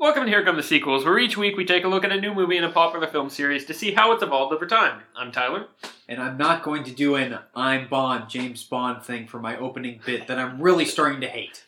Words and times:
Welcome 0.00 0.24
to 0.24 0.30
Here 0.30 0.42
Come 0.42 0.56
the 0.56 0.62
Sequels, 0.62 1.04
where 1.04 1.18
each 1.18 1.36
week 1.36 1.58
we 1.58 1.66
take 1.66 1.84
a 1.84 1.88
look 1.88 2.04
at 2.04 2.12
a 2.12 2.18
new 2.18 2.32
movie 2.32 2.56
in 2.56 2.64
a 2.64 2.70
popular 2.70 3.06
film 3.06 3.28
series 3.28 3.66
to 3.66 3.74
see 3.74 3.92
how 3.92 4.12
it's 4.12 4.22
evolved 4.22 4.50
over 4.54 4.66
time. 4.66 5.02
I'm 5.14 5.30
Tyler. 5.30 5.66
And 6.08 6.22
I'm 6.22 6.38
not 6.38 6.62
going 6.62 6.84
to 6.84 6.90
do 6.90 7.16
an 7.16 7.38
I'm 7.54 7.86
Bond, 7.86 8.30
James 8.30 8.64
Bond 8.64 9.02
thing 9.02 9.26
for 9.26 9.38
my 9.40 9.58
opening 9.58 10.00
bit 10.06 10.26
that 10.28 10.38
I'm 10.38 10.60
really 10.62 10.86
starting 10.86 11.20
to 11.20 11.26
hate. 11.28 11.66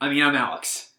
I 0.00 0.08
mean, 0.10 0.22
I'm 0.24 0.34
Alex. 0.34 0.90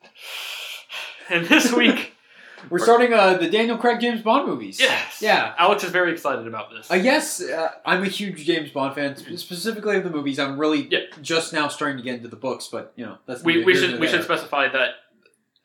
And 1.29 1.45
this 1.47 1.73
week, 1.73 2.11
We're 2.69 2.79
starting 2.79 3.11
uh, 3.13 3.33
the 3.33 3.49
Daniel 3.49 3.77
Craig 3.77 3.99
James 3.99 4.21
Bond 4.21 4.47
movies. 4.47 4.79
yes, 4.79 5.21
Yeah. 5.21 5.53
Alex 5.57 5.83
is 5.83 5.91
very 5.91 6.13
excited 6.13 6.47
about 6.47 6.71
this. 6.71 6.89
Uh, 6.89 6.93
yes, 6.95 7.41
uh, 7.41 7.71
I'm 7.85 8.03
a 8.03 8.07
huge 8.07 8.45
James 8.45 8.69
Bond 8.71 8.95
fan, 8.95 9.17
sp- 9.19 9.35
specifically 9.35 9.97
of 9.97 10.05
the 10.05 10.09
movies. 10.09 10.39
I'm 10.39 10.57
really 10.57 10.87
Yeah. 10.89 10.99
just 11.21 11.51
now 11.51 11.67
starting 11.67 11.97
to 11.97 12.03
get 12.03 12.15
into 12.15 12.29
the 12.29 12.37
books, 12.37 12.69
but 12.71 12.93
you 12.95 13.05
know 13.05 13.17
that's 13.25 13.43
we 13.43 13.65
we 13.65 13.75
should 13.75 13.99
we 13.99 14.07
should 14.07 14.23
specify 14.23 14.69
that 14.69 14.91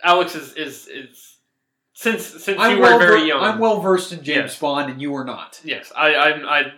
Alex 0.03 0.35
is 0.35 0.55
is, 0.55 0.87
is 0.88 1.37
since 1.93 2.25
since 2.25 2.59
I'm 2.61 2.77
you 2.77 2.83
well 2.83 2.98
were 2.98 3.06
very 3.06 3.20
ver- 3.20 3.27
young. 3.27 3.43
I'm 3.43 3.59
well 3.59 3.80
versed 3.80 4.12
in 4.12 4.19
James 4.23 4.52
Yes. 4.52 4.59
Bond, 4.59 4.91
and 4.91 5.01
you 5.02 5.15
are 5.16 5.25
not. 5.25 5.61
Yes, 5.65 5.93
I, 5.97 6.15
I'm. 6.15 6.47
I'm 6.47 6.73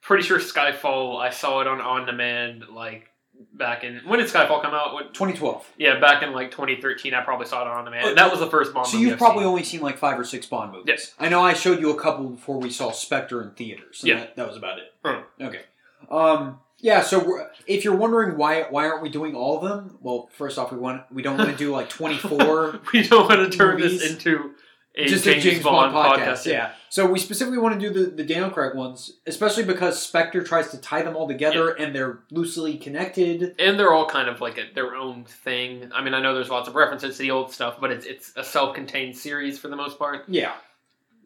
pretty 0.00 0.22
sure 0.24 0.38
Skyfall. 0.38 1.18
I 1.20 1.30
saw 1.30 1.60
it 1.60 1.66
on 1.66 1.80
on 1.80 2.06
demand 2.06 2.64
like 2.72 3.08
back 3.52 3.84
in 3.84 4.00
when 4.06 4.18
did 4.18 4.28
Skyfall 4.28 4.62
come 4.62 4.74
out? 4.74 4.94
What, 4.94 5.14
2012. 5.14 5.74
yeah, 5.78 6.00
back 6.00 6.22
in 6.22 6.32
like 6.32 6.50
2013. 6.50 7.14
I 7.14 7.22
probably 7.22 7.46
saw 7.46 7.62
it 7.62 7.68
on 7.68 7.84
demand. 7.84 8.08
And 8.08 8.18
that 8.18 8.30
was 8.30 8.40
the 8.40 8.48
first 8.48 8.72
Bond. 8.72 8.86
So 8.88 8.96
you've 8.98 9.12
I've 9.12 9.18
probably 9.18 9.42
seen. 9.42 9.48
only 9.48 9.64
seen 9.64 9.80
like 9.80 9.98
five 9.98 10.18
or 10.18 10.24
six 10.24 10.46
Bond 10.46 10.72
movies. 10.72 10.86
Yes. 10.88 11.14
I 11.20 11.28
know 11.28 11.42
I 11.42 11.52
showed 11.52 11.80
you 11.80 11.90
a 11.90 12.00
couple 12.00 12.30
before 12.30 12.58
we 12.58 12.70
saw 12.70 12.90
Spectre 12.90 13.42
in 13.42 13.50
theaters. 13.52 14.00
Yeah. 14.02 14.20
That, 14.20 14.36
that 14.36 14.48
was 14.48 14.56
about 14.56 14.78
it. 14.78 14.84
Hmm. 15.04 15.44
Okay. 15.44 15.60
Um. 16.10 16.58
Yeah. 16.80 17.02
So 17.02 17.46
if 17.66 17.84
you're 17.84 17.96
wondering 17.96 18.36
why 18.36 18.62
why 18.70 18.88
aren't 18.88 19.02
we 19.02 19.08
doing 19.08 19.34
all 19.34 19.56
of 19.56 19.62
them? 19.68 19.98
Well, 20.00 20.28
first 20.32 20.58
off, 20.58 20.70
we 20.72 20.78
want 20.78 21.02
we 21.12 21.22
don't 21.22 21.36
want 21.38 21.50
to 21.50 21.56
do 21.56 21.70
like 21.78 21.88
24 21.88 22.80
we 22.92 23.02
don't 23.02 23.28
want 23.28 23.50
to 23.50 23.56
turn 23.56 23.76
movies. 23.78 24.00
this 24.00 24.12
into 24.12 24.54
a 24.96 25.06
just 25.06 25.24
James, 25.24 25.44
a 25.44 25.50
James 25.50 25.62
Bond, 25.64 25.92
Bond, 25.92 26.20
podcast. 26.20 26.26
podcast. 26.28 26.46
Yeah. 26.46 26.72
So 26.88 27.06
we 27.06 27.18
specifically 27.20 27.58
want 27.58 27.80
to 27.80 27.88
do 27.88 27.92
the, 27.92 28.10
the 28.10 28.24
Daniel 28.24 28.50
Craig 28.50 28.74
ones, 28.74 29.12
especially 29.28 29.62
because 29.64 30.00
Spectre 30.02 30.42
tries 30.42 30.70
to 30.70 30.78
tie 30.78 31.02
them 31.02 31.14
all 31.16 31.28
together 31.28 31.70
and 31.70 31.94
they're 31.94 32.20
loosely 32.32 32.76
connected. 32.78 33.54
and 33.60 33.78
they're 33.78 33.92
all 33.92 34.06
kind 34.06 34.28
of 34.28 34.40
like 34.40 34.58
a, 34.58 34.64
their 34.74 34.96
own 34.96 35.24
thing. 35.24 35.90
I 35.94 36.02
mean, 36.02 36.14
I 36.14 36.20
know 36.20 36.34
there's 36.34 36.48
lots 36.50 36.68
of 36.68 36.74
references 36.74 37.16
to 37.16 37.22
the 37.22 37.30
old 37.30 37.52
stuff, 37.52 37.76
but 37.80 37.92
it's 37.92 38.06
it's 38.06 38.32
a 38.36 38.42
self-contained 38.42 39.16
series 39.16 39.58
for 39.58 39.68
the 39.68 39.76
most 39.76 39.98
part. 39.98 40.24
Yeah. 40.28 40.54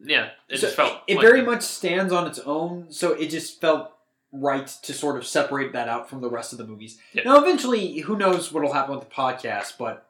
Yeah, 0.05 0.31
it 0.49 0.57
So 0.57 0.67
just 0.67 0.75
felt 0.75 0.99
it 1.07 1.15
like 1.15 1.25
very 1.25 1.39
that. 1.39 1.45
much 1.47 1.61
stands 1.63 2.11
on 2.11 2.27
its 2.27 2.37
own, 2.39 2.87
so 2.91 3.13
it 3.13 3.29
just 3.29 3.61
felt 3.61 3.92
right 4.33 4.67
to 4.67 4.93
sort 4.93 5.15
of 5.15 5.25
separate 5.25 5.71
that 5.73 5.87
out 5.87 6.09
from 6.09 6.19
the 6.21 6.29
rest 6.29 6.51
of 6.51 6.57
the 6.57 6.65
movies. 6.65 6.97
Yeah. 7.13 7.23
Now, 7.25 7.37
eventually, 7.39 7.99
who 7.99 8.17
knows 8.17 8.51
what'll 8.51 8.73
happen 8.73 8.95
with 8.95 9.07
the 9.07 9.13
podcast, 9.15 9.77
but 9.77 10.05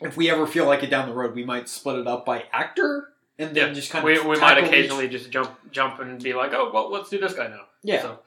if 0.00 0.16
we 0.16 0.30
ever 0.30 0.46
feel 0.46 0.66
like 0.66 0.82
it 0.82 0.90
down 0.90 1.08
the 1.08 1.14
road, 1.14 1.34
we 1.34 1.44
might 1.44 1.68
split 1.68 1.98
it 1.98 2.06
up 2.06 2.26
by 2.26 2.44
actor 2.52 3.08
and 3.38 3.54
then 3.56 3.68
Yeah, 3.68 3.72
just 3.74 3.90
kind 3.90 4.04
we, 4.04 4.18
of 4.18 4.24
we 4.26 4.36
might 4.38 4.54
tackle 4.54 4.64
each- 4.64 4.68
occasionally 4.70 5.08
just 5.08 5.30
jump 5.30 5.50
jump 5.70 5.98
and 6.00 6.22
be 6.22 6.34
like, 6.34 6.52
oh 6.52 6.70
well, 6.72 6.90
let's 6.90 7.08
do 7.10 7.18
this 7.18 7.32
guy 7.34 7.48
now. 7.48 7.62
Yeah. 7.82 8.02
So 8.02 8.18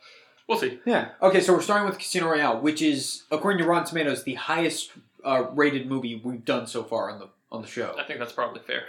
we'll 0.47 0.57
see. 0.59 0.79
Yeah. 0.85 1.09
Okay, 1.21 1.41
so 1.41 1.53
we're 1.53 1.61
starting 1.61 1.87
with 1.87 1.97
Casino 1.99 2.27
Royale, 2.27 2.59
which 2.59 2.81
is, 2.81 3.23
according 3.31 3.59
to 3.63 3.67
Rotten 3.69 3.87
Tomatoes, 3.87 4.23
the 4.23 4.33
highest 4.35 4.91
uh, 5.23 5.45
rated 5.53 5.87
movie 5.87 6.19
we've 6.23 6.43
done 6.45 6.65
so 6.67 6.83
far 6.83 7.11
on 7.11 7.19
the 7.19 7.27
on 7.51 7.61
the 7.61 7.67
show. 7.67 7.95
I 7.99 8.03
think 8.03 8.19
that's 8.19 8.31
probably 8.33 8.61
fair. 8.61 8.83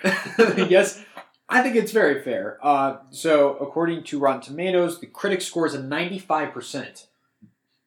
yes, 0.68 1.02
I 1.52 1.62
think 1.62 1.74
it's 1.76 1.92
very 1.92 2.22
fair. 2.22 2.58
Uh, 2.62 2.98
so, 3.10 3.56
according 3.56 4.04
to 4.04 4.18
Rotten 4.20 4.40
Tomatoes, 4.40 5.00
the 5.00 5.06
critic 5.06 5.42
scores 5.42 5.74
a 5.74 5.78
95%. 5.78 7.06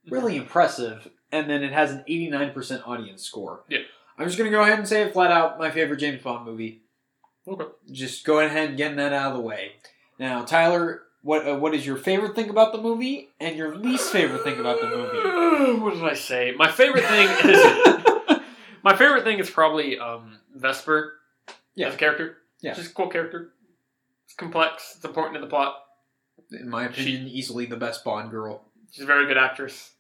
Really 0.10 0.36
impressive. 0.36 1.10
And 1.32 1.50
then 1.50 1.64
it 1.64 1.72
has 1.72 1.92
an 1.92 2.04
89% 2.08 2.86
audience 2.88 3.24
score. 3.24 3.64
Yeah. 3.70 3.80
I'm 4.18 4.26
just 4.28 4.38
going 4.38 4.52
to 4.52 4.56
go 4.56 4.62
ahead 4.62 4.78
and 4.80 4.88
say 4.88 5.02
it 5.04 5.14
flat 5.14 5.32
out 5.32 5.58
my 5.58 5.72
favorite 5.72 5.98
James 5.98 6.22
Bond 6.22 6.46
movie. 6.46 6.82
Okay. 7.48 7.66
Just 7.92 8.26
go 8.26 8.40
ahead 8.40 8.70
and 8.70 8.78
get 8.78 8.96
that 8.98 9.14
out 9.14 9.32
of 9.32 9.38
the 9.38 9.44
way. 9.44 9.72
Now, 10.20 10.44
Tyler, 10.44 11.02
what 11.24 11.48
uh, 11.48 11.56
what 11.56 11.74
is 11.74 11.86
your 11.86 11.98
favorite 11.98 12.36
thing 12.36 12.50
about 12.50 12.72
the 12.74 12.82
movie 12.82 13.30
and 13.40 13.56
your 13.58 13.76
least 13.76 14.12
favorite 14.12 14.44
thing 14.44 14.60
about 14.60 14.80
the 14.82 14.88
movie? 14.90 15.80
what 15.82 15.94
did 15.96 16.04
I 16.04 16.14
say? 16.14 16.54
My 16.56 16.70
favorite 16.70 17.06
thing 17.06 17.28
is 17.50 18.40
my 18.84 18.96
favorite 18.96 19.24
thing 19.24 19.40
is 19.40 19.50
probably 19.50 19.98
um, 19.98 20.38
Vesper 20.56 21.14
Yeah. 21.76 21.88
as 21.88 21.96
a 21.96 21.98
character. 21.98 22.38
Yeah. 22.64 22.74
She's 22.74 22.90
a 22.90 22.94
cool 22.94 23.10
character. 23.10 23.52
It's 24.26 24.34
complex. 24.34 24.94
It's 24.96 25.06
important 25.06 25.36
to 25.36 25.42
the 25.42 25.48
plot. 25.48 25.76
In 26.52 26.70
my 26.70 26.86
opinion, 26.86 27.28
easily 27.28 27.66
the 27.68 27.76
best 27.78 28.04
Bond 28.04 28.32
girl. 28.32 28.64
She's 28.92 29.04
a 29.04 29.08
very 29.08 29.28
good 29.28 29.38
actress. 29.38 29.92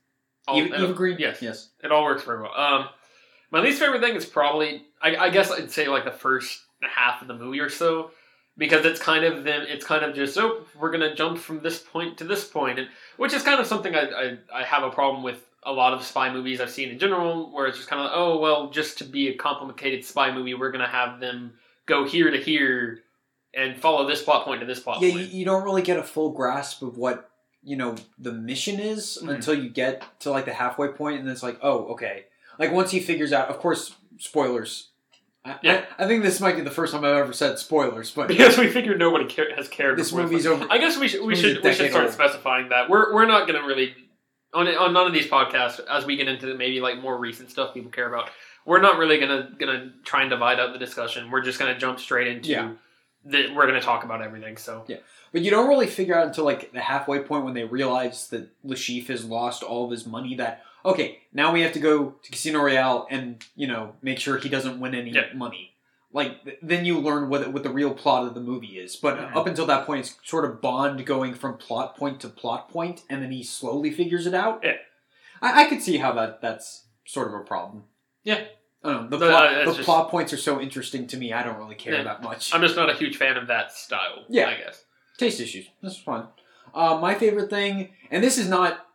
All- 0.47 0.57
Eva, 0.57 0.81
Eva 0.81 0.93
Green? 0.93 1.17
Yes. 1.19 1.41
Yes. 1.41 1.69
It 1.83 1.91
all 1.91 2.03
works 2.03 2.23
very 2.23 2.41
well. 2.41 2.53
Um, 2.55 2.87
my 3.51 3.59
least 3.59 3.79
favorite 3.79 4.01
thing 4.01 4.15
is 4.15 4.25
probably, 4.25 4.83
I, 5.01 5.15
I 5.15 5.29
guess 5.29 5.51
I'd 5.51 5.71
say 5.71 5.87
like 5.87 6.05
the 6.05 6.11
first 6.11 6.61
half 6.81 7.21
of 7.21 7.27
the 7.27 7.35
movie 7.35 7.59
or 7.59 7.69
so, 7.69 8.11
because 8.57 8.85
it's 8.85 8.99
kind 8.99 9.23
of 9.25 9.43
them. 9.43 9.65
It's 9.67 9.85
kind 9.85 10.03
of 10.03 10.15
just 10.15 10.37
oh, 10.37 10.65
we're 10.79 10.91
gonna 10.91 11.15
jump 11.15 11.37
from 11.37 11.61
this 11.61 11.79
point 11.79 12.17
to 12.17 12.23
this 12.23 12.47
point, 12.47 12.79
and 12.79 12.87
which 13.17 13.33
is 13.33 13.43
kind 13.43 13.59
of 13.59 13.67
something 13.67 13.95
I, 13.95 14.01
I 14.09 14.37
I 14.53 14.63
have 14.63 14.83
a 14.83 14.89
problem 14.89 15.23
with 15.23 15.45
a 15.63 15.71
lot 15.71 15.93
of 15.93 16.03
spy 16.03 16.31
movies 16.31 16.59
I've 16.59 16.69
seen 16.71 16.89
in 16.89 16.99
general, 16.99 17.51
where 17.51 17.67
it's 17.67 17.77
just 17.77 17.89
kind 17.89 17.99
of 18.01 18.05
like, 18.05 18.13
oh 18.15 18.39
well, 18.39 18.69
just 18.69 18.97
to 18.99 19.03
be 19.05 19.29
a 19.29 19.35
complicated 19.35 20.03
spy 20.03 20.33
movie, 20.33 20.53
we're 20.55 20.71
gonna 20.71 20.87
have 20.87 21.19
them 21.19 21.53
go 21.85 22.05
here 22.05 22.31
to 22.31 22.37
here 22.37 22.99
and 23.53 23.79
follow 23.79 24.07
this 24.07 24.21
plot 24.23 24.45
point 24.45 24.61
to 24.61 24.65
this 24.65 24.79
plot 24.79 24.97
point. 24.99 25.07
Yeah, 25.13 25.19
you, 25.19 25.25
point. 25.25 25.33
you 25.33 25.45
don't 25.45 25.63
really 25.63 25.81
get 25.83 25.97
a 25.99 26.03
full 26.03 26.31
grasp 26.31 26.81
of 26.81 26.97
what 26.97 27.29
you 27.63 27.75
know 27.77 27.95
the 28.19 28.31
mission 28.33 28.79
is 28.79 29.17
Mhm. 29.21 29.29
until 29.35 29.53
you 29.53 29.69
get 29.69 30.03
to 30.21 30.31
like 30.31 30.45
the 30.45 30.53
halfway 30.53 30.89
point, 30.89 31.19
and 31.19 31.27
then 31.27 31.33
it's 31.33 31.43
like, 31.43 31.59
oh, 31.61 31.85
okay. 31.93 32.25
Like 32.59 32.71
once 32.71 32.91
he 32.91 32.99
figures 32.99 33.31
out, 33.33 33.47
of 33.49 33.57
course, 33.59 33.95
spoilers. 34.17 34.89
I, 35.45 35.57
Yeah. 35.61 35.85
I, 35.97 36.03
I 36.03 36.07
think 36.07 36.23
this 36.23 36.39
might 36.39 36.55
be 36.55 36.61
the 36.61 36.71
first 36.71 36.93
time 36.93 37.03
I've 37.03 37.15
ever 37.15 37.33
said 37.33 37.57
spoilers, 37.59 38.11
but 38.11 38.27
because 38.27 38.57
we 38.57 38.67
figured 38.69 38.99
nobody 38.99 39.25
care, 39.25 39.53
has 39.55 39.67
cared. 39.67 39.97
this 39.97 40.11
movie's 40.13 40.45
over. 40.47 40.65
I 40.69 40.77
guess 40.77 40.97
we 40.97 41.07
should 41.07 41.21
we 41.25 41.35
should 41.35 41.63
we 41.63 41.73
should 41.73 41.89
start 41.89 42.05
old. 42.05 42.13
specifying 42.13 42.69
that 42.69 42.89
we're 42.89 43.13
we're 43.13 43.25
not 43.25 43.47
going 43.47 43.59
to 43.59 43.65
really 43.67 43.95
on 44.53 44.67
on 44.67 44.93
none 44.93 45.07
of 45.07 45.13
these 45.13 45.27
podcasts 45.27 45.79
as 45.89 46.05
we 46.05 46.15
get 46.15 46.27
into 46.27 46.53
maybe 46.55 46.79
like 46.81 46.99
more 47.01 47.17
recent 47.17 47.49
stuff 47.51 47.73
people 47.73 47.91
care 47.91 48.07
about. 48.07 48.29
We're 48.65 48.81
not 48.81 48.97
really 48.97 49.17
gonna 49.19 49.49
gonna 49.59 49.91
try 50.03 50.21
and 50.21 50.29
divide 50.29 50.59
up 50.59 50.73
the 50.73 50.79
discussion. 50.79 51.29
We're 51.31 51.41
just 51.41 51.59
gonna 51.59 51.77
jump 51.77 51.99
straight 51.99 52.27
into 52.27 52.49
Yeah. 52.49 52.71
the, 53.25 53.51
we're 53.53 53.65
gonna 53.67 53.81
talk 53.81 54.03
about 54.03 54.21
everything. 54.21 54.57
So 54.57 54.85
yeah, 54.87 54.97
But 55.31 55.41
you 55.41 55.51
don't 55.51 55.67
really 55.69 55.87
figure 55.87 56.15
out 56.17 56.27
until 56.27 56.45
like 56.45 56.71
the 56.73 56.79
halfway 56.81 57.19
point 57.19 57.43
when 57.45 57.53
they 57.53 57.63
realize 57.65 58.27
that 58.29 58.49
Le 58.63 58.75
Chiffre 58.75 59.07
has 59.07 59.25
lost 59.25 59.63
all 59.63 59.85
of 59.85 59.91
his 59.91 60.05
money. 60.05 60.35
That 60.35 60.63
okay, 60.85 61.19
now 61.33 61.51
we 61.53 61.61
have 61.61 61.73
to 61.73 61.79
go 61.79 62.15
to 62.23 62.31
Casino 62.31 62.59
Royale 62.59 63.07
and 63.09 63.43
you 63.55 63.67
know 63.67 63.95
make 64.01 64.19
sure 64.19 64.37
he 64.37 64.49
doesn't 64.49 64.79
win 64.79 64.95
any 64.95 65.11
Yeah. 65.11 65.33
money. 65.33 65.71
Like 66.13 66.43
th- 66.45 66.59
then 66.61 66.85
you 66.85 66.99
learn 66.99 67.27
what 67.27 67.51
what 67.51 67.63
the 67.63 67.69
real 67.71 67.93
plot 67.93 68.27
of 68.27 68.33
the 68.33 68.39
movie 68.39 68.77
is. 68.79 68.95
But 68.95 69.17
Mhm. 69.17 69.35
up 69.35 69.47
until 69.47 69.65
that 69.65 69.85
point, 69.85 70.01
it's 70.05 70.15
sort 70.23 70.45
of 70.45 70.61
Bond 70.61 71.05
going 71.05 71.33
from 71.33 71.57
plot 71.57 71.97
point 71.97 72.19
to 72.21 72.29
plot 72.29 72.69
point, 72.69 73.01
and 73.09 73.21
then 73.21 73.31
he 73.31 73.43
slowly 73.43 73.91
figures 73.91 74.25
it 74.27 74.33
out. 74.33 74.61
Yeah. 74.63 74.77
I, 75.41 75.63
I 75.63 75.65
could 75.69 75.81
see 75.81 75.97
how 75.97 76.11
that 76.13 76.39
that's 76.39 76.85
sort 77.05 77.27
of 77.27 77.33
a 77.33 77.39
problem. 77.43 77.85
Yeah. 78.23 78.43
I 78.83 78.91
don't 78.93 79.09
know. 79.09 79.17
The, 79.17 79.25
No, 79.25 79.31
plot, 79.31 79.65
the 79.65 79.73
just- 79.73 79.85
plot 79.85 80.09
points 80.09 80.33
are 80.33 80.37
so 80.37 80.59
interesting 80.59 81.07
to 81.07 81.17
me. 81.17 81.31
I 81.33 81.41
don't 81.43 81.57
really 81.57 81.75
care 81.75 81.93
Yeah. 81.95 82.03
that 82.03 82.21
much. 82.21 82.53
I'm 82.53 82.61
just 82.61 82.75
not 82.75 82.89
a 82.89 82.93
huge 82.93 83.17
fan 83.17 83.37
of 83.37 83.47
that 83.47 83.71
style. 83.71 84.25
Yeah. 84.29 84.49
I 84.49 84.55
guess. 84.55 84.83
taste 85.17 85.39
issues. 85.39 85.67
That's 85.81 85.97
fine. 85.97 86.25
Uh, 86.73 86.97
my 86.99 87.13
favorite 87.15 87.49
thing, 87.49 87.93
and 88.09 88.23
this 88.23 88.37
is 88.39 88.49
not 88.49 88.85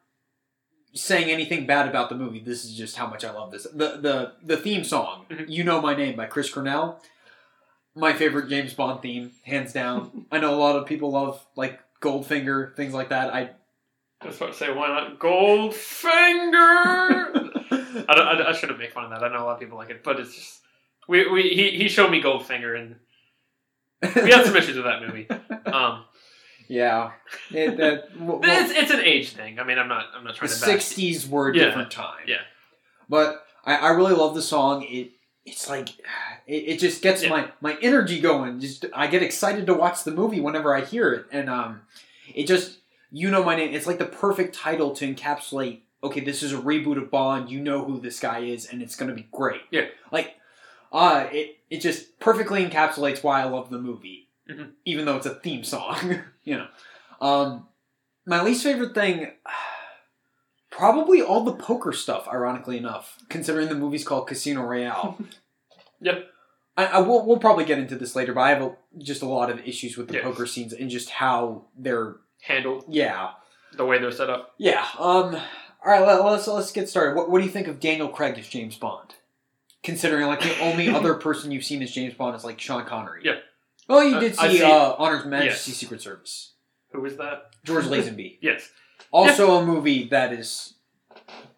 saying 0.93 1.31
anything 1.31 1.65
bad 1.65 1.89
about 1.89 2.09
the 2.09 2.17
movie. 2.17 2.41
This 2.41 2.65
is 2.65 2.75
just 2.77 2.97
how 2.97 3.07
much 3.07 3.25
I 3.25 3.31
love 3.31 3.53
this. 3.53 3.65
The 3.73 3.99
the 4.01 4.33
the 4.43 4.57
theme 4.57 4.83
song, 4.85 5.27
Mhm. 5.31 5.45
"You 5.49 5.63
Know 5.65 5.81
My 5.81 5.95
Name" 5.95 6.17
by 6.17 6.27
Chris 6.27 6.51
Cornell. 6.53 7.01
My 7.95 8.13
favorite 8.13 8.49
James 8.49 8.75
Bond 8.75 9.01
theme, 9.01 9.33
hands 9.45 9.73
down. 9.73 10.27
I 10.33 10.39
know 10.39 10.53
a 10.55 10.57
lot 10.57 10.75
of 10.77 10.87
people 10.87 11.13
love 11.13 11.45
like 11.57 11.79
Goldfinger, 12.03 12.75
things 12.77 12.93
like 12.95 13.09
that. 13.11 13.33
I. 13.33 13.51
I 14.21 14.27
was 14.27 14.37
about 14.39 14.53
to 14.53 14.59
say 14.59 14.73
why 14.75 14.89
not 14.89 15.21
Goldfinger. 15.21 17.48
I, 18.09 18.15
don't, 18.15 18.27
I, 18.29 18.49
I 18.51 18.53
shouldn't 18.53 18.79
make 18.79 18.93
fun 18.93 19.05
of 19.05 19.11
that. 19.11 19.23
I 19.25 19.29
know 19.33 19.43
a 19.43 19.47
lot 19.47 19.55
of 19.55 19.61
people 19.61 19.79
like 19.79 19.91
it, 19.91 20.03
but 20.05 20.21
it's 20.21 20.35
just 20.35 20.61
we, 21.09 21.29
we 21.31 21.43
he, 21.51 21.71
he 21.71 21.89
showed 21.89 22.11
me 22.11 22.23
Goldfinger 22.23 22.79
and 22.79 22.97
we 24.25 24.31
had 24.31 24.45
some 24.47 24.57
issues 24.57 24.77
with 24.77 24.85
that 24.85 25.03
movie. 25.03 25.27
Um, 25.67 26.05
yeah, 26.69 27.13
it, 27.51 27.77
that, 27.79 28.09
well, 28.21 28.41
it's 28.43 28.73
it's 28.73 28.91
an 28.91 29.01
age 29.01 29.31
thing. 29.33 29.59
I 29.59 29.65
mean, 29.65 29.79
I'm 29.79 29.89
not 29.89 30.07
I'm 30.15 30.25
not 30.25 30.35
the 30.35 30.47
trying 30.47 30.51
to 30.51 30.61
bash- 30.67 30.95
'60s 30.97 31.29
were 31.29 31.51
a 31.51 31.57
Yeah. 31.57 31.65
different 31.65 31.91
time. 31.91 32.25
Yeah. 32.27 32.43
but 33.09 33.45
I, 33.65 33.77
I 33.77 33.89
really 33.91 34.15
love 34.15 34.35
the 34.35 34.43
song. 34.43 34.83
It 34.83 35.13
it's 35.47 35.69
like 35.69 35.89
it, 36.47 36.55
it 36.55 36.79
just 36.79 37.03
gets 37.03 37.23
Yeah. 37.23 37.31
my 37.31 37.49
my 37.61 37.79
energy 37.81 38.21
going. 38.21 38.61
Just 38.61 38.85
I 38.95 39.07
get 39.07 39.23
excited 39.23 39.67
to 39.67 39.75
watch 39.75 40.05
the 40.05 40.11
movie 40.11 40.41
whenever 40.41 40.75
I 40.77 40.83
hear 40.85 41.13
it, 41.13 41.27
and 41.33 41.49
um, 41.49 41.81
it 42.35 42.47
just 42.47 42.79
you 43.11 43.31
know 43.31 43.43
my 43.43 43.57
name. 43.57 43.75
It's 43.75 43.87
like 43.87 43.99
the 43.99 44.05
perfect 44.05 44.55
title 44.55 44.95
to 44.97 45.13
encapsulate. 45.13 45.81
Okay, 46.03 46.21
this 46.21 46.43
is 46.43 46.53
a 46.53 46.57
reboot 46.59 46.97
of 47.03 47.11
Bond. 47.11 47.51
You 47.51 47.61
know 47.61 47.85
who 47.85 48.01
this 48.01 48.21
guy 48.21 48.41
is, 48.41 48.67
and 48.67 48.81
it's 48.83 48.95
going 48.97 49.09
to 49.09 49.15
be 49.17 49.29
great. 49.33 49.63
Yeah. 49.71 49.87
like 50.13 50.35
uh, 50.93 51.27
it 51.33 51.57
it 51.71 51.81
just 51.81 52.19
perfectly 52.21 52.65
encapsulates 52.65 53.23
why 53.23 53.41
I 53.43 53.45
love 53.45 53.69
the 53.71 53.79
movie, 53.79 54.29
Mhm. 54.49 54.71
even 54.85 55.05
though 55.05 55.17
it's 55.17 55.27
a 55.27 55.35
theme 55.35 55.65
song. 55.65 56.21
you 56.45 56.57
know, 56.59 56.67
um, 57.21 57.67
my 58.27 58.43
least 58.43 58.63
favorite 58.63 58.95
thing. 58.95 59.33
Probably 60.71 61.23
all 61.23 61.43
the 61.45 61.55
poker 61.55 61.93
stuff, 61.93 62.29
ironically 62.29 62.77
enough, 62.77 63.19
considering 63.31 63.69
the 63.69 63.75
movie's 63.75 64.05
called 64.07 64.27
Casino 64.29 64.63
Royale. 64.63 65.19
Yep. 66.01 66.27
I, 66.77 66.87
I 66.87 66.99
will 67.01 67.27
we'll 67.27 67.39
probably 67.41 67.65
get 67.65 67.81
into 67.81 67.97
this 67.97 68.15
later, 68.15 68.33
but 68.33 68.43
I 68.43 68.51
have 68.51 68.63
a, 68.63 68.77
just 68.99 69.21
a 69.23 69.27
lot 69.27 69.51
of 69.51 69.59
issues 69.67 69.97
with 69.97 70.07
the 70.07 70.15
Yes. 70.15 70.23
poker 70.23 70.47
scenes 70.47 70.73
and 70.73 70.89
just 70.89 71.11
how 71.11 71.65
they're 71.77 72.19
handled. 72.41 72.85
yeah 72.89 73.31
the 73.77 73.85
way 73.85 73.99
they're 73.99 74.13
set 74.13 74.31
up. 74.31 74.55
yeah. 74.59 74.87
Um. 74.97 75.37
All 75.85 75.93
right, 75.93 76.07
let, 76.07 76.25
let's 76.25 76.47
let's 76.49 76.73
get 76.73 76.89
started. 76.89 77.17
What 77.17 77.31
what 77.31 77.39
do 77.39 77.45
you 77.45 77.51
think 77.51 77.69
of 77.69 77.81
Daniel 77.81 78.09
Craig 78.09 78.39
as 78.39 78.49
James 78.49 78.77
Bond? 78.77 79.15
Considering 79.83 80.27
like 80.27 80.41
the 80.41 80.59
only 80.61 80.89
other 80.95 81.15
person 81.15 81.51
you've 81.53 81.65
seen 81.65 81.83
as 81.83 81.91
James 81.93 82.15
Bond 82.15 82.35
is 82.37 82.45
like 82.45 82.61
Sean 82.61 82.85
Connery. 82.85 83.23
Yeah. 83.25 83.37
Well, 83.89 84.05
you 84.05 84.17
Uh, 84.17 84.21
did 84.21 84.37
see, 84.37 84.63
uh, 84.63 84.95
Honor's 84.99 85.25
Majesty 85.25 85.71
Yes. 85.71 85.79
Secret 85.79 86.03
Service. 86.03 86.53
Who 86.93 87.01
was 87.01 87.17
that? 87.17 87.51
George 87.65 87.85
Lazenby. 87.87 88.39
Yes, 88.41 88.71
Also 89.13 89.53
a 89.59 89.65
movie 89.65 90.09
that 90.09 90.33
is 90.33 90.75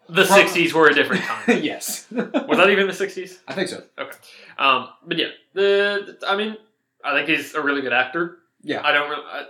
the 0.07 0.25
Prob- 0.25 0.45
'60s 0.45 0.71
were 0.73 0.87
a 0.87 0.93
different 0.93 1.23
time. 1.25 1.61
yes. 1.63 2.05
was 2.11 2.57
that 2.57 2.69
even 2.69 2.87
the 2.87 2.93
'60s? 2.93 3.39
I 3.47 3.53
think 3.53 3.69
so. 3.69 3.83
Okay. 3.97 4.17
Um, 4.57 4.89
but 5.05 5.17
yeah, 5.17 5.27
the 5.53 6.17
I 6.27 6.35
mean, 6.37 6.57
I 7.03 7.13
think 7.17 7.27
he's 7.29 7.53
a 7.55 7.61
really 7.61 7.81
good 7.81 7.93
actor. 7.93 8.37
Yeah. 8.61 8.81
I 8.85 8.91
don't 8.91 9.09
really. 9.09 9.23
I, 9.25 9.45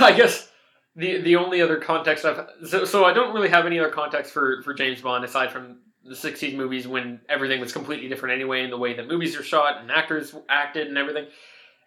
I 0.00 0.12
guess 0.12 0.48
the 0.96 1.20
the 1.22 1.36
only 1.36 1.60
other 1.60 1.78
context 1.78 2.24
I've 2.24 2.46
so, 2.66 2.84
so 2.84 3.04
I 3.04 3.12
don't 3.12 3.34
really 3.34 3.48
have 3.48 3.66
any 3.66 3.78
other 3.78 3.90
context 3.90 4.32
for 4.32 4.62
for 4.62 4.74
James 4.74 5.00
Bond 5.00 5.24
aside 5.24 5.50
from 5.50 5.78
the 6.04 6.14
'60s 6.14 6.54
movies 6.54 6.86
when 6.86 7.20
everything 7.28 7.60
was 7.60 7.72
completely 7.72 8.08
different 8.08 8.34
anyway 8.34 8.64
in 8.64 8.70
the 8.70 8.78
way 8.78 8.94
that 8.94 9.08
movies 9.08 9.36
are 9.36 9.42
shot 9.42 9.80
and 9.80 9.90
actors 9.90 10.34
acted 10.48 10.88
and 10.88 10.98
everything. 10.98 11.26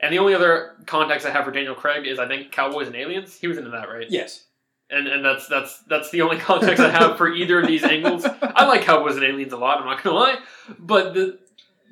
And 0.01 0.11
the 0.11 0.19
only 0.19 0.33
other 0.33 0.75
context 0.87 1.25
I 1.25 1.31
have 1.31 1.45
for 1.45 1.51
Daniel 1.51 1.75
Craig 1.75 2.05
is 2.05 2.19
I 2.19 2.27
think 2.27 2.51
Cowboys 2.51 2.87
and 2.87 2.95
Aliens. 2.95 3.35
He 3.35 3.47
was 3.47 3.57
into 3.57 3.69
that, 3.71 3.89
right? 3.89 4.09
Yes. 4.09 4.45
And 4.89 5.07
and 5.07 5.23
that's 5.23 5.47
that's 5.47 5.79
that's 5.87 6.09
the 6.09 6.21
only 6.21 6.37
context 6.39 6.81
I 6.81 6.89
have 6.89 7.17
for 7.17 7.31
either 7.31 7.59
of 7.59 7.67
these 7.67 7.83
angles. 7.85 8.25
I 8.25 8.65
like 8.65 8.81
Cowboys 8.81 9.15
and 9.15 9.23
Aliens 9.23 9.53
a 9.53 9.57
lot. 9.57 9.79
I'm 9.79 9.85
not 9.85 10.03
gonna 10.03 10.15
lie, 10.15 10.37
but 10.79 11.13
the 11.13 11.39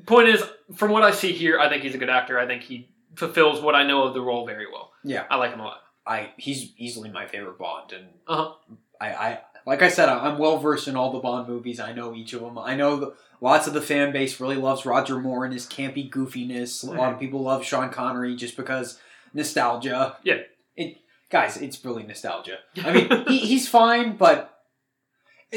point 0.05 0.29
is, 0.29 0.43
from 0.75 0.91
what 0.91 1.03
I 1.03 1.11
see 1.11 1.31
here, 1.31 1.59
I 1.59 1.69
think 1.69 1.83
he's 1.83 1.95
a 1.95 1.97
good 1.97 2.09
actor. 2.09 2.39
I 2.39 2.47
think 2.47 2.63
he 2.63 2.89
fulfills 3.15 3.61
what 3.61 3.75
I 3.75 3.83
know 3.83 4.03
of 4.03 4.13
the 4.13 4.21
role 4.21 4.45
very 4.45 4.65
well. 4.71 4.91
Yeah. 5.03 5.25
I 5.29 5.35
like 5.35 5.51
him 5.51 5.59
a 5.59 5.63
lot. 5.63 5.82
I 6.05 6.31
he's 6.37 6.71
easily 6.77 7.09
my 7.09 7.25
favorite 7.27 7.57
Bond, 7.57 7.91
and 7.93 8.05
Uh-huh. 8.27 8.53
I, 8.99 9.07
I 9.13 9.39
like 9.65 9.81
I 9.81 9.89
said, 9.89 10.09
I'm 10.09 10.37
well 10.37 10.57
versed 10.57 10.87
in 10.87 10.95
all 10.95 11.11
the 11.11 11.19
Bond 11.19 11.47
movies. 11.47 11.79
I 11.79 11.93
know 11.93 12.13
each 12.13 12.33
of 12.33 12.41
them. 12.41 12.57
I 12.57 12.75
know 12.75 12.97
the, 12.97 13.13
lots 13.39 13.65
of 13.67 13.73
the 13.73 13.81
fan 13.81 14.11
base 14.11 14.39
really 14.39 14.57
loves 14.57 14.85
Roger 14.85 15.19
Moore 15.19 15.45
and 15.45 15.53
his 15.53 15.65
campy 15.65 16.09
goofiness. 16.09 16.85
A 16.87 16.91
lot 16.91 17.13
of 17.13 17.19
people 17.19 17.41
love 17.41 17.63
Sean 17.63 17.89
Connery 17.89 18.35
just 18.35 18.57
because 18.57 18.99
nostalgia. 19.33 20.17
Yeah. 20.23 20.39
it 20.75 20.97
guys, 21.29 21.57
it's 21.57 21.83
really 21.85 22.03
nostalgia. 22.03 22.59
I 22.83 22.91
mean, 22.93 23.25
he, 23.27 23.37
he's 23.47 23.67
fine, 23.67 24.17
but 24.17 24.49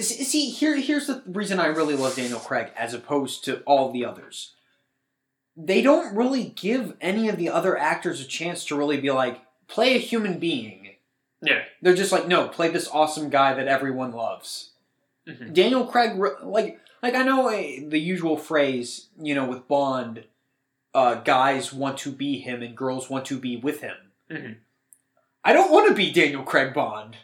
see, 0.00 0.50
here 0.50 0.76
here's 0.76 1.06
the 1.08 1.22
reason 1.26 1.58
I 1.58 1.66
really 1.66 1.96
love 1.96 2.14
Daniel 2.16 2.38
Craig 2.40 2.68
as 2.76 2.94
opposed 2.94 3.44
to 3.46 3.60
all 3.62 3.92
the 3.92 4.04
others. 4.04 4.54
They 5.56 5.80
don't 5.82 6.14
really 6.14 6.44
give 6.44 6.94
any 7.00 7.28
of 7.28 7.38
the 7.38 7.48
other 7.48 7.76
actors 7.78 8.20
a 8.20 8.24
chance 8.24 8.64
to 8.66 8.76
really 8.76 9.00
be 9.00 9.10
like 9.10 9.40
play 9.68 9.94
a 9.94 9.98
human 9.98 10.38
being. 10.38 10.90
Yeah. 11.42 11.62
They're 11.82 11.94
just 11.94 12.12
like, 12.12 12.26
no, 12.26 12.48
play 12.48 12.68
this 12.68 12.88
awesome 12.88 13.28
guy 13.30 13.54
that 13.54 13.68
everyone 13.68 14.12
loves. 14.12 14.70
Mhm. 15.26 15.52
Daniel 15.52 15.86
Craig, 15.86 16.16
like, 16.42 16.80
like 17.02 17.14
I 17.14 17.22
know 17.22 17.48
eh, 17.48 17.80
the 17.86 17.98
usual 18.00 18.36
phrase, 18.36 19.08
you 19.20 19.34
know, 19.34 19.44
with 19.46 19.68
Bond, 19.68 20.24
uh, 20.94 21.16
guys 21.16 21.72
want 21.72 21.98
to 21.98 22.12
be 22.12 22.38
him 22.38 22.62
and 22.62 22.76
girls 22.76 23.10
want 23.10 23.26
to 23.26 23.38
be 23.38 23.56
with 23.56 23.80
him. 23.80 23.96
Mhm. 24.30 24.56
I 25.44 25.52
don't 25.52 25.70
want 25.70 25.88
to 25.88 25.94
be 25.94 26.10
Daniel 26.12 26.42
Craig 26.42 26.72
Bond. 26.74 27.16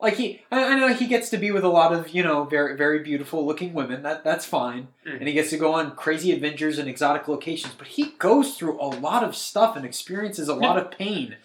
Like 0.00 0.14
he, 0.14 0.42
I, 0.50 0.72
I 0.72 0.78
know 0.78 0.88
he 0.88 1.06
gets 1.06 1.28
to 1.30 1.36
be 1.36 1.50
with 1.50 1.62
a 1.62 1.68
lot 1.68 1.92
of 1.92 2.08
you 2.08 2.22
know 2.22 2.44
very 2.44 2.74
very 2.76 3.00
beautiful 3.00 3.46
looking 3.46 3.74
women. 3.74 4.02
That 4.02 4.24
that's 4.24 4.46
fine, 4.46 4.88
Mhm. 5.06 5.18
and 5.18 5.28
he 5.28 5.34
gets 5.34 5.50
to 5.50 5.58
go 5.58 5.74
on 5.74 5.94
crazy 5.94 6.32
adventures 6.32 6.78
and 6.78 6.88
exotic 6.88 7.28
locations. 7.28 7.74
But 7.74 7.88
he 7.88 8.12
goes 8.18 8.56
through 8.56 8.80
a 8.80 8.88
lot 8.88 9.22
of 9.22 9.36
stuff 9.36 9.76
and 9.76 9.84
experiences 9.84 10.48
a 10.48 10.54
lot 10.54 10.78
of 10.78 10.90
pain, 10.90 11.36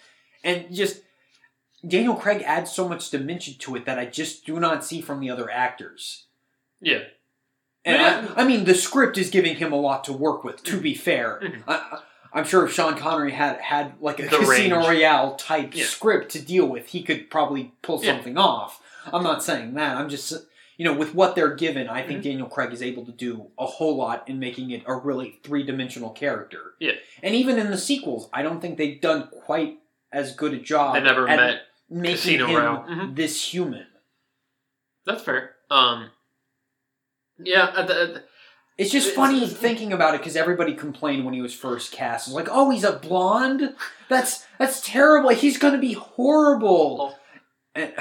and 0.45 0.74
just 0.74 1.01
Daniel 1.86 2.15
Craig 2.15 2.42
adds 2.45 2.71
so 2.71 2.88
much 2.88 3.09
dimension 3.09 3.56
to 3.59 3.75
it 3.75 3.86
that 3.86 4.00
I 4.00 4.06
just 4.06 4.45
do 4.45 4.59
not 4.59 4.86
see 4.86 5.01
from 5.01 5.19
the 5.19 5.30
other 5.30 5.50
actors. 5.51 6.24
Yeah. 6.81 7.03
And 7.83 8.01
Yeah. 8.01 8.33
I, 8.36 8.42
I 8.42 8.45
mean, 8.47 8.63
the 8.63 8.74
script 8.74 9.18
is 9.18 9.30
giving 9.30 9.56
him 9.57 9.71
a 9.74 9.75
lot 9.80 10.03
to 10.06 10.13
work 10.13 10.44
with. 10.44 10.63
To 10.63 10.80
be 10.80 10.94
fair, 10.95 11.39
Mhm. 11.44 11.63
I, 11.68 12.00
I'm 12.33 12.44
sure 12.45 12.65
if 12.65 12.74
Sean 12.74 12.97
Connery 12.97 13.31
had 13.31 13.59
had 13.62 13.94
like 14.01 14.19
a 14.19 14.24
The 14.24 14.38
Casino 14.38 14.77
range. 14.77 14.88
Royale 14.88 15.36
type 15.36 15.75
Yeah. 15.75 15.86
script 15.86 16.31
to 16.31 16.42
deal 16.42 16.65
with, 16.65 16.88
he 16.88 17.03
could 17.03 17.30
probably 17.30 17.74
pull 17.81 18.03
Yeah. 18.03 18.13
something 18.15 18.38
off. 18.38 18.81
I'm 19.13 19.24
not 19.24 19.44
saying 19.44 19.74
that. 19.75 19.98
I'm 19.98 20.09
just 20.09 20.33
you 20.77 20.83
know 20.83 20.94
with 20.94 21.13
what 21.15 21.36
they're 21.36 21.53
given, 21.56 21.88
I 21.88 22.00
Mm-hmm. 22.00 22.07
think 22.09 22.24
Daniel 22.24 22.48
Craig 22.48 22.74
is 22.74 22.81
able 22.81 23.06
to 23.06 23.12
do 23.13 23.48
a 23.59 23.65
whole 23.65 23.95
lot 23.95 24.27
in 24.27 24.39
making 24.39 24.71
it 24.71 24.81
a 24.88 24.95
really 24.95 25.39
three 25.44 25.63
dimensional 25.63 26.09
character. 26.09 26.74
Yeah. 26.80 26.94
and 27.24 27.36
even 27.36 27.57
in 27.59 27.69
the 27.71 27.77
sequels, 27.77 28.27
I 28.33 28.41
don't 28.41 28.59
think 28.59 28.77
they've 28.77 29.00
done 29.00 29.27
quite 29.27 29.77
as 30.11 30.35
good 30.35 30.53
a 30.53 30.59
job. 30.59 30.93
They 30.95 31.01
never 31.01 31.25
met. 31.25 31.61
making 31.89 32.15
Casino 32.15 32.47
him 32.47 32.55
Royale. 32.55 32.85
Mhm. 32.89 33.15
this 33.15 33.53
human. 33.53 33.87
That's 35.05 35.21
fair. 35.23 35.55
Um. 35.69 36.09
Yeah. 37.37 37.71
At 37.75 37.87
the, 37.87 38.01
at 38.01 38.13
the- 38.13 38.23
It's 38.77 38.91
just 38.91 39.07
It's- 39.09 39.15
funny 39.15 39.47
thinking 39.47 39.93
about 39.93 40.15
it 40.15 40.19
because 40.19 40.35
everybody 40.35 40.73
complained 40.73 41.25
when 41.25 41.33
he 41.33 41.41
was 41.41 41.53
first 41.53 41.91
cast. 41.91 42.29
Like, 42.31 42.47
oh, 42.51 42.69
he's 42.71 42.83
a 42.83 42.93
blonde. 42.93 43.75
That's 44.09 44.45
that's 44.59 44.81
terrible. 44.81 45.29
He's 45.29 45.57
gonna 45.57 45.77
be 45.77 45.93
horrible. 45.93 47.17
And 47.73 47.93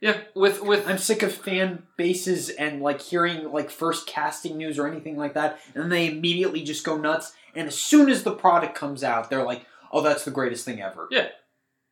yeah. 0.00 0.18
With 0.34 0.60
with 0.62 0.88
I'm 0.88 0.98
sick 0.98 1.22
of 1.22 1.32
fan 1.32 1.84
bases 1.96 2.48
and 2.50 2.82
like 2.82 3.00
hearing 3.00 3.50
like 3.52 3.70
first 3.70 4.06
casting 4.06 4.56
news 4.56 4.78
or 4.78 4.88
anything 4.88 5.16
like 5.16 5.34
that, 5.34 5.60
and 5.74 5.90
they 5.92 6.08
immediately 6.08 6.62
just 6.62 6.84
go 6.84 6.96
nuts. 6.96 7.32
And 7.54 7.68
as 7.68 7.76
soon 7.78 8.08
as 8.10 8.22
the 8.24 8.32
product 8.34 8.74
comes 8.74 9.04
out, 9.04 9.28
they're 9.30 9.44
like, 9.44 9.66
oh, 9.92 10.00
that's 10.00 10.24
the 10.24 10.30
greatest 10.30 10.64
thing 10.64 10.80
ever. 10.80 11.08
Yeah. 11.10 11.28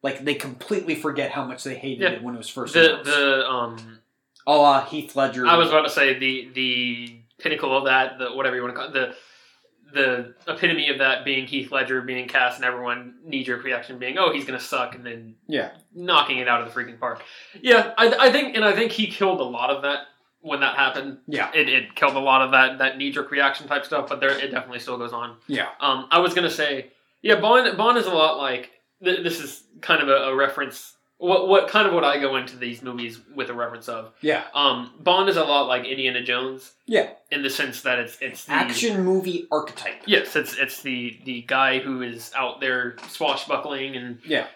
Like 0.03 0.25
they 0.25 0.35
completely 0.35 0.95
forget 0.95 1.31
how 1.31 1.45
much 1.45 1.63
they 1.65 1.75
hated 1.75 2.01
Yeah. 2.01 2.09
it 2.11 2.23
when 2.23 2.35
it 2.35 2.39
was 2.39 2.49
first 2.49 2.75
the 2.75 2.93
announced. 2.95 3.11
the 3.11 3.47
um. 3.49 3.99
a 4.47 4.53
la 4.53 4.85
Heath 4.85 5.15
Ledger. 5.15 5.47
I 5.47 5.57
was 5.57 5.69
about 5.69 5.83
to 5.83 5.91
say 5.91 6.19
the 6.19 6.51
the 6.55 7.21
pinnacle 7.39 7.77
of 7.77 7.85
that, 7.85 8.19
the 8.19 8.31
whatever 8.31 8.57
you 8.57 8.63
want 8.63 8.75
to 8.75 8.81
call 8.81 8.89
it, 8.89 8.93
the 8.95 9.15
the 9.93 10.35
epitome 10.47 10.89
of 10.89 10.99
that 10.99 11.25
being 11.25 11.47
Heath 11.47 11.73
Ledger 11.73 12.01
being 12.01 12.29
cast 12.29 12.57
and 12.57 12.65
everyone 12.65 13.17
knee 13.25 13.43
jerk 13.43 13.65
reaction 13.65 13.99
being, 13.99 14.19
oh, 14.19 14.33
he's 14.33 14.45
gonna 14.45 14.61
suck, 14.61 14.95
and 14.95 15.05
then 15.05 15.35
yeah. 15.49 15.71
knocking 15.95 16.39
it 16.39 16.47
out 16.49 16.63
of 16.63 16.73
the 16.73 16.81
freaking 16.81 16.99
park. 16.99 17.23
Yeah, 17.61 17.93
I, 17.99 18.29
I 18.29 18.33
think, 18.33 18.55
and 18.55 18.65
I 18.65 18.73
think 18.73 18.93
he 18.93 19.09
killed 19.09 19.41
a 19.41 19.45
lot 19.45 19.71
of 19.71 19.83
that 19.83 20.07
when 20.43 20.61
that 20.61 20.77
happened. 20.77 21.19
Yeah. 21.27 21.51
It, 21.53 21.69
it 21.69 21.95
killed 21.97 22.15
a 22.15 22.21
lot 22.21 22.41
of 22.43 22.53
that 22.53 22.79
that 22.79 22.99
knee 22.99 23.11
jerk 23.11 23.31
reaction 23.33 23.67
type 23.67 23.85
stuff, 23.85 24.09
but 24.09 24.21
there 24.21 24.31
it 24.31 24.53
definitely 24.53 24.79
still 24.79 24.97
goes 24.97 25.13
on. 25.13 25.37
Yeah. 25.49 25.69
Um, 25.81 26.07
I 26.11 26.21
was 26.21 26.35
gonna 26.35 26.51
say, 26.51 26.93
yeah, 27.23 27.41
Bond 27.41 27.77
Bond 27.77 27.99
is 27.99 28.07
a 28.07 28.11
lot 28.15 28.39
like 28.39 28.71
th- 29.05 29.23
this 29.23 29.41
is 29.41 29.63
kind 29.81 30.03
of 30.03 30.09
a, 30.09 30.31
a 30.31 30.35
reference. 30.37 30.95
What 31.19 31.49
what 31.49 31.69
kind 31.69 31.87
of 31.87 31.93
what 31.93 32.03
I 32.03 32.19
go 32.19 32.37
into 32.37 32.57
these 32.57 32.81
movies 32.83 33.21
with 33.35 33.51
a 33.51 33.55
reference 33.55 33.89
of. 33.91 34.13
Yeah. 34.23 34.43
Um, 34.55 34.93
Bond 35.01 35.29
is 35.29 35.37
a 35.37 35.45
lot 35.45 35.67
like 35.69 35.85
Indiana 35.85 36.23
Jones. 36.23 36.73
Yeah. 36.87 37.11
In 37.31 37.43
the 37.43 37.51
sense 37.51 37.83
that 37.83 37.99
it's 37.99 38.17
it's 38.23 38.47
the, 38.47 38.53
Action 38.53 39.05
movie 39.05 39.47
archetype. 39.53 40.03
Yes, 40.07 40.35
it's 40.35 40.57
it's 40.57 40.81
the 40.81 41.19
the 41.27 41.43
guy 41.43 41.79
who 41.79 42.01
is 42.01 42.33
out 42.35 42.61
there 42.61 42.97
swashbuckling 43.09 43.97
and 43.97 44.19
Yeah. 44.25 44.47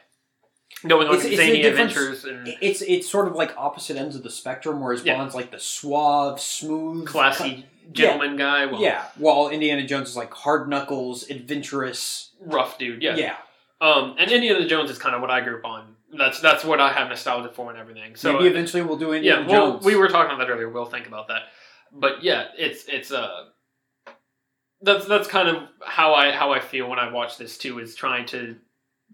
going 0.86 1.06
on 1.08 1.16
It's- 1.16 1.36
zany 1.36 1.62
adventures 1.64 2.24
and 2.24 2.48
It's 2.62 2.80
it's 2.80 3.10
sort 3.10 3.28
of 3.28 3.34
like 3.34 3.54
opposite 3.58 3.98
ends 3.98 4.16
of 4.16 4.22
the 4.22 4.30
spectrum, 4.30 4.80
whereas 4.80 5.04
Yeah. 5.04 5.16
Bond's 5.18 5.34
like 5.34 5.50
the 5.50 5.60
suave, 5.60 6.40
smooth, 6.40 7.06
classy 7.06 7.66
gentleman 7.92 8.36
guy. 8.36 8.66
Well, 8.66 8.80
yeah. 8.80 9.06
While 9.16 9.48
Indiana 9.48 9.86
Jones 9.86 10.10
is 10.10 10.16
like 10.16 10.32
hard 10.32 10.68
knuckles, 10.68 11.28
adventurous. 11.30 12.30
rough 12.40 12.78
dude. 12.78 13.02
Yeah. 13.02 13.16
Yeah. 13.16 13.36
Um, 13.80 14.16
and 14.18 14.30
Indiana 14.30 14.66
Jones 14.66 14.90
is 14.90 14.98
kind 14.98 15.14
of 15.14 15.20
what 15.20 15.30
I 15.30 15.40
grew 15.40 15.58
up 15.58 15.64
on. 15.64 15.96
That's 16.16 16.40
that's 16.40 16.64
what 16.64 16.80
I 16.80 16.92
have 16.92 17.08
nostalgia 17.08 17.52
for 17.52 17.70
and 17.70 17.78
everything. 17.78 18.14
So 18.16 18.32
Maybe 18.34 18.46
eventually 18.46 18.82
we'll 18.82 18.96
do 18.96 19.12
Indiana 19.12 19.42
yeah, 19.42 19.48
well, 19.48 19.72
Jones. 19.72 19.84
we 19.84 19.96
were 19.96 20.08
talking 20.08 20.34
about 20.34 20.46
that 20.46 20.52
earlier. 20.52 20.70
We'll 20.70 20.84
think 20.86 21.06
about 21.06 21.28
that. 21.28 21.42
But 21.92 22.22
yeah, 22.22 22.46
it's 22.56 22.84
it's 22.86 23.10
uh 23.12 23.46
that's 24.80 25.06
that's 25.06 25.26
kind 25.26 25.48
of 25.48 25.64
how 25.84 26.14
I 26.14 26.30
how 26.30 26.52
I 26.52 26.60
feel 26.60 26.88
when 26.88 26.98
I 26.98 27.10
watch 27.10 27.36
this 27.36 27.58
too. 27.58 27.78
Is 27.80 27.94
trying 27.94 28.26
to 28.26 28.56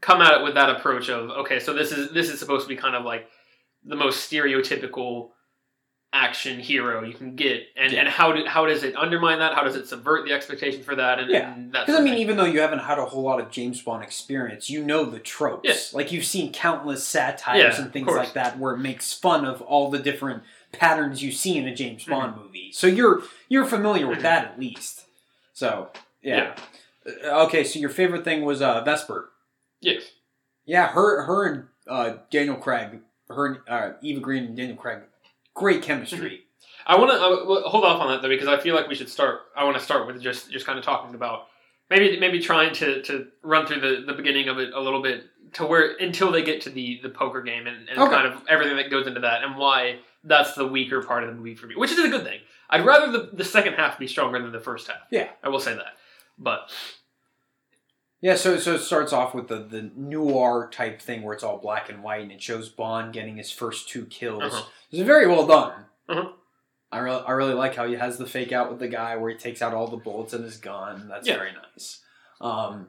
come 0.00 0.20
at 0.20 0.40
it 0.40 0.44
with 0.44 0.54
that 0.54 0.70
approach 0.70 1.08
of 1.08 1.30
okay, 1.30 1.58
so 1.58 1.72
this 1.72 1.92
is 1.92 2.12
this 2.12 2.28
is 2.28 2.38
supposed 2.38 2.64
to 2.64 2.68
be 2.68 2.76
kind 2.76 2.94
of 2.94 3.04
like 3.04 3.28
the 3.84 3.96
most 3.96 4.30
stereotypical 4.30 5.30
action 6.12 6.58
hero 6.58 7.04
you 7.04 7.14
can 7.14 7.36
get, 7.36 7.62
and 7.76 7.92
Yeah. 7.92 8.00
and 8.00 8.08
how 8.08 8.32
do, 8.32 8.44
how 8.44 8.66
does 8.66 8.82
it 8.82 8.96
undermine 8.96 9.38
that? 9.38 9.54
How 9.54 9.62
does 9.62 9.76
it 9.76 9.86
subvert 9.86 10.26
the 10.26 10.32
expectation 10.32 10.82
for 10.82 10.96
that? 10.96 11.20
And, 11.20 11.30
Yeah. 11.30 11.54
Because 11.54 11.94
I 11.96 12.00
mean, 12.00 12.14
even 12.18 12.36
though 12.36 12.44
you 12.46 12.60
haven't 12.60 12.80
had 12.80 12.98
a 12.98 13.04
whole 13.04 13.22
lot 13.22 13.40
of 13.40 13.50
James 13.50 13.80
Bond 13.80 14.02
experience, 14.02 14.68
you 14.68 14.82
know 14.82 15.04
the 15.04 15.20
tropes. 15.20 15.68
Yeah. 15.68 15.96
Like 15.96 16.10
you've 16.10 16.24
seen 16.24 16.52
countless 16.52 17.06
satires 17.06 17.76
Yeah, 17.78 17.82
and 17.84 17.92
things 17.92 18.08
like 18.08 18.32
that, 18.32 18.58
where 18.58 18.74
it 18.74 18.78
makes 18.78 19.12
fun 19.14 19.44
of 19.44 19.62
all 19.62 19.88
the 19.90 20.00
different 20.00 20.42
patterns 20.72 21.22
you 21.22 21.30
see 21.30 21.56
in 21.56 21.68
a 21.68 21.74
James 21.74 22.02
Mm-hmm. 22.02 22.10
Bond 22.10 22.36
movie. 22.36 22.72
So 22.72 22.86
you're 22.88 23.22
you're 23.48 23.64
familiar 23.66 24.06
with 24.08 24.18
Mhm. 24.18 24.22
that 24.22 24.44
at 24.46 24.58
least. 24.60 25.04
So 25.52 25.90
yeah. 26.22 26.54
Uh, 27.24 27.44
Okay, 27.44 27.64
so 27.64 27.78
your 27.78 27.88
favorite 27.90 28.24
thing 28.24 28.42
was 28.42 28.60
uh, 28.60 28.82
Vesper. 28.82 29.30
yes, 29.80 30.02
Yeah, 30.66 30.88
her 30.88 31.22
her 31.22 31.46
and 31.46 31.64
uh, 31.88 32.18
Daniel 32.30 32.56
Craig, 32.56 33.00
her 33.28 33.46
and 33.46 33.58
uh, 33.68 33.92
Eva 34.02 34.20
Green 34.20 34.44
and 34.44 34.56
Daniel 34.56 34.76
Craig, 34.76 34.98
great 35.60 35.82
chemistry. 35.82 36.30
Mhm. 36.30 36.40
I 36.86 36.96
want 36.96 37.10
to 37.12 37.68
hold 37.68 37.84
off 37.84 38.00
on 38.00 38.08
that 38.08 38.22
though 38.22 38.28
because 38.28 38.48
I 38.48 38.58
feel 38.58 38.74
like 38.74 38.88
we 38.88 38.94
should 38.96 39.08
start. 39.08 39.42
I 39.56 39.64
want 39.64 39.76
to 39.76 39.82
start 39.82 40.06
with 40.06 40.20
just 40.20 40.50
just 40.50 40.66
kind 40.66 40.78
of 40.78 40.84
talking 40.84 41.14
about 41.14 41.46
maybe 41.90 42.18
maybe 42.18 42.40
trying 42.40 42.72
to, 42.74 43.02
to 43.02 43.26
run 43.42 43.66
through 43.66 43.80
the, 43.80 44.04
the 44.06 44.12
beginning 44.14 44.48
of 44.48 44.58
it 44.58 44.72
a 44.72 44.80
little 44.80 45.02
bit 45.02 45.24
to 45.54 45.66
where 45.66 45.96
until 46.00 46.32
they 46.32 46.42
get 46.42 46.60
to 46.62 46.70
the, 46.70 47.00
the 47.02 47.08
poker 47.10 47.42
game 47.42 47.66
and, 47.66 47.88
and 47.88 47.98
Okay. 47.98 48.10
kind 48.12 48.26
of 48.26 48.40
everything 48.48 48.76
that 48.76 48.90
goes 48.90 49.06
into 49.06 49.20
that 49.20 49.42
and 49.44 49.56
why 49.56 49.98
that's 50.24 50.54
the 50.54 50.66
weaker 50.66 51.02
part 51.02 51.22
of 51.24 51.28
the 51.30 51.34
movie 51.34 51.54
for 51.54 51.66
me, 51.66 51.74
which 51.76 51.90
is 51.92 51.98
a 51.98 52.08
good 52.08 52.24
thing. 52.24 52.40
I'd 52.70 52.84
rather 52.86 53.10
the, 53.12 53.30
the 53.32 53.44
second 53.44 53.74
half 53.74 53.98
be 53.98 54.06
stronger 54.06 54.40
than 54.40 54.52
the 54.52 54.60
first 54.60 54.86
half. 54.88 55.02
Yeah. 55.10 55.28
I 55.42 55.48
will 55.48 55.58
say 55.60 55.74
that. 55.74 55.94
But 56.38 56.70
Yeah, 58.22 58.34
so 58.34 58.58
so 58.58 58.74
it 58.74 58.80
starts 58.80 59.12
off 59.12 59.34
with 59.34 59.48
the, 59.48 59.56
the 59.60 59.90
noir 59.96 60.68
type 60.70 61.00
thing 61.00 61.22
where 61.22 61.34
it's 61.34 61.42
all 61.42 61.56
black 61.58 61.88
and 61.88 62.02
white 62.02 62.22
and 62.22 62.32
it 62.32 62.42
shows 62.42 62.68
Bond 62.68 63.12
getting 63.14 63.36
his 63.38 63.50
first 63.50 63.88
two 63.88 64.04
kills. 64.06 64.42
Uh-huh. 64.42 64.64
It's 64.90 65.00
very 65.02 65.26
well 65.26 65.46
done. 65.46 65.72
Uh-huh. 66.08 66.28
I 66.92 66.98
really 66.98 67.22
I 67.26 67.30
really 67.32 67.54
like 67.54 67.76
how 67.76 67.86
he 67.86 67.94
has 67.94 68.18
the 68.18 68.26
fake 68.26 68.52
out 68.52 68.68
with 68.68 68.78
the 68.78 68.88
guy 68.88 69.16
where 69.16 69.30
he 69.30 69.36
takes 69.36 69.62
out 69.62 69.72
all 69.72 69.86
the 69.86 69.96
bullets 69.96 70.34
in 70.34 70.42
his 70.42 70.56
gun. 70.58 71.08
That's 71.08 71.26
Yeah. 71.26 71.36
very 71.36 71.52
nice. 71.52 72.02
Um, 72.40 72.88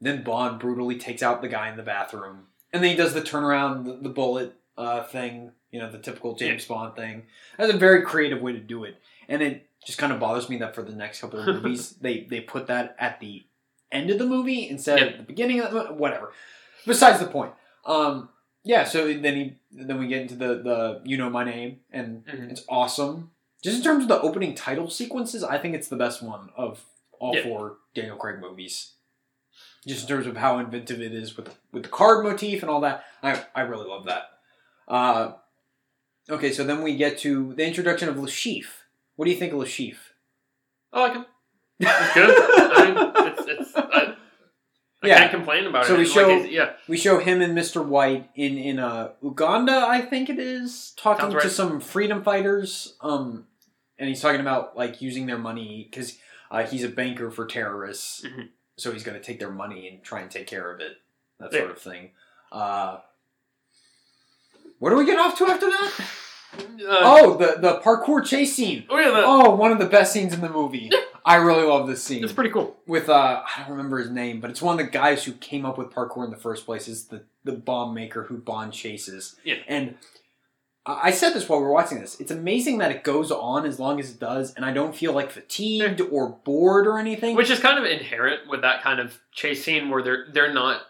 then 0.00 0.22
Bond 0.22 0.60
brutally 0.60 0.96
takes 0.96 1.22
out 1.22 1.42
the 1.42 1.48
guy 1.48 1.68
in 1.70 1.76
the 1.76 1.82
bathroom, 1.82 2.46
and 2.72 2.82
then 2.84 2.90
he 2.90 2.96
does 2.96 3.14
the 3.14 3.22
turnaround 3.22 3.84
the, 3.84 3.94
the 3.96 4.08
bullet 4.14 4.54
uh, 4.76 5.02
thing. 5.02 5.52
You 5.72 5.80
know, 5.80 5.90
the 5.90 5.98
typical 5.98 6.34
James 6.36 6.64
Bond 6.66 6.94
thing. 6.94 7.24
That's 7.58 7.72
a 7.72 7.76
very 7.76 8.02
creative 8.02 8.40
way 8.40 8.52
to 8.52 8.60
do 8.60 8.84
it, 8.84 8.96
and 9.28 9.42
it 9.42 9.66
just 9.84 9.98
kind 9.98 10.12
of 10.12 10.20
bothers 10.20 10.48
me 10.48 10.58
that 10.58 10.74
for 10.74 10.82
the 10.82 10.94
next 10.94 11.20
couple 11.20 11.40
of 11.40 11.46
movies 11.62 11.92
they 12.00 12.26
they 12.30 12.40
put 12.40 12.66
that 12.68 12.94
at 12.98 13.18
the 13.18 13.44
end 13.92 14.10
of 14.10 14.18
the 14.18 14.26
movie 14.26 14.68
instead 14.68 14.98
Yeah. 14.98 15.04
of 15.06 15.16
the 15.18 15.22
beginning 15.24 15.60
of 15.60 15.72
the 15.72 15.84
whatever. 15.94 16.32
Besides 16.86 17.20
the 17.20 17.26
point. 17.26 17.52
Um, 17.84 18.28
yeah, 18.64 18.84
so 18.84 19.06
then 19.12 19.34
he 19.36 19.56
then 19.72 19.98
we 19.98 20.06
get 20.08 20.22
into 20.22 20.34
the 20.36 20.62
the 20.62 21.00
you 21.04 21.16
know 21.16 21.30
my 21.30 21.44
name 21.44 21.80
and 21.90 22.24
Mhm. 22.26 22.50
it's 22.50 22.64
awesome. 22.68 23.30
Just 23.62 23.78
in 23.78 23.82
terms 23.82 24.04
of 24.04 24.08
the 24.08 24.20
opening 24.20 24.54
title 24.54 24.88
sequences, 24.90 25.42
I 25.42 25.58
think 25.58 25.74
it's 25.74 25.88
the 25.88 25.96
best 25.96 26.22
one 26.22 26.50
of 26.56 26.84
all 27.18 27.34
Yeah. 27.34 27.42
four 27.44 27.78
Daniel 27.94 28.16
Craig 28.16 28.38
movies. 28.40 28.92
Just 29.86 30.02
in 30.02 30.08
terms 30.08 30.26
of 30.26 30.36
how 30.36 30.58
inventive 30.58 31.00
it 31.00 31.12
is 31.12 31.36
with 31.36 31.56
with 31.72 31.82
the 31.84 31.88
card 31.88 32.24
motif 32.24 32.62
and 32.62 32.70
all 32.70 32.80
that, 32.82 33.04
I 33.22 33.44
I 33.54 33.62
really 33.62 33.86
love 33.88 34.04
that. 34.06 34.30
Uh, 34.86 35.32
okay, 36.30 36.52
so 36.52 36.64
then 36.64 36.82
we 36.82 36.96
get 36.96 37.18
to 37.18 37.54
the 37.54 37.64
introduction 37.66 38.08
of 38.08 38.18
Le 38.18 38.28
Chiffre. 38.28 38.84
What 39.16 39.24
do 39.24 39.30
you 39.30 39.36
think 39.36 39.52
of 39.52 39.58
Le 39.58 39.66
Chiffre? 39.66 39.98
I 40.92 41.00
like 41.00 41.12
him. 41.14 41.26
It's 41.80 42.14
good. 42.14 42.30
I 42.30 42.84
mean, 42.86 42.96
it's, 42.96 42.98
it's, 42.98 43.07
I, 43.07 43.07
I 45.02 45.06
Yeah. 45.08 45.18
can't 45.18 45.30
complain 45.30 45.66
about 45.66 45.86
So 45.86 45.94
it. 45.94 45.98
we 45.98 46.06
show- 46.06 46.26
like 46.28 46.50
yeah. 46.50 46.72
We 46.88 46.96
show 46.96 47.18
him 47.18 47.40
and 47.40 47.56
Mr. 47.56 47.84
White 47.84 48.30
in 48.34 48.58
in 48.58 48.78
uh, 48.78 49.12
Uganda, 49.22 49.86
I 49.88 50.00
think 50.00 50.28
it 50.28 50.38
is, 50.38 50.92
talking 50.96 51.30
right. 51.30 51.42
to 51.42 51.50
some 51.50 51.80
freedom 51.80 52.22
fighters. 52.22 52.96
Um, 53.00 53.46
and 53.98 54.08
he's 54.08 54.20
talking 54.20 54.40
about 54.40 54.76
like 54.76 55.00
using 55.00 55.26
their 55.26 55.38
money 55.38 55.88
because 55.90 56.18
uh, 56.50 56.64
he's 56.64 56.82
a 56.82 56.88
banker 56.88 57.30
for 57.30 57.46
terrorists, 57.46 58.22
Mhm. 58.24 58.48
so 58.76 58.90
he's 58.92 59.04
going 59.04 59.18
to 59.18 59.22
take 59.24 59.38
their 59.38 59.50
money 59.52 59.86
and 59.88 60.02
try 60.02 60.20
and 60.20 60.30
take 60.30 60.46
care 60.46 60.72
of 60.72 60.80
it, 60.80 60.96
that 61.38 61.52
Yeah. 61.52 61.58
sort 61.60 61.70
of 61.72 61.78
thing. 61.78 62.10
Uh, 62.50 62.98
what 64.78 64.90
do 64.90 64.96
we 64.96 65.04
get 65.04 65.18
off 65.18 65.36
to 65.38 65.46
after 65.46 65.66
that? 65.70 65.92
Uh, 66.54 66.60
Oh, 66.88 67.36
the 67.36 67.56
the 67.60 67.80
parkour 67.80 68.24
chase 68.24 68.54
scene. 68.56 68.84
oh 68.88 68.98
yeah, 68.98 69.10
that, 69.10 69.24
Oh, 69.26 69.54
one 69.54 69.72
of 69.72 69.78
the 69.78 69.86
best 69.86 70.12
scenes 70.12 70.32
in 70.32 70.40
the 70.40 70.48
movie. 70.50 70.90
I 71.24 71.36
really 71.36 71.64
love 71.64 71.86
this 71.86 72.02
scene 72.02 72.24
it's 72.24 72.32
pretty 72.32 72.48
cool. 72.50 72.76
with 72.86 73.08
uh 73.10 73.42
I 73.44 73.60
don't 73.60 73.72
remember 73.72 73.98
his 73.98 74.10
name, 74.10 74.40
but 74.40 74.48
it's 74.50 74.62
one 74.62 74.78
of 74.80 74.86
the 74.86 74.90
guys 74.90 75.24
who 75.24 75.32
came 75.32 75.66
up 75.66 75.76
with 75.76 75.90
parkour 75.90 76.24
in 76.24 76.30
the 76.30 76.36
first 76.38 76.64
place. 76.64 76.88
Is 76.88 77.08
the 77.08 77.22
the 77.44 77.52
bomb 77.52 77.92
maker 77.94 78.24
who 78.24 78.38
Bond 78.38 78.72
chases. 78.72 79.36
Yeah. 79.44 79.56
And 79.68 79.96
I 80.86 81.08
I 81.08 81.10
said 81.10 81.34
this 81.34 81.46
while 81.48 81.58
we 81.58 81.66
were 81.66 81.72
watching 81.72 82.00
this. 82.00 82.18
It's 82.18 82.30
amazing 82.30 82.78
that 82.78 82.90
it 82.92 83.04
goes 83.04 83.30
on 83.30 83.66
as 83.66 83.78
long 83.78 84.00
as 84.00 84.10
it 84.10 84.18
does, 84.18 84.54
and 84.54 84.64
I 84.64 84.72
don't 84.72 84.96
feel 84.96 85.12
like 85.12 85.30
fatigued 85.30 86.00
or 86.00 86.30
bored 86.30 86.86
or 86.86 86.98
anything. 86.98 87.36
Which 87.36 87.50
is 87.50 87.60
kind 87.60 87.78
of 87.78 87.84
inherent 87.84 88.48
with 88.48 88.62
that 88.62 88.82
kind 88.82 88.98
of 88.98 89.18
chase 89.32 89.62
scene 89.64 89.90
where 89.90 90.02
they're 90.02 90.26
they're 90.32 90.54
not 90.54 90.80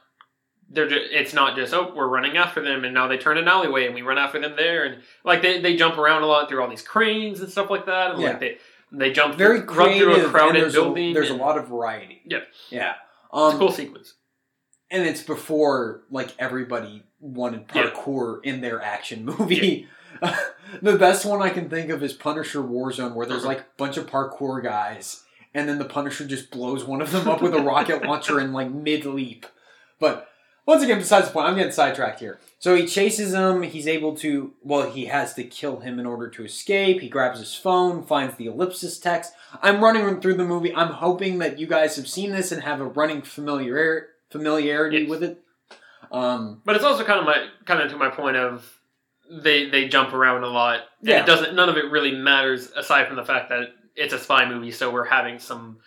they're 0.70 0.88
just, 0.88 1.02
it's 1.10 1.32
not 1.32 1.56
just 1.56 1.72
oh 1.72 1.92
we're 1.96 2.06
running 2.08 2.36
after 2.36 2.62
them 2.62 2.84
and 2.84 2.92
now 2.92 3.06
they 3.08 3.16
turn 3.18 3.38
an 3.38 3.48
alleyway 3.48 3.86
and 3.86 3.94
we 3.94 4.02
run 4.02 4.18
after 4.18 4.38
them 4.40 4.54
there 4.56 4.84
and 4.84 5.02
like 5.24 5.40
they, 5.42 5.60
they 5.60 5.76
jump 5.76 5.96
around 5.98 6.22
a 6.22 6.26
lot 6.26 6.48
through 6.48 6.60
all 6.62 6.68
these 6.68 6.82
cranes 6.82 7.40
and 7.40 7.50
stuff 7.50 7.70
like 7.70 7.86
that 7.86 8.12
and 8.12 8.20
Yeah. 8.20 8.28
like 8.30 8.40
they 8.40 8.58
they 8.92 9.12
jump 9.12 9.34
very 9.36 9.60
through, 9.60 9.74
run 9.76 9.98
through 9.98 10.26
a 10.26 10.28
crowded 10.30 10.62
there's 10.62 10.72
building. 10.74 11.10
A, 11.10 11.14
there's 11.14 11.30
and 11.30 11.40
a 11.40 11.42
lot 11.42 11.58
of 11.58 11.68
variety. 11.68 12.22
Yeah. 12.24 12.38
Yeah. 12.70 12.92
It's 12.92 12.98
Um, 13.32 13.54
a 13.56 13.58
cool 13.58 13.72
sequence. 13.72 14.14
and 14.90 15.06
it's 15.06 15.22
before 15.22 16.02
like 16.10 16.34
everybody 16.38 17.02
wanted 17.20 17.64
Yeah. 17.74 17.90
parkour 17.90 18.38
in 18.44 18.60
their 18.60 18.80
action 18.82 19.24
movie. 19.26 19.86
the 20.82 20.96
best 20.96 21.24
one 21.26 21.40
I 21.42 21.50
can 21.50 21.68
think 21.68 21.90
of 21.90 22.02
is 22.02 22.12
Punisher 22.12 22.60
Warzone, 22.62 23.14
where 23.14 23.26
there's 23.26 23.40
Uh-huh. 23.40 23.48
like 23.48 23.60
a 23.60 23.66
bunch 23.76 23.96
of 23.96 24.06
parkour 24.06 24.62
guys, 24.62 25.22
and 25.54 25.68
then 25.68 25.78
the 25.78 25.84
Punisher 25.84 26.24
just 26.26 26.50
blows 26.50 26.84
one 26.84 27.00
of 27.02 27.10
them 27.12 27.28
up 27.28 27.40
with 27.42 27.54
a 27.54 27.60
rocket 27.60 28.02
launcher 28.06 28.40
in 28.40 28.52
like 28.52 28.70
mid 28.70 29.04
leap. 29.04 29.46
But 30.00 30.28
once 30.68 30.82
again, 30.82 30.98
besides 30.98 31.26
the 31.26 31.32
point, 31.32 31.46
I'm 31.46 31.56
getting 31.56 31.72
sidetracked 31.72 32.20
here. 32.20 32.38
So 32.58 32.74
he 32.74 32.86
chases 32.86 33.32
him. 33.32 33.62
He's 33.62 33.88
able 33.88 34.14
to. 34.16 34.52
Well, 34.62 34.90
he 34.90 35.06
has 35.06 35.32
to 35.34 35.44
kill 35.44 35.80
him 35.80 35.98
in 35.98 36.04
order 36.04 36.28
to 36.28 36.44
escape. 36.44 37.00
He 37.00 37.08
grabs 37.08 37.38
his 37.38 37.54
phone, 37.54 38.02
finds 38.04 38.34
the 38.36 38.46
ellipsis 38.48 38.98
text. 38.98 39.32
I'm 39.62 39.82
running 39.82 40.20
through 40.20 40.34
the 40.34 40.44
movie. 40.44 40.74
I'm 40.74 40.92
hoping 40.92 41.38
that 41.38 41.58
you 41.58 41.66
guys 41.66 41.96
have 41.96 42.06
seen 42.06 42.32
this 42.32 42.52
and 42.52 42.62
have 42.62 42.82
a 42.82 42.84
running 42.84 43.22
familiar 43.22 44.08
familiarity 44.28 44.98
Yes. 44.98 45.08
with 45.08 45.22
it. 45.22 45.42
Um, 46.12 46.60
But 46.66 46.76
it's 46.76 46.84
also 46.84 47.02
kind 47.02 47.18
of 47.20 47.24
my 47.24 47.46
kind 47.64 47.80
of 47.80 47.90
to 47.90 47.96
my 47.96 48.10
point 48.10 48.36
of 48.36 48.78
they 49.30 49.70
they 49.70 49.88
jump 49.88 50.12
around 50.12 50.44
a 50.44 50.48
lot. 50.48 50.80
And 51.00 51.08
Yeah. 51.08 51.20
it 51.22 51.26
doesn't 51.26 51.54
none 51.54 51.70
of 51.70 51.78
it 51.78 51.90
really 51.90 52.12
matters 52.12 52.70
aside 52.76 53.06
from 53.06 53.16
the 53.16 53.24
fact 53.24 53.48
that 53.48 53.70
it's 53.96 54.12
a 54.12 54.18
spy 54.18 54.46
movie, 54.46 54.70
so 54.70 54.90
we're 54.90 55.06
having 55.06 55.38
some 55.38 55.78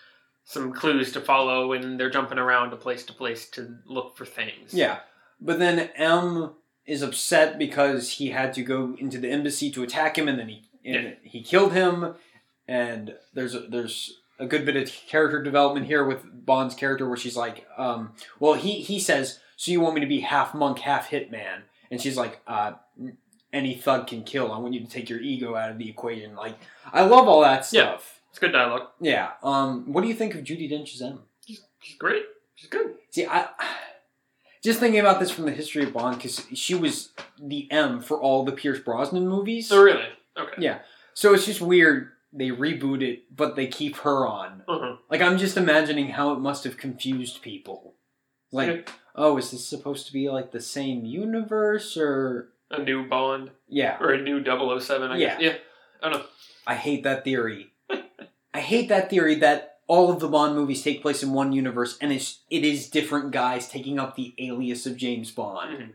some 0.43 0.73
clues 0.73 1.11
to 1.13 1.21
follow 1.21 1.73
and 1.73 1.99
they're 1.99 2.09
jumping 2.09 2.37
around 2.39 2.71
to 2.71 2.75
place 2.75 3.03
to 3.05 3.13
place 3.13 3.47
to 3.49 3.77
look 3.85 4.17
for 4.17 4.25
things. 4.25 4.73
yeah, 4.73 4.99
but 5.39 5.59
then 5.59 5.89
M 5.95 6.53
is 6.85 7.01
upset 7.01 7.57
because 7.57 8.13
he 8.13 8.29
had 8.29 8.53
to 8.53 8.63
go 8.63 8.95
into 8.97 9.17
the 9.17 9.29
embassy 9.29 9.71
to 9.71 9.83
attack 9.83 10.17
him, 10.17 10.27
and 10.27 10.39
then 10.39 10.49
he 10.49 10.63
and 10.83 11.17
he 11.23 11.43
killed 11.43 11.73
him. 11.73 12.15
And 12.67 13.15
there's 13.33 13.53
a, 13.53 13.61
there's 13.61 14.19
a 14.39 14.45
good 14.45 14.65
bit 14.65 14.75
of 14.75 14.91
character 15.07 15.41
development 15.43 15.85
here 15.85 16.03
with 16.05 16.23
Bond's 16.45 16.73
character, 16.75 17.07
where 17.07 17.17
she's 17.17 17.37
like, 17.37 17.65
um, 17.77 18.13
well, 18.39 18.53
he 18.55 18.81
he 18.81 18.99
says, 18.99 19.39
so 19.57 19.71
you 19.71 19.79
want 19.81 19.95
me 19.95 20.01
to 20.01 20.07
be 20.07 20.21
half 20.21 20.53
monk, 20.53 20.79
half 20.79 21.09
hitman, 21.09 21.61
and 21.91 22.01
she's 22.01 22.17
like, 22.17 22.41
uh, 22.47 22.73
any 23.53 23.75
thug 23.75 24.07
can 24.07 24.23
kill. 24.23 24.51
I 24.51 24.57
want 24.57 24.73
you 24.73 24.79
to 24.79 24.87
take 24.87 25.09
your 25.09 25.19
ego 25.19 25.55
out 25.55 25.71
of 25.71 25.77
the 25.77 25.89
equation. 25.89 26.35
Like, 26.35 26.57
I 26.91 27.03
love 27.03 27.27
all 27.27 27.41
that 27.41 27.67
Yeah. 27.71 27.97
It's 28.31 28.39
good 28.39 28.51
dialogue. 28.53 28.87
Yeah. 28.99 29.31
Um, 29.43 29.91
what 29.93 30.01
do 30.01 30.07
you 30.07 30.13
think 30.15 30.33
of 30.35 30.41
Judi 30.43 30.69
Dench's 30.69 31.01
M? 31.01 31.19
She's, 31.45 31.61
she's 31.81 31.97
great. 31.97 32.23
She's 32.55 32.69
good. 32.69 32.95
See, 33.11 33.25
I 33.25 33.47
just 34.63 34.79
thinking 34.79 34.99
about 34.99 35.19
this 35.19 35.31
from 35.31 35.45
the 35.45 35.51
history 35.51 35.83
of 35.83 35.93
Bond 35.93 36.17
because 36.17 36.45
she 36.53 36.73
was 36.75 37.09
the 37.41 37.69
M 37.71 38.01
for 38.01 38.19
all 38.19 38.43
the 38.45 38.51
Pierce 38.51 38.79
Brosnan 38.79 39.27
movies. 39.27 39.67
So 39.69 39.81
really, 39.81 40.05
okay. 40.37 40.53
Yeah. 40.59 40.79
So 41.13 41.33
it's 41.33 41.45
just 41.45 41.61
weird 41.61 42.09
they 42.33 42.49
reboot 42.49 43.01
it, 43.01 43.23
but 43.35 43.57
they 43.57 43.67
keep 43.67 43.97
her 43.97 44.25
on. 44.25 44.63
Uh-huh. 44.67 44.95
Like 45.09 45.21
I'm 45.21 45.37
just 45.37 45.57
imagining 45.57 46.09
how 46.09 46.31
it 46.31 46.39
must 46.39 46.63
have 46.63 46.77
confused 46.77 47.41
people. 47.41 47.95
Like, 48.53 48.87
Yeah. 48.87 48.93
oh, 49.15 49.37
is 49.37 49.51
this 49.51 49.67
supposed 49.67 50.07
to 50.07 50.13
be 50.13 50.29
like 50.29 50.51
the 50.51 50.61
same 50.61 51.03
universe 51.05 51.97
or? 51.97 52.49
A 52.69 52.81
new 52.81 53.05
Bond 53.09 53.51
Yeah. 53.67 53.97
or 53.99 54.13
a 54.13 54.21
new 54.21 54.41
007, 54.41 55.11
I 55.11 55.17
Yeah. 55.17 55.27
guess. 55.27 55.41
Yeah. 55.41 55.53
I 56.01 56.09
don't 56.09 56.19
know. 56.21 56.25
I 56.65 56.75
hate 56.75 57.03
that 57.03 57.25
theory. 57.25 57.70
I 58.53 58.59
hate 58.59 58.89
that 58.89 59.09
theory 59.09 59.35
that 59.35 59.77
all 59.87 60.11
of 60.11 60.19
the 60.19 60.27
Bond 60.27 60.55
movies 60.55 60.83
take 60.83 61.01
place 61.01 61.21
in 61.23 61.33
one 61.33 61.51
universe 61.51 61.97
and 62.01 62.11
it's 62.11 62.39
it 62.49 62.63
is 62.63 62.89
different 62.89 63.31
guys 63.31 63.67
taking 63.67 63.99
up 63.99 64.15
the 64.15 64.33
alias 64.39 64.85
of 64.85 64.97
James 64.97 65.31
Bond. 65.31 65.77
Mhm. 65.77 65.89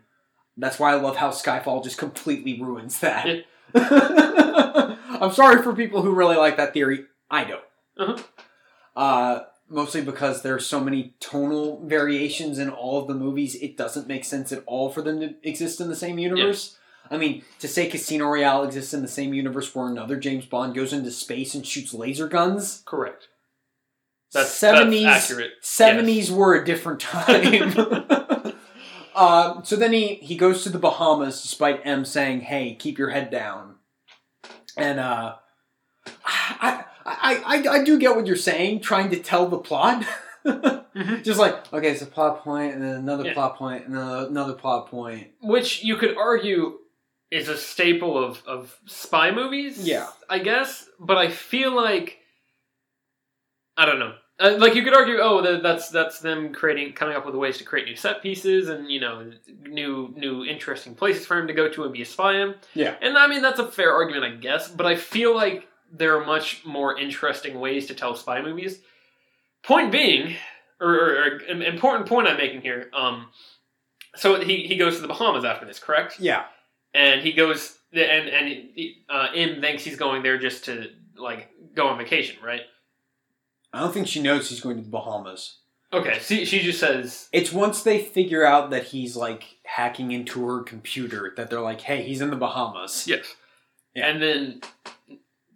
That's 0.56 0.78
why 0.78 0.92
I 0.92 0.96
love 0.96 1.16
how 1.16 1.30
Skyfall 1.30 1.84
just 1.84 1.98
completely 1.98 2.60
ruins 2.60 3.00
that. 3.00 3.26
Yeah. 3.26 3.42
I'm 5.20 5.32
sorry 5.32 5.62
for 5.62 5.74
people 5.74 6.02
who 6.02 6.14
really 6.14 6.36
like 6.36 6.56
that 6.56 6.72
theory. 6.72 7.04
I 7.30 7.44
don't. 7.44 7.64
Uh-huh. 7.98 8.22
Uh, 8.94 9.40
mostly 9.68 10.00
because 10.00 10.42
there 10.42 10.54
are 10.54 10.60
so 10.60 10.80
many 10.80 11.14
tonal 11.20 11.82
variations 11.84 12.58
in 12.58 12.70
all 12.70 13.00
of 13.00 13.08
the 13.08 13.14
movies, 13.14 13.54
it 13.56 13.76
doesn't 13.76 14.06
make 14.08 14.24
sense 14.24 14.52
at 14.52 14.62
all 14.66 14.90
for 14.90 15.02
them 15.02 15.20
to 15.20 15.34
exist 15.42 15.80
in 15.80 15.88
the 15.88 15.96
same 15.96 16.18
universe. 16.18 16.78
I 17.10 17.16
mean, 17.16 17.42
to 17.60 17.68
say 17.68 17.88
Casino 17.88 18.26
Royale 18.26 18.64
exists 18.64 18.94
in 18.94 19.02
the 19.02 19.08
same 19.08 19.34
universe 19.34 19.74
where 19.74 19.86
another 19.88 20.16
James 20.16 20.46
Bond 20.46 20.74
goes 20.74 20.92
into 20.92 21.10
space 21.10 21.54
and 21.54 21.66
shoots 21.66 21.94
laser 21.94 22.28
guns. 22.28 22.82
Correct. 22.86 23.28
That's, 24.32 24.50
70s, 24.60 25.02
that's 25.04 25.30
accurate. 25.30 25.52
70s 25.62 26.30
were 26.30 26.54
a 26.54 26.64
different 26.64 27.00
time. 27.00 27.74
uh, 29.14 29.62
so 29.62 29.76
then 29.76 29.92
he, 29.92 30.14
he 30.16 30.36
goes 30.36 30.62
to 30.64 30.68
the 30.70 30.78
Bahamas 30.78 31.40
despite 31.42 31.80
M 31.84 32.04
saying, 32.04 32.40
hey, 32.42 32.74
keep 32.74 32.98
your 32.98 33.10
head 33.10 33.30
down. 33.30 33.76
And 34.76 35.00
uh, 35.00 35.36
I, 36.24 36.84
I, 37.04 37.42
I, 37.46 37.68
I 37.78 37.84
do 37.84 37.98
get 37.98 38.14
what 38.16 38.26
you're 38.26 38.36
saying, 38.36 38.80
trying 38.80 39.10
to 39.10 39.18
tell 39.20 39.48
the 39.48 39.58
plot. 39.58 40.04
Mhm. 40.44 41.22
Just 41.24 41.38
like, 41.38 41.72
okay, 41.72 41.90
it's 41.90 42.02
a 42.02 42.06
plot 42.06 42.42
point, 42.42 42.74
and 42.74 42.82
then 42.82 42.94
another 42.96 43.24
Yeah. 43.26 43.34
plot 43.34 43.56
point, 43.56 43.86
and 43.86 43.94
then 43.96 44.02
another 44.06 44.54
plot 44.54 44.88
point. 44.90 45.28
Which 45.42 45.82
you 45.82 45.96
could 45.96 46.16
argue 46.16 46.78
is 47.30 47.48
a 47.48 47.56
staple 47.56 48.22
of, 48.22 48.42
of 48.46 48.78
spy 48.86 49.30
movies. 49.30 49.86
Yeah. 49.86 50.08
I 50.28 50.38
guess. 50.38 50.88
But 51.00 51.18
I 51.18 51.28
feel 51.28 51.74
like 51.74 52.18
I 53.76 53.86
don't 53.86 53.98
know. 53.98 54.14
Uh, 54.38 54.56
like 54.58 54.74
you 54.74 54.82
could 54.82 54.94
argue, 54.94 55.16
oh, 55.18 55.60
that's 55.60 55.88
that's 55.88 56.20
them 56.20 56.52
creating, 56.52 56.92
coming 56.92 57.16
up 57.16 57.24
with 57.24 57.34
ways 57.34 57.56
to 57.56 57.64
create 57.64 57.86
new 57.86 57.96
set 57.96 58.22
pieces 58.22 58.68
and 58.68 58.90
you 58.90 59.00
know 59.00 59.30
new 59.62 60.12
new 60.16 60.44
interesting 60.44 60.94
places 60.94 61.24
for 61.24 61.38
him 61.38 61.46
to 61.46 61.54
go 61.54 61.70
to 61.70 61.84
and 61.84 61.92
be 61.92 62.02
a 62.02 62.06
spy 62.06 62.40
in. 62.40 62.54
Yeah. 62.74 62.96
And 63.00 63.16
I 63.16 63.28
mean 63.28 63.40
that's 63.42 63.58
a 63.58 63.66
fair 63.66 63.92
argument, 63.92 64.24
I 64.24 64.36
guess. 64.36 64.68
But 64.68 64.86
I 64.86 64.96
feel 64.96 65.34
like 65.34 65.66
there 65.90 66.20
are 66.20 66.26
much 66.26 66.64
more 66.66 66.98
interesting 66.98 67.60
ways 67.60 67.86
to 67.86 67.94
tell 67.94 68.14
spy 68.14 68.42
movies. 68.42 68.80
Point 69.62 69.90
being, 69.90 70.36
or, 70.80 70.94
or, 70.94 71.10
or 71.14 71.26
an 71.48 71.62
important 71.62 72.06
point 72.06 72.28
I'm 72.28 72.36
making 72.36 72.60
here. 72.60 72.90
Um, 72.92 73.28
so 74.16 74.40
he 74.40 74.66
he 74.66 74.76
goes 74.76 74.96
to 74.96 75.02
the 75.02 75.08
Bahamas 75.08 75.44
after 75.44 75.64
this, 75.64 75.78
correct? 75.78 76.20
Yeah. 76.20 76.44
And 76.96 77.20
he 77.20 77.32
goes 77.32 77.78
and 77.92 78.28
and 78.28 78.68
uh, 79.08 79.28
M 79.34 79.60
thinks 79.60 79.84
he's 79.84 79.96
going 79.96 80.22
there 80.22 80.38
just 80.38 80.64
to 80.64 80.88
like 81.16 81.48
go 81.74 81.88
on 81.88 81.98
vacation, 81.98 82.36
right? 82.42 82.62
I 83.72 83.80
don't 83.80 83.92
think 83.92 84.08
she 84.08 84.22
knows 84.22 84.48
he's 84.48 84.60
going 84.60 84.76
to 84.76 84.82
the 84.82 84.88
Bahamas. 84.88 85.58
Okay, 85.92 86.18
see, 86.18 86.44
she 86.44 86.60
just 86.60 86.80
says, 86.80 87.28
It's 87.32 87.52
once 87.52 87.82
they 87.82 88.02
figure 88.02 88.44
out 88.44 88.70
that 88.70 88.84
he's 88.84 89.16
like 89.16 89.58
hacking 89.64 90.10
into 90.10 90.44
her 90.46 90.62
computer 90.62 91.32
that 91.36 91.48
they're 91.48 91.60
like, 91.60 91.82
"Hey, 91.82 92.02
he's 92.02 92.20
in 92.20 92.30
the 92.30 92.36
Bahamas." 92.36 93.06
yes. 93.06 93.36
Yeah. 93.94 94.08
And 94.08 94.22
then, 94.22 94.60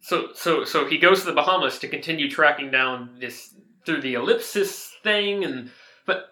so 0.00 0.28
so 0.34 0.64
so 0.64 0.86
he 0.86 0.98
goes 0.98 1.20
to 1.20 1.26
the 1.26 1.32
Bahamas 1.32 1.78
to 1.80 1.88
continue 1.88 2.30
tracking 2.30 2.70
down 2.70 3.16
this 3.18 3.54
through 3.84 4.02
the 4.02 4.14
ellipsis 4.14 4.92
thing, 5.02 5.44
and 5.44 5.70
but 6.06 6.30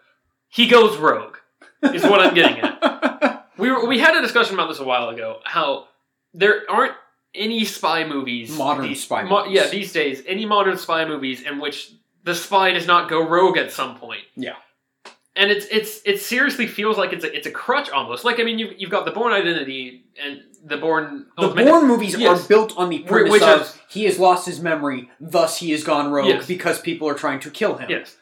he 0.48 0.68
goes 0.68 0.96
rogue. 0.96 1.36
Is 1.82 2.02
what 2.02 2.20
I'm 2.20 2.34
getting 2.34 2.58
at. 2.58 2.78
We 3.58 3.70
were, 3.70 3.86
we 3.86 3.98
had 3.98 4.16
a 4.16 4.22
discussion 4.22 4.54
about 4.54 4.68
this 4.68 4.78
a 4.78 4.84
while 4.84 5.08
ago. 5.08 5.40
How 5.44 5.88
there 6.34 6.62
aren't 6.70 6.92
any 7.34 7.64
spy 7.64 8.04
movies, 8.04 8.56
Modern 8.56 8.86
these- 8.88 9.02
spy 9.02 9.22
mo- 9.24 9.44
movies. 9.44 9.54
yeah, 9.60 9.66
these 9.68 9.92
days, 9.92 10.22
any 10.26 10.46
modern 10.46 10.76
spy 10.78 11.04
movies 11.04 11.42
in 11.42 11.58
which 11.60 11.90
the 12.24 12.34
spy 12.34 12.72
does 12.72 12.86
not 12.86 13.08
go 13.08 13.26
rogue 13.26 13.56
at 13.58 13.70
some 13.72 13.96
point. 13.98 14.22
Yeah. 14.36 14.56
and 15.36 15.50
it's 15.52 15.66
it's 15.66 16.00
it 16.04 16.20
seriously 16.20 16.66
feels 16.66 16.98
like 16.98 17.12
it's 17.12 17.24
a 17.24 17.34
it's 17.36 17.46
a 17.46 17.50
crutch 17.50 17.90
almost. 17.90 18.24
Like 18.24 18.40
I 18.40 18.42
mean, 18.44 18.58
you've 18.58 18.74
you've 18.80 18.90
got 18.90 19.04
the 19.04 19.12
Bourne 19.12 19.32
Identity 19.32 20.04
and 20.22 20.42
the 20.64 20.76
Bourne 20.76 21.26
The 21.36 21.44
Ultimate- 21.44 21.66
Bourne 21.66 21.86
movies 21.86 22.16
Yes. 22.18 22.44
are 22.44 22.48
built 22.48 22.76
on 22.76 22.88
the 22.90 23.00
premise 23.00 23.30
which 23.32 23.42
of 23.42 23.60
is- 23.62 23.78
he 23.88 24.04
has 24.04 24.18
lost 24.18 24.46
his 24.46 24.60
memory, 24.60 25.08
thus 25.20 25.58
he 25.58 25.70
has 25.70 25.84
gone 25.84 26.10
rogue 26.10 26.26
Yes. 26.28 26.46
because 26.46 26.80
people 26.80 27.08
are 27.08 27.14
trying 27.14 27.38
to 27.40 27.50
kill 27.50 27.76
him. 27.76 27.88
Yes, 27.88 28.16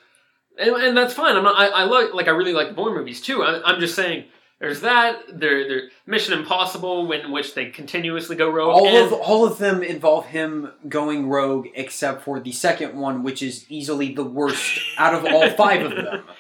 and, 0.58 0.74
and 0.76 0.96
that's 0.96 1.14
fine. 1.14 1.36
I'm 1.36 1.42
not. 1.44 1.56
I, 1.58 1.68
I 1.68 1.82
like 1.84 2.12
like 2.12 2.28
I 2.28 2.32
really 2.32 2.52
like 2.52 2.68
the 2.68 2.74
Bourne 2.74 2.94
movies 2.94 3.20
too. 3.22 3.42
I, 3.42 3.62
I'm 3.64 3.80
just 3.80 3.94
saying. 3.94 4.24
There's 4.58 4.80
that. 4.80 5.22
There, 5.38 5.68
there. 5.68 5.82
Mission 6.06 6.32
Impossible, 6.32 7.12
in 7.12 7.30
which 7.30 7.54
they 7.54 7.66
continuously 7.66 8.36
go 8.36 8.50
rogue. 8.50 8.74
All 8.74 8.86
and, 8.86 9.06
of 9.06 9.12
all 9.12 9.44
of 9.44 9.58
them 9.58 9.82
involve 9.82 10.26
him 10.26 10.72
going 10.88 11.28
rogue, 11.28 11.66
except 11.74 12.22
for 12.22 12.40
the 12.40 12.52
second 12.52 12.96
one, 12.96 13.22
which 13.22 13.42
is 13.42 13.70
easily 13.70 14.14
the 14.14 14.24
worst 14.24 14.80
out 14.96 15.14
of 15.14 15.26
all 15.26 15.50
five 15.50 15.82
of 15.82 15.94
them. 15.94 16.24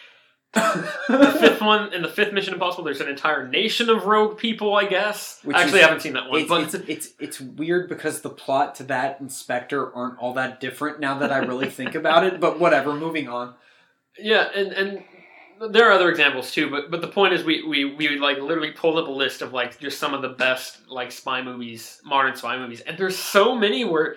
the 0.56 1.36
fifth 1.38 1.60
one, 1.60 1.92
in 1.92 2.00
the 2.00 2.08
fifth 2.08 2.32
Mission 2.32 2.54
Impossible, 2.54 2.84
there's 2.84 3.02
an 3.02 3.08
entire 3.08 3.46
nation 3.46 3.90
of 3.90 4.06
rogue 4.06 4.38
people. 4.38 4.74
I 4.74 4.86
guess. 4.86 5.40
Which 5.44 5.54
Actually, 5.54 5.80
is- 5.80 5.84
I 5.84 5.88
haven't 5.88 6.00
seen 6.00 6.14
that 6.14 6.30
one, 6.30 6.40
it's, 6.40 6.48
but 6.48 6.62
it's 6.62 6.74
it's 6.74 7.08
it's 7.20 7.40
weird 7.40 7.90
because 7.90 8.22
the 8.22 8.30
plot 8.30 8.76
to 8.76 8.84
that 8.84 9.20
and 9.20 9.30
Spectre 9.30 9.94
aren't 9.94 10.18
all 10.18 10.32
that 10.34 10.58
different 10.60 10.98
now 10.98 11.18
that 11.18 11.30
I 11.30 11.38
really 11.38 11.68
think 11.68 11.94
about 11.94 12.24
it. 12.24 12.40
But 12.40 12.58
whatever, 12.58 12.94
moving 12.94 13.28
on. 13.28 13.54
Yeah, 14.18 14.48
and 14.54 14.72
and 14.72 15.04
there 15.70 15.88
are 15.88 15.92
other 15.92 16.10
examples 16.10 16.52
too, 16.52 16.70
but 16.70 16.90
but 16.90 17.00
the 17.00 17.08
point 17.08 17.34
is 17.34 17.44
we 17.44 17.62
we 17.62 17.84
we 17.84 18.18
like 18.18 18.38
literally 18.38 18.72
pulled 18.72 18.98
up 18.98 19.08
a 19.08 19.10
list 19.10 19.42
of 19.42 19.52
like 19.52 19.78
just 19.78 19.98
some 19.98 20.14
of 20.14 20.22
the 20.22 20.28
best 20.30 20.88
like 20.88 21.12
spy 21.12 21.42
movies, 21.42 22.00
modern 22.04 22.36
spy 22.36 22.56
movies, 22.58 22.80
and 22.80 22.98
there's 22.98 23.16
so 23.16 23.54
many 23.54 23.84
where 23.84 24.16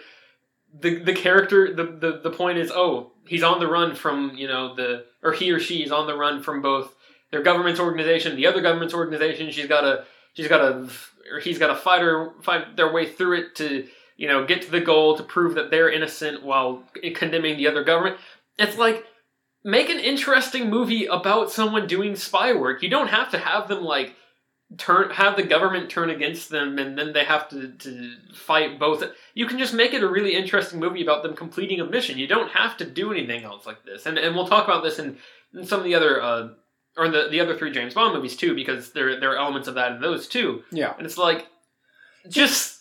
the 0.78 1.00
the 1.00 1.14
character 1.14 1.74
the 1.74 1.84
the 1.84 2.20
the 2.24 2.30
point 2.30 2.58
is 2.58 2.72
oh 2.72 3.12
he's 3.28 3.44
on 3.44 3.60
the 3.60 3.68
run 3.68 3.96
from 3.96 4.32
you 4.36 4.48
know 4.48 4.76
the 4.76 5.06
or 5.24 5.32
he 5.32 5.52
or 5.52 5.60
she 5.60 5.84
is 5.84 5.92
on 5.92 6.08
the 6.08 6.16
run 6.16 6.44
from 6.44 6.62
both 6.62 6.96
their 7.32 7.44
government's 7.44 7.80
organization, 7.80 8.36
the 8.36 8.48
other 8.48 8.62
government's 8.62 8.94
organization. 8.94 9.52
She's 9.52 9.68
got 9.68 9.82
to 9.82 10.06
she's 10.34 10.48
got 10.48 10.60
to 10.60 10.90
or 11.32 11.40
he's 11.40 11.60
got 11.60 11.68
to 11.68 11.76
fight 11.76 12.02
her 12.02 12.34
fight 12.42 12.76
their 12.76 12.92
way 12.92 13.08
through 13.08 13.40
it 13.40 13.56
to 13.56 13.88
you 14.18 14.28
know 14.28 14.46
get 14.46 14.64
to 14.64 14.72
the 14.72 14.82
goal 14.82 15.16
to 15.18 15.24
prove 15.24 15.56
that 15.56 15.72
they're 15.72 15.92
innocent 15.92 16.44
while 16.44 16.84
condemning 17.16 17.58
the 17.58 17.68
other 17.68 17.84
government. 17.84 18.18
It's 18.58 18.78
like 18.78 19.06
make 19.70 19.90
an 19.90 20.00
interesting 20.00 20.70
movie 20.70 21.06
about 21.06 21.52
someone 21.52 21.88
doing 21.88 22.16
spy 22.16 22.54
work. 22.54 22.82
You 22.82 22.90
don't 22.90 23.10
have 23.10 23.32
to 23.32 23.38
have 23.38 23.68
them 23.68 23.84
like 23.84 24.16
turn 24.78 25.10
have 25.12 25.36
the 25.36 25.44
government 25.44 25.90
turn 25.90 26.10
against 26.10 26.50
them 26.50 26.78
and 26.78 26.98
then 26.98 27.12
they 27.12 27.24
have 27.24 27.50
to, 27.50 27.70
to 27.70 28.14
fight 28.34 28.80
both. 28.80 29.04
You 29.34 29.48
can 29.48 29.58
just 29.58 29.74
make 29.74 29.94
it 29.94 30.04
a 30.04 30.08
really 30.08 30.36
interesting 30.36 30.80
movie 30.80 31.02
about 31.02 31.24
them 31.24 31.36
completing 31.36 31.80
a 31.80 31.86
mission. 31.86 32.20
You 32.20 32.28
don't 32.28 32.52
have 32.52 32.78
to 32.78 32.86
do 32.86 33.12
anything 33.12 33.44
else 33.44 33.66
like 33.66 33.84
this. 33.84 34.06
And 34.06 34.18
and 34.18 34.36
we'll 34.36 34.48
talk 34.48 34.66
about 34.66 34.84
this 34.84 35.00
in, 35.00 35.18
in 35.54 35.66
some 35.66 35.80
of 35.80 35.86
the 35.86 35.96
other 35.96 36.22
uh 36.22 36.50
or 36.98 37.06
in 37.06 37.12
the, 37.12 37.28
the 37.30 37.40
other 37.40 37.58
three 37.58 37.72
James 37.72 37.94
Bond 37.94 38.14
movies 38.14 38.36
too, 38.36 38.54
because 38.54 38.92
there 38.92 39.20
there 39.20 39.32
are 39.32 39.38
elements 39.38 39.68
of 39.68 39.76
that 39.76 39.94
in 39.94 40.02
those 40.02 40.28
too. 40.28 40.64
Yeah. 40.72 40.94
And 40.98 41.06
it's 41.06 41.18
like 41.18 41.48
just 42.28 42.79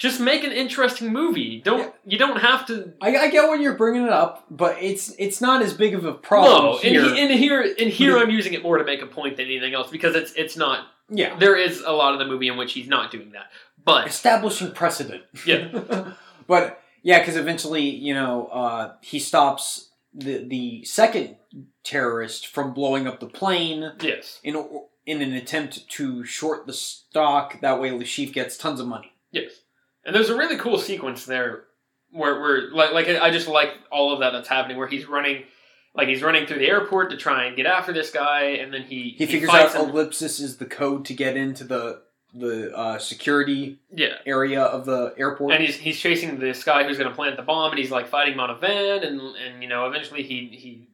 just 0.00 0.18
make 0.18 0.44
an 0.44 0.50
interesting 0.50 1.12
movie. 1.12 1.60
Don't 1.62 1.94
you 2.06 2.16
don't 2.16 2.40
have 2.40 2.66
to 2.68 2.94
I, 3.02 3.14
I 3.16 3.30
get 3.30 3.48
when 3.50 3.60
you're 3.60 3.74
bringing 3.74 4.04
it 4.04 4.12
up, 4.12 4.46
but 4.50 4.82
it's 4.82 5.14
it's 5.18 5.42
not 5.42 5.60
as 5.60 5.74
big 5.74 5.94
of 5.94 6.06
a 6.06 6.14
problem 6.14 6.72
no, 6.72 6.78
here. 6.78 7.04
and, 7.04 7.14
he, 7.14 7.22
and 7.22 7.30
here, 7.30 7.74
and 7.78 7.90
here, 7.90 8.16
I'm 8.16 8.30
using 8.30 8.54
it 8.54 8.62
more 8.62 8.78
to 8.78 8.84
make 8.84 9.02
a 9.02 9.06
point 9.06 9.36
than 9.36 9.44
anything 9.44 9.74
else 9.74 9.90
because 9.90 10.16
it's 10.16 10.32
it's 10.32 10.56
not. 10.56 10.86
yeah, 11.10 11.36
There 11.38 11.54
is 11.54 11.82
a 11.82 11.92
lot 11.92 12.14
of 12.14 12.18
the 12.18 12.24
movie 12.24 12.48
in 12.48 12.56
which 12.56 12.72
he's 12.72 12.88
not 12.88 13.10
doing 13.12 13.32
that, 13.32 13.50
but 13.84 14.08
establishing 14.08 14.72
precedent. 14.72 15.22
Yeah. 15.44 16.12
but 16.46 16.80
yeah, 17.02 17.18
because 17.18 17.36
eventually, 17.36 17.90
you 17.90 18.14
know, 18.14 18.46
uh, 18.46 18.94
he 19.02 19.18
stops 19.18 19.90
the 20.14 20.38
the 20.38 20.82
second 20.84 21.36
terrorist 21.84 22.46
from 22.46 22.72
blowing 22.72 23.06
up 23.06 23.20
the 23.20 23.26
plane 23.26 23.92
yes, 24.00 24.40
in 24.42 24.56
in 25.04 25.20
an 25.20 25.34
attempt 25.34 25.90
to 25.90 26.24
short 26.24 26.66
the 26.66 26.72
stock. 26.72 27.60
That 27.60 27.82
way, 27.82 27.90
Le 27.90 28.04
Chiffre 28.04 28.32
gets 28.32 28.56
tons 28.56 28.80
of 28.80 28.86
money. 28.86 29.12
yes, 29.30 29.59
and 30.04 30.14
there's 30.14 30.30
a 30.30 30.36
really 30.36 30.56
cool 30.56 30.78
sequence 30.78 31.24
there 31.24 31.64
where 32.10 32.40
where 32.40 32.70
like 32.72 32.92
like 32.92 33.08
I 33.08 33.30
just 33.30 33.48
like 33.48 33.70
all 33.90 34.12
of 34.12 34.20
that 34.20 34.30
that's 34.30 34.48
happening 34.48 34.76
where 34.76 34.88
he's 34.88 35.06
running. 35.06 35.44
Like 35.92 36.06
he's 36.06 36.22
running 36.22 36.46
through 36.46 36.60
the 36.60 36.68
airport 36.68 37.10
to 37.10 37.16
try 37.16 37.46
and 37.46 37.56
get 37.56 37.66
after 37.66 37.92
this 37.92 38.12
guy, 38.12 38.42
and 38.42 38.72
then 38.72 38.82
he 38.82 39.14
He 39.18 39.26
figures 39.26 39.50
out 39.50 39.74
him. 39.74 39.90
ellipsis 39.90 40.38
is 40.38 40.58
the 40.58 40.64
code 40.66 41.04
to 41.06 41.14
get 41.14 41.36
into 41.36 41.64
the 41.64 42.02
the 42.32 42.72
uh, 42.76 42.98
security 42.98 43.80
yeah, 43.92 44.14
area 44.24 44.62
of 44.62 44.86
the 44.86 45.12
airport. 45.18 45.52
and 45.52 45.64
he's 45.64 45.74
he's 45.76 45.98
chasing 45.98 46.38
this 46.38 46.62
guy 46.62 46.84
who's 46.84 46.96
going 46.96 47.10
to 47.10 47.14
plant 47.16 47.36
the 47.36 47.42
bomb, 47.42 47.72
and 47.72 47.78
he's 47.80 47.90
like 47.90 48.06
fighting 48.06 48.34
him 48.34 48.40
on 48.40 48.50
a 48.50 48.54
van, 48.54 49.02
and 49.02 49.20
and 49.20 49.62
you 49.64 49.68
know 49.68 49.86
eventually 49.86 50.22
he 50.22 50.46
he 50.52 50.86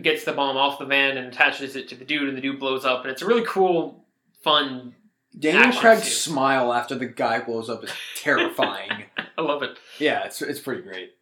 gets 0.00 0.24
the 0.24 0.32
bomb 0.32 0.56
off 0.56 0.78
the 0.78 0.84
van 0.84 1.16
and 1.16 1.26
attaches 1.26 1.74
it 1.74 1.88
to 1.88 1.96
the 1.96 2.04
dude, 2.04 2.28
and 2.28 2.36
the 2.36 2.40
dude 2.40 2.60
blows 2.60 2.84
up, 2.84 3.02
and 3.02 3.10
it's 3.10 3.22
a 3.22 3.26
really 3.26 3.44
cool, 3.44 4.04
fun. 4.42 4.94
Daniel 5.38 5.72
Craig's 5.72 6.02
scenes. 6.04 6.16
smile 6.16 6.72
after 6.72 6.94
the 6.94 7.06
guy 7.06 7.40
blows 7.40 7.68
up 7.68 7.82
is 7.84 7.90
terrifying. 8.16 9.04
I 9.38 9.42
love 9.42 9.62
it. 9.62 9.76
yeah, 9.98 10.24
it's 10.24 10.40
it's 10.42 10.60
pretty 10.60 10.82
great. 10.82 11.12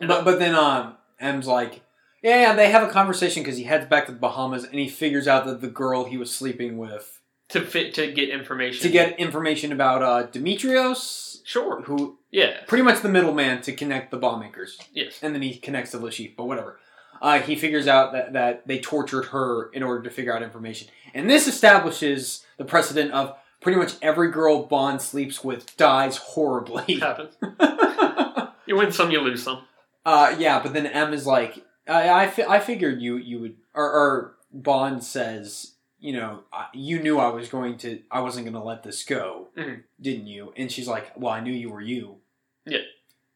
And 0.00 0.08
But 0.08 0.24
but 0.24 0.38
then 0.38 0.54
um 0.54 0.96
M's 1.20 1.46
like, 1.46 1.82
yeah, 2.22 2.40
yeah, 2.40 2.54
they 2.54 2.70
have 2.70 2.88
a 2.88 2.92
conversation 2.92 3.42
because 3.42 3.56
he 3.58 3.64
heads 3.64 3.86
back 3.86 4.06
to 4.06 4.12
the 4.12 4.18
Bahamas 4.18 4.64
and 4.64 4.74
he 4.74 4.88
figures 4.88 5.28
out 5.28 5.46
that 5.46 5.60
the 5.60 5.68
girl 5.68 6.04
he 6.04 6.16
was 6.16 6.34
sleeping 6.34 6.78
with 6.78 7.20
to 7.50 7.60
fit 7.60 7.94
to 7.94 8.10
get 8.10 8.28
information 8.30 8.82
to 8.82 8.88
get 8.90 9.18
information 9.18 9.70
about 9.72 10.02
uh 10.02 10.26
Dimitrios, 10.26 11.40
sure, 11.44 11.82
who 11.82 12.18
yeah, 12.30 12.60
pretty 12.66 12.82
much 12.82 13.02
the 13.02 13.08
middleman 13.08 13.62
to 13.62 13.72
connect 13.72 14.10
the 14.10 14.16
bomb 14.16 14.40
makers, 14.40 14.78
yes, 14.92 15.18
and 15.22 15.34
then 15.34 15.42
he 15.42 15.56
connects 15.56 15.92
to 15.92 15.98
Le 15.98 16.10
Chiffre, 16.10 16.34
but 16.36 16.46
whatever. 16.46 16.80
Uh, 17.22 17.38
he 17.38 17.54
figures 17.56 17.86
out 17.86 18.12
that, 18.12 18.32
that 18.34 18.66
they 18.66 18.78
tortured 18.78 19.26
her 19.26 19.70
in 19.70 19.82
order 19.82 20.02
to 20.02 20.10
figure 20.10 20.34
out 20.34 20.42
information. 20.42 20.88
And 21.14 21.30
this 21.30 21.46
establishes 21.48 22.44
the 22.58 22.64
precedent 22.64 23.12
of 23.12 23.36
pretty 23.62 23.78
much 23.78 23.94
every 24.02 24.30
girl 24.30 24.64
Bond 24.66 25.00
sleeps 25.00 25.42
with 25.42 25.74
dies 25.78 26.16
horribly. 26.18 26.84
it 26.88 27.00
happens. 27.02 27.34
You 28.66 28.76
win 28.76 28.92
some, 28.92 29.10
you 29.10 29.20
lose 29.20 29.42
some. 29.42 29.62
Uh, 30.06 30.34
yeah, 30.38 30.58
but 30.62 30.72
then 30.72 30.86
M 30.86 31.12
is 31.12 31.26
like, 31.26 31.62
I, 31.86 32.08
I, 32.24 32.26
fi- 32.28 32.44
I 32.48 32.60
figured 32.60 33.02
you, 33.02 33.16
you 33.18 33.38
would, 33.40 33.56
or, 33.74 33.84
or 33.84 34.34
Bond 34.54 35.04
says, 35.04 35.72
you 36.00 36.14
know, 36.14 36.44
you 36.72 36.98
knew 36.98 37.18
I 37.18 37.28
was 37.28 37.50
going 37.50 37.76
to, 37.78 38.00
I 38.10 38.20
wasn't 38.20 38.46
going 38.46 38.54
to 38.54 38.62
let 38.66 38.82
this 38.82 39.04
go, 39.04 39.48
Mhm. 39.56 39.82
didn't 40.00 40.28
you? 40.28 40.54
And 40.56 40.72
she's 40.72 40.88
like, 40.88 41.12
well, 41.14 41.30
I 41.32 41.40
knew 41.40 41.52
you 41.52 41.68
were 41.68 41.82
you. 41.82 42.16
Yeah. 42.64 42.78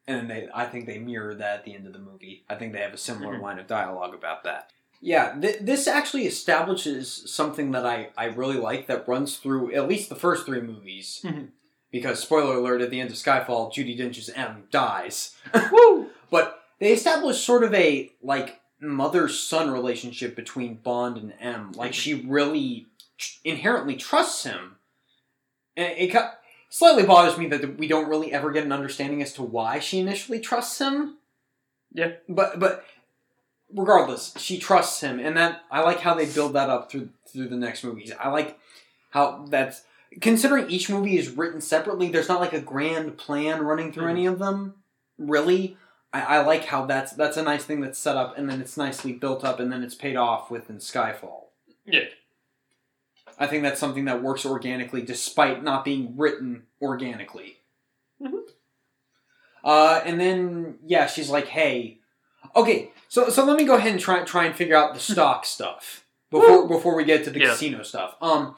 And 0.06 0.16
then 0.16 0.28
they, 0.28 0.48
I 0.54 0.64
think 0.64 0.86
they 0.86 0.96
mirror 0.98 1.34
that 1.34 1.58
at 1.58 1.64
the 1.66 1.74
end 1.74 1.86
of 1.86 1.92
the 1.92 1.98
movie. 1.98 2.44
I 2.48 2.54
think 2.54 2.72
they 2.72 2.80
have 2.80 2.94
a 2.94 2.98
similar 2.98 3.36
Mhm. 3.38 3.42
line 3.42 3.58
of 3.58 3.66
dialogue 3.66 4.14
about 4.14 4.44
that. 4.44 4.72
Yeah, 5.00 5.38
th- 5.40 5.60
this 5.60 5.86
actually 5.86 6.26
establishes 6.26 7.22
something 7.32 7.70
that 7.70 7.86
I, 7.86 8.10
I 8.16 8.26
really 8.26 8.56
like 8.56 8.86
that 8.88 9.06
runs 9.06 9.36
through 9.36 9.72
at 9.74 9.88
least 9.88 10.08
the 10.08 10.16
first 10.16 10.44
three 10.46 10.60
movies. 10.60 11.20
Mhm. 11.24 11.48
Because, 11.90 12.20
spoiler 12.20 12.56
alert, 12.56 12.82
at 12.82 12.90
the 12.90 13.00
end 13.00 13.08
of 13.10 13.16
Skyfall, 13.16 13.72
Judi 13.72 13.96
Dench's 13.96 14.28
M 14.30 14.64
dies. 14.70 15.36
Woo! 15.72 16.10
But 16.30 16.60
they 16.80 16.92
establish 16.92 17.42
sort 17.42 17.64
of 17.64 17.72
a 17.72 18.10
like 18.22 18.60
mother 18.80 19.28
son 19.28 19.70
relationship 19.70 20.36
between 20.36 20.74
Bond 20.76 21.16
and 21.16 21.32
M. 21.40 21.72
Like 21.72 21.94
she 21.94 22.12
really 22.14 22.86
tr- 23.16 23.38
inherently 23.44 23.96
trusts 23.96 24.44
him. 24.44 24.76
And 25.76 25.94
it 25.96 26.08
ca- 26.12 26.34
slightly 26.68 27.04
bothers 27.04 27.38
me 27.38 27.46
that 27.48 27.78
we 27.78 27.88
don't 27.88 28.08
really 28.08 28.32
ever 28.32 28.50
get 28.50 28.64
an 28.64 28.72
understanding 28.72 29.22
as 29.22 29.32
to 29.34 29.42
why 29.42 29.78
she 29.78 29.98
initially 29.98 30.40
trusts 30.40 30.78
him. 30.80 31.16
Yeah. 31.92 32.12
But 32.28 32.60
but 32.60 32.84
regardless, 33.74 34.34
she 34.38 34.58
trusts 34.58 35.00
him, 35.00 35.18
and 35.18 35.36
that 35.36 35.62
I 35.70 35.80
like 35.80 36.00
how 36.00 36.14
they 36.14 36.26
build 36.26 36.52
that 36.54 36.70
up 36.70 36.90
through 36.90 37.10
through 37.26 37.48
the 37.48 37.56
next 37.56 37.84
movies. 37.84 38.12
I 38.18 38.28
like 38.30 38.58
how 39.10 39.44
that's 39.48 39.82
considering 40.20 40.70
each 40.70 40.88
movie 40.88 41.18
is 41.18 41.30
written 41.30 41.60
separately. 41.60 42.08
There's 42.08 42.28
not 42.28 42.40
like 42.40 42.52
a 42.54 42.60
grand 42.60 43.18
plan 43.18 43.62
running 43.62 43.92
through 43.92 44.06
Mhm. 44.06 44.10
any 44.10 44.26
of 44.26 44.38
them. 44.38 44.74
Really, 45.18 45.76
I, 46.12 46.20
I 46.38 46.38
like 46.46 46.64
how 46.66 46.86
that's 46.86 47.12
that's 47.12 47.36
a 47.36 47.42
nice 47.42 47.64
thing 47.64 47.80
that's 47.80 47.98
set 47.98 48.16
up, 48.16 48.36
and 48.38 48.48
then 48.48 48.60
it's 48.60 48.76
nicely 48.76 49.12
built 49.12 49.44
up, 49.44 49.60
and 49.60 49.70
then 49.70 49.82
it's 49.82 49.94
paid 49.94 50.16
off 50.16 50.50
within 50.50 50.76
Skyfall. 50.78 51.44
Yeah. 51.84 52.04
I 53.38 53.46
think 53.46 53.62
that's 53.62 53.78
something 53.78 54.06
that 54.06 54.22
works 54.22 54.44
organically, 54.44 55.02
despite 55.02 55.62
not 55.62 55.84
being 55.84 56.16
written 56.16 56.66
organically. 56.82 57.58
Mhm. 58.20 58.42
Uh, 59.62 60.00
and 60.04 60.20
then 60.20 60.78
yeah, 60.86 61.06
she's 61.06 61.28
like, 61.30 61.46
"Hey, 61.48 61.97
okay, 62.62 62.90
so 63.08 63.28
so 63.30 63.44
let 63.44 63.56
me 63.56 63.64
go 63.64 63.74
ahead 63.76 63.92
and 63.92 64.00
try 64.00 64.22
try 64.24 64.44
and 64.46 64.54
figure 64.54 64.76
out 64.76 64.94
the 64.94 65.00
stock 65.12 65.44
stuff 65.46 66.04
before 66.30 66.68
before 66.68 66.94
we 66.96 67.04
get 67.04 67.24
to 67.24 67.30
the 67.30 67.40
Yeah. 67.40 67.50
casino 67.50 67.82
stuff." 67.82 68.14
Um, 68.20 68.56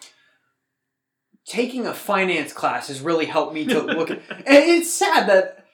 taking 1.47 1.87
a 1.87 1.95
finance 1.95 2.53
class 2.53 2.89
has 2.89 3.01
really 3.01 3.27
helped 3.27 3.55
me 3.55 3.65
to 3.67 3.81
look. 3.99 4.11
at, 4.11 4.21
and 4.31 4.47
it's 4.49 4.93
sad 4.93 5.29
that 5.29 5.65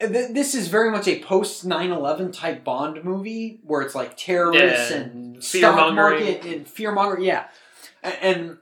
th- 0.00 0.32
this 0.32 0.54
is 0.54 0.68
very 0.68 0.90
much 0.90 1.06
a 1.06 1.20
post 1.20 1.66
9-11 1.68 2.32
type 2.32 2.64
Bond 2.64 3.04
movie 3.04 3.60
where 3.64 3.82
it's 3.82 3.94
like 3.94 4.16
terrorists 4.16 4.90
Yeah, 4.90 4.96
and 4.96 5.44
stock 5.44 5.94
market 5.94 6.44
and 6.44 6.66
fear 6.66 6.92
mongering. 6.92 7.24
Yeah, 7.24 7.48
A- 8.02 8.24
and 8.24 8.58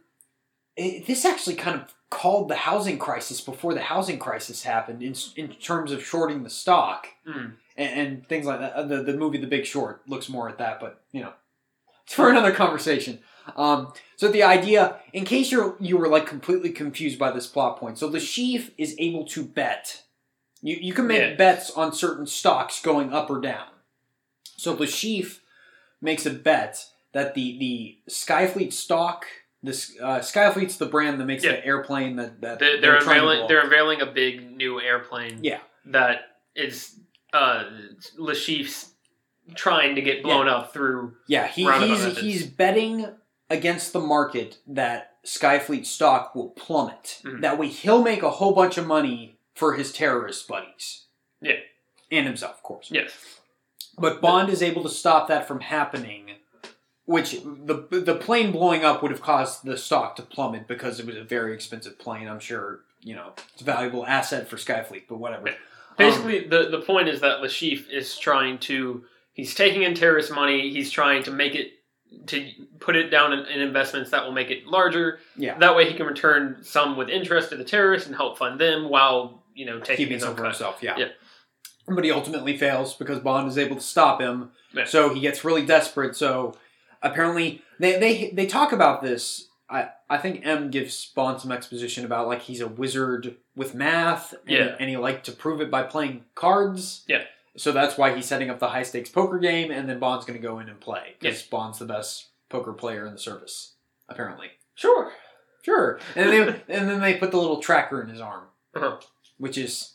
it, 0.77 1.07
this 1.07 1.25
actually 1.25 1.57
kind 1.57 1.81
of 1.81 1.95
called 2.11 2.49
the 2.49 2.55
housing 2.57 2.99
crisis 2.99 3.41
before 3.41 3.75
the 3.75 3.81
housing 3.81 4.19
crisis 4.19 4.63
happened 4.63 5.03
in 5.03 5.15
in 5.37 5.49
terms 5.55 5.91
of 5.93 6.05
shorting 6.05 6.43
the 6.43 6.51
stock 6.51 7.09
Mm. 7.29 7.55
And, 7.79 8.01
and 8.01 8.27
things 8.29 8.47
like 8.47 8.61
that. 8.61 8.75
Uh, 8.75 8.83
The 8.85 9.03
the 9.03 9.15
movie 9.15 9.39
The 9.39 9.47
Big 9.47 9.67
Short 9.67 10.03
looks 10.09 10.29
more 10.29 10.49
at 10.49 10.59
that, 10.59 10.81
but 10.81 11.03
you 11.13 11.21
know, 11.23 11.33
it's 12.05 12.15
for 12.15 12.31
another 12.35 12.53
conversation. 12.53 13.21
Um, 13.57 13.93
so 14.17 14.29
the 14.29 14.43
idea, 14.43 14.97
in 15.13 15.25
case 15.25 15.53
you're 15.53 15.77
you 15.81 15.97
were 15.97 16.09
like 16.09 16.27
completely 16.27 16.71
confused 16.71 17.19
by 17.19 17.31
this 17.31 17.47
plot 17.47 17.79
point, 17.79 17.99
so 17.99 18.07
Le 18.09 18.19
Chiffre 18.19 18.71
is 18.79 18.95
able 18.99 19.25
to 19.29 19.45
bet. 19.45 20.03
You 20.63 20.77
you 20.81 20.93
can 20.93 21.07
make 21.07 21.21
Yeah. 21.21 21.35
bets 21.35 21.71
on 21.71 21.93
certain 21.93 22.27
stocks 22.27 22.81
going 22.83 23.13
up 23.13 23.31
or 23.31 23.41
down. 23.41 23.69
So 24.57 24.73
Le 24.73 24.87
Chiffre 24.87 25.41
makes 26.01 26.27
a 26.27 26.31
bet 26.31 26.85
that 27.13 27.35
the 27.35 27.59
the 27.59 27.99
Skyfleet 28.11 28.73
stock. 28.73 29.27
This 29.63 29.97
uh, 30.01 30.19
Skyfleet's 30.21 30.77
the 30.77 30.87
brand 30.87 31.21
that 31.21 31.25
makes 31.27 31.45
Yeah. 31.45 31.53
the 31.53 31.67
airplane 31.67 32.17
that, 32.17 32.41
that 32.41 32.59
They, 32.59 32.79
they're 32.81 32.99
trying 33.01 33.21
to 33.21 33.29
unveiling. 33.29 33.49
They're 33.49 33.61
unveiling 33.63 34.01
a 34.01 34.07
big 34.07 34.57
new 34.57 34.81
airplane. 34.81 35.41
Yeah. 35.43 35.61
That 35.87 36.23
is 36.55 36.99
uh, 37.37 37.65
Le 38.17 38.35
Chiffre's 38.35 38.93
trying 39.55 39.95
to 39.95 40.03
get 40.03 40.23
blown 40.23 40.49
up 40.49 40.73
through. 40.73 41.15
Yeah, 41.29 41.47
he, 41.47 41.63
he's 41.63 41.67
methods. 42.01 42.19
he's 42.21 42.47
betting 42.47 43.07
against 43.51 43.93
the 43.93 44.01
market 44.01 44.59
that 44.67 45.13
Skyfleet 45.25 45.87
stock 45.87 46.35
will 46.35 46.51
plummet. 46.51 47.21
Mhm. 47.25 47.41
That 47.43 47.59
way, 47.59 47.69
he'll 47.69 48.03
make 48.03 48.23
a 48.23 48.31
whole 48.31 48.53
bunch 48.55 48.79
of 48.79 48.87
money 48.87 49.39
for 49.55 49.75
his 49.75 49.93
terrorist 49.93 50.47
buddies. 50.49 51.05
Yeah. 51.41 51.57
and 52.11 52.25
himself, 52.27 52.55
of 52.57 52.63
course. 52.63 52.89
Yes. 52.91 53.11
But 53.99 54.21
Bond 54.21 54.49
is 54.49 54.63
able 54.63 54.83
to 54.85 54.89
stop 54.89 55.27
that 55.29 55.47
from 55.49 55.61
happening. 55.61 56.31
Which 57.05 57.33
the 57.43 57.87
the 57.91 58.15
plane 58.17 58.51
blowing 58.53 58.85
up 58.85 59.01
would 59.03 59.11
have 59.13 59.21
caused 59.23 59.65
the 59.65 59.77
stock 59.77 60.17
to 60.17 60.23
plummet 60.23 60.67
because 60.67 60.99
it 60.99 61.07
was 61.07 61.17
a 61.17 61.23
very 61.25 61.53
expensive 61.55 61.99
plane. 61.99 62.27
I'm 62.29 62.41
sure 62.41 62.81
you 63.01 63.15
know 63.15 63.33
it's 63.53 63.63
a 63.63 63.65
valuable 63.65 64.05
asset 64.07 64.49
for 64.49 64.57
Skyfleet, 64.57 65.05
but 65.09 65.19
whatever. 65.19 65.49
Yeah. 65.49 65.55
Um, 65.99 66.07
Basically, 66.07 66.47
the 66.47 66.69
the 66.71 66.81
point 66.81 67.09
is 67.09 67.21
that 67.21 67.41
Le 67.41 67.49
Chiffre 67.49 67.91
is 67.91 68.19
trying 68.19 68.59
to. 68.61 69.05
He's 69.33 69.55
taking 69.55 69.83
in 69.83 69.95
terrorist 69.95 70.33
money. 70.33 70.71
He's 70.71 70.91
trying 70.91 71.23
to 71.25 71.31
make 71.31 71.55
it 71.55 71.73
to 72.27 72.51
put 72.81 72.97
it 72.97 73.11
down 73.11 73.33
in, 73.33 73.41
in 73.47 73.61
investments 73.61 74.11
that 74.11 74.25
will 74.25 74.33
make 74.33 74.51
it 74.51 74.67
larger. 74.67 75.19
Yeah. 75.37 75.59
That 75.59 75.77
way, 75.77 75.91
he 75.91 75.97
can 75.97 76.07
return 76.07 76.59
some 76.63 76.97
with 76.97 77.09
interest 77.09 77.51
to 77.51 77.57
the 77.57 77.65
terrorists 77.65 78.07
and 78.07 78.17
help 78.17 78.39
fund 78.39 78.61
them 78.61 78.89
while 78.89 79.45
you 79.55 79.67
know 79.67 79.81
taking 79.81 79.97
keeping 79.97 80.15
his 80.15 80.23
some 80.23 80.33
own 80.33 80.37
for 80.37 80.45
himself. 80.45 80.79
Yeah. 80.83 80.97
Yeah. 80.97 81.09
But 81.89 82.05
he 82.05 82.11
ultimately 82.11 82.57
fails 82.57 82.95
because 82.95 83.21
Bond 83.21 83.49
is 83.49 83.59
able 83.59 83.77
to 83.77 83.83
stop 83.83 84.21
him. 84.21 84.51
Yeah. 84.75 84.85
So 84.85 85.15
he 85.15 85.21
gets 85.21 85.45
really 85.45 85.65
desperate. 85.65 86.17
So 86.17 86.55
apparently 87.03 87.63
they 87.79 87.99
they 87.99 88.31
they 88.31 88.47
talk 88.47 88.73
about 88.73 89.03
this. 89.03 89.46
I 89.69 89.89
I 90.09 90.19
think 90.19 90.47
M 90.47 90.71
gives 90.71 91.07
Bond 91.07 91.41
some 91.41 91.51
exposition 91.53 92.05
about 92.05 92.29
like 92.29 92.43
he's 92.43 92.61
a 92.61 92.69
wizard 92.69 93.37
with 93.57 93.75
math. 93.75 94.33
And, 94.33 94.41
Yeah. 94.51 94.77
And 94.79 94.89
he 94.89 94.97
liked 94.97 95.27
to 95.27 95.33
prove 95.33 95.61
it 95.61 95.71
by 95.71 95.83
playing 95.83 96.25
cards. 96.35 97.05
Yeah. 97.09 97.25
So 97.57 97.73
that's 97.73 97.97
why 97.97 98.15
he's 98.15 98.27
setting 98.27 98.51
up 98.51 98.59
the 98.59 98.69
high 98.69 98.83
stakes 98.83 99.09
poker 99.09 99.39
game, 99.39 99.71
and 99.71 99.89
then 99.89 99.99
Bond's 99.99 100.27
going 100.27 100.39
to 100.39 100.47
go 100.47 100.59
in 100.59 100.69
and 100.69 100.79
play 100.79 101.15
because 101.19 101.43
Bond's 101.43 101.79
the 101.79 101.87
best 101.87 102.29
poker 102.51 102.73
player 102.75 103.07
in 103.07 103.13
the 103.15 103.19
service, 103.19 103.75
apparently. 104.11 104.49
Sure. 104.75 105.11
Sure. 105.63 105.99
And 106.15 106.31
then 106.31 106.47
they, 106.69 106.75
and 106.75 106.89
then 106.89 107.01
they 107.01 107.15
put 107.17 107.31
the 107.31 107.39
little 107.39 107.61
tracker 107.61 108.01
in 108.03 108.09
his 108.09 108.21
arm 108.21 108.45
Uh-huh. 108.75 108.99
which 109.39 109.57
is 109.59 109.95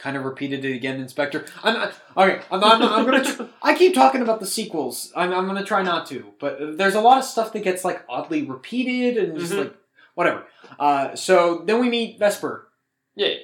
kind 0.00 0.16
of 0.16 0.24
repeated 0.24 0.64
it 0.64 0.72
again, 0.74 0.98
in 0.98 1.08
Spectre. 1.08 1.44
I'm 1.62 1.74
not, 1.74 1.92
okay. 2.16 2.42
I'm 2.50 2.58
not. 2.60 2.72
I'm, 2.74 2.80
not- 2.80 2.92
I'm 2.98 3.04
gonna. 3.04 3.24
Tr- 3.24 3.42
I 3.62 3.74
keep 3.74 3.94
talking 3.94 4.22
about 4.22 4.40
the 4.40 4.46
sequels. 4.46 5.12
I'm, 5.14 5.32
I'm 5.32 5.46
gonna 5.46 5.64
try 5.64 5.82
not 5.82 6.06
to, 6.08 6.32
but 6.40 6.76
there's 6.78 6.94
a 6.94 7.00
lot 7.00 7.18
of 7.18 7.24
stuff 7.24 7.52
that 7.52 7.62
gets 7.62 7.84
like 7.84 8.02
oddly 8.08 8.42
repeated 8.42 9.16
and 9.22 9.38
just 9.38 9.52
Mhm. 9.52 9.58
like 9.58 9.74
whatever. 10.14 10.44
Uh, 10.78 11.14
so 11.14 11.62
then 11.66 11.80
we 11.80 11.88
meet 11.88 12.18
Vesper. 12.18 12.68
Yeah. 13.14 13.34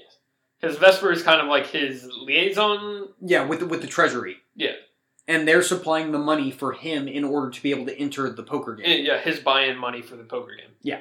Because 0.60 0.78
Vesper 0.78 1.12
is 1.12 1.22
kind 1.22 1.40
of 1.40 1.48
like 1.48 1.66
his 1.66 2.08
liaison. 2.22 3.08
Yeah, 3.20 3.44
with 3.46 3.60
the, 3.60 3.66
with 3.66 3.82
the 3.82 3.86
Treasury. 3.86 4.36
Yeah. 4.54 4.72
And 5.28 5.46
they're 5.46 5.62
supplying 5.62 6.12
the 6.12 6.18
money 6.18 6.50
for 6.50 6.72
him 6.72 7.08
in 7.08 7.24
order 7.24 7.50
to 7.50 7.62
be 7.62 7.70
able 7.72 7.84
to 7.86 7.98
enter 7.98 8.30
the 8.30 8.42
poker 8.42 8.74
game. 8.76 9.04
Yeah, 9.04 9.18
his 9.18 9.40
buy-in 9.40 9.76
money 9.76 10.00
for 10.00 10.16
the 10.16 10.24
poker 10.24 10.52
game. 10.56 10.70
Yeah. 10.82 11.00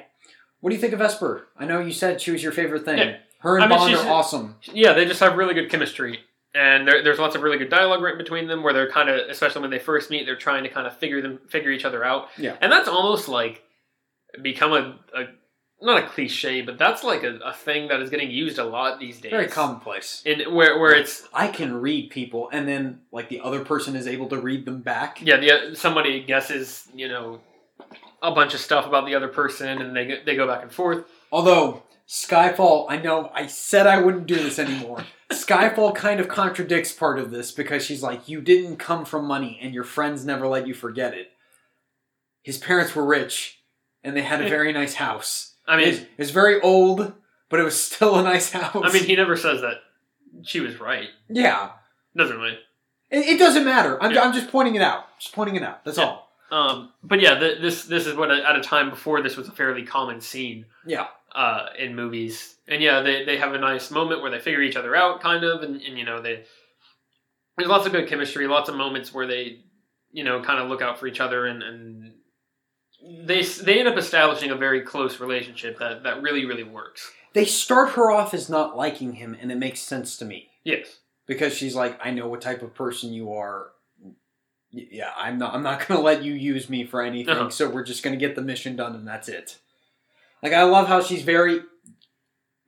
What 0.60 0.70
do 0.70 0.76
you 0.76 0.80
think 0.80 0.92
of 0.92 0.98
Vesper? 0.98 1.46
I 1.56 1.64
know 1.64 1.80
you 1.80 1.92
said 1.92 2.20
she 2.20 2.32
was 2.32 2.42
your 2.42 2.52
favorite 2.52 2.84
thing. 2.84 2.98
Yeah. 2.98 3.16
Her 3.40 3.56
and 3.56 3.64
I 3.64 3.68
mean, 3.68 3.78
Bond 3.78 3.94
are 3.94 4.12
awesome. 4.12 4.56
Yeah, 4.72 4.92
they 4.92 5.04
just 5.04 5.20
have 5.20 5.36
really 5.36 5.54
good 5.54 5.70
chemistry, 5.70 6.20
and 6.54 6.86
there, 6.88 7.02
there's 7.02 7.18
lots 7.18 7.36
of 7.36 7.42
really 7.42 7.58
good 7.58 7.70
dialogue 7.70 8.02
written 8.02 8.18
between 8.18 8.48
them. 8.48 8.62
Where 8.62 8.72
they're 8.72 8.90
kind 8.90 9.08
of, 9.08 9.28
especially 9.28 9.62
when 9.62 9.70
they 9.70 9.78
first 9.78 10.10
meet, 10.10 10.24
they're 10.26 10.36
trying 10.36 10.62
to 10.64 10.68
kind 10.68 10.86
of 10.86 10.96
figure 10.96 11.20
them, 11.20 11.40
figure 11.48 11.70
each 11.70 11.84
other 11.84 12.04
out. 12.04 12.28
Yeah. 12.38 12.56
and 12.60 12.72
that's 12.72 12.88
almost 12.88 13.28
like 13.28 13.62
become 14.42 14.72
a, 14.72 14.98
a 15.14 15.24
not 15.80 16.02
a 16.02 16.06
cliche, 16.06 16.62
but 16.62 16.78
that's 16.78 17.04
like 17.04 17.22
a, 17.22 17.36
a 17.44 17.52
thing 17.52 17.88
that 17.88 18.00
is 18.00 18.08
getting 18.08 18.30
used 18.30 18.58
a 18.58 18.64
lot 18.64 18.98
these 18.98 19.20
days. 19.20 19.30
Very 19.30 19.48
commonplace. 19.48 20.22
In 20.24 20.54
where 20.54 20.78
where 20.78 20.94
it's 20.94 21.28
I 21.34 21.48
can 21.48 21.80
read 21.80 22.10
people, 22.10 22.48
and 22.52 22.66
then 22.66 23.00
like 23.12 23.28
the 23.28 23.40
other 23.40 23.64
person 23.64 23.94
is 23.94 24.06
able 24.06 24.28
to 24.30 24.38
read 24.38 24.64
them 24.64 24.80
back. 24.80 25.20
yeah, 25.20 25.36
the, 25.36 25.76
somebody 25.76 26.22
guesses 26.22 26.88
you 26.94 27.08
know 27.08 27.40
a 28.22 28.32
bunch 28.32 28.54
of 28.54 28.60
stuff 28.60 28.86
about 28.86 29.06
the 29.06 29.14
other 29.14 29.28
person, 29.28 29.82
and 29.82 29.94
they 29.94 30.20
they 30.24 30.36
go 30.36 30.46
back 30.46 30.62
and 30.62 30.72
forth. 30.72 31.04
Although 31.30 31.82
Skyfall, 32.08 32.86
I 32.88 32.98
know 32.98 33.30
I 33.34 33.46
said 33.46 33.86
I 33.86 34.00
wouldn't 34.00 34.26
do 34.26 34.36
this 34.36 34.58
anymore. 34.58 35.04
Skyfall 35.30 35.94
kind 35.94 36.20
of 36.20 36.28
contradicts 36.28 36.92
part 36.92 37.18
of 37.18 37.30
this 37.32 37.50
because 37.50 37.84
she's 37.84 38.02
like, 38.02 38.28
"You 38.28 38.40
didn't 38.40 38.76
come 38.76 39.04
from 39.04 39.24
money, 39.26 39.58
and 39.60 39.74
your 39.74 39.82
friends 39.84 40.24
never 40.24 40.46
let 40.46 40.68
you 40.68 40.74
forget 40.74 41.14
it." 41.14 41.32
His 42.42 42.58
parents 42.58 42.94
were 42.94 43.04
rich, 43.04 43.60
and 44.04 44.16
they 44.16 44.22
had 44.22 44.40
a 44.40 44.48
very 44.48 44.72
nice 44.72 44.94
house. 44.94 45.54
I 45.66 45.76
mean, 45.76 45.88
it 45.88 46.08
was 46.16 46.30
very 46.30 46.60
old, 46.60 47.12
but 47.48 47.58
it 47.58 47.64
was 47.64 47.80
still 47.80 48.16
a 48.16 48.22
nice 48.22 48.52
house. 48.52 48.76
I 48.84 48.92
mean, 48.92 49.02
he 49.04 49.16
never 49.16 49.36
says 49.36 49.60
that 49.62 49.78
she 50.44 50.60
was 50.60 50.78
right, 50.78 51.08
yeah, 51.28 51.70
doesn't 52.16 52.36
really. 52.36 52.58
it, 53.10 53.26
it 53.26 53.38
doesn't 53.40 53.64
matter. 53.64 54.00
I'm, 54.00 54.12
Yeah. 54.12 54.22
I'm 54.22 54.32
just 54.32 54.50
pointing 54.52 54.76
it 54.76 54.82
out. 54.82 55.06
Just 55.18 55.34
pointing 55.34 55.56
it 55.56 55.62
out. 55.64 55.84
That's 55.84 55.98
Yeah. 55.98 56.04
all. 56.04 56.26
Um, 56.52 56.92
but 57.02 57.18
yeah, 57.20 57.36
th 57.40 57.60
this 57.60 57.84
this 57.86 58.06
is 58.06 58.14
what 58.14 58.30
at 58.30 58.54
a 58.56 58.60
time 58.60 58.90
before 58.90 59.20
this 59.22 59.36
was 59.36 59.48
a 59.48 59.52
fairly 59.52 59.82
common 59.82 60.20
scene. 60.20 60.66
Yeah. 60.86 61.08
Uh, 61.36 61.66
in 61.78 61.94
movies, 61.94 62.56
and 62.66 62.82
yeah, 62.82 63.02
they, 63.02 63.22
they 63.26 63.36
have 63.36 63.52
a 63.52 63.58
nice 63.58 63.90
moment 63.90 64.22
where 64.22 64.30
they 64.30 64.38
figure 64.38 64.62
each 64.62 64.74
other 64.74 64.96
out, 64.96 65.20
kind 65.20 65.44
of, 65.44 65.62
and, 65.62 65.82
and 65.82 65.98
you 65.98 66.04
know 66.04 66.22
they 66.22 66.44
there's 67.58 67.68
lots 67.68 67.84
of 67.84 67.92
good 67.92 68.08
chemistry, 68.08 68.46
lots 68.46 68.70
of 68.70 68.74
moments 68.74 69.12
where 69.12 69.26
they 69.26 69.60
you 70.10 70.24
know 70.24 70.42
kind 70.42 70.58
of 70.62 70.70
look 70.70 70.80
out 70.80 70.98
for 70.98 71.06
each 71.06 71.20
other, 71.20 71.44
and, 71.44 71.62
and 71.62 72.12
they 73.28 73.42
they 73.42 73.78
end 73.78 73.86
up 73.86 73.98
establishing 73.98 74.50
a 74.50 74.56
very 74.56 74.80
close 74.80 75.20
relationship 75.20 75.78
that 75.78 76.04
that 76.04 76.22
really 76.22 76.46
really 76.46 76.64
works. 76.64 77.12
They 77.34 77.44
start 77.44 77.90
her 77.96 78.10
off 78.10 78.32
as 78.32 78.48
not 78.48 78.74
liking 78.74 79.12
him, 79.16 79.36
and 79.38 79.52
it 79.52 79.58
makes 79.58 79.80
sense 79.80 80.16
to 80.16 80.24
me. 80.24 80.48
Yes. 80.64 81.00
because 81.26 81.52
she's 81.54 81.74
like, 81.74 81.98
I 82.02 82.12
know 82.12 82.28
what 82.28 82.40
type 82.40 82.62
of 82.62 82.74
person 82.74 83.12
you 83.12 83.32
are. 83.34 83.72
Yeah, 84.70 85.10
I'm 85.16 85.38
not. 85.38 85.54
I'm 85.54 85.62
not 85.62 85.86
going 85.86 85.98
to 85.98 86.04
let 86.04 86.22
you 86.22 86.32
use 86.32 86.68
me 86.70 86.84
for 86.86 87.02
anything. 87.02 87.36
Uh-huh. 87.36 87.50
So 87.50 87.68
we're 87.68 87.84
just 87.84 88.02
going 88.02 88.18
to 88.18 88.26
get 88.26 88.36
the 88.36 88.42
mission 88.42 88.76
done, 88.76 88.94
and 88.94 89.06
that's 89.06 89.28
it. 89.28 89.58
Like 90.42 90.52
I 90.52 90.62
love 90.64 90.86
how 90.88 91.00
she's 91.02 91.22
very 91.22 91.60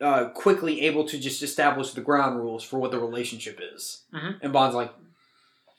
uh, 0.01 0.29
quickly 0.31 0.83
able 0.83 1.05
to 1.09 1.19
just 1.19 1.43
establish 1.43 1.93
the 1.93 2.01
ground 2.01 2.39
rules 2.39 2.63
for 2.65 2.79
what 2.79 2.91
the 2.91 2.99
relationship 3.01 3.61
is, 3.75 4.03
Mhm. 4.15 4.39
and 4.43 4.53
Bond's 4.53 4.75
like, 4.77 4.93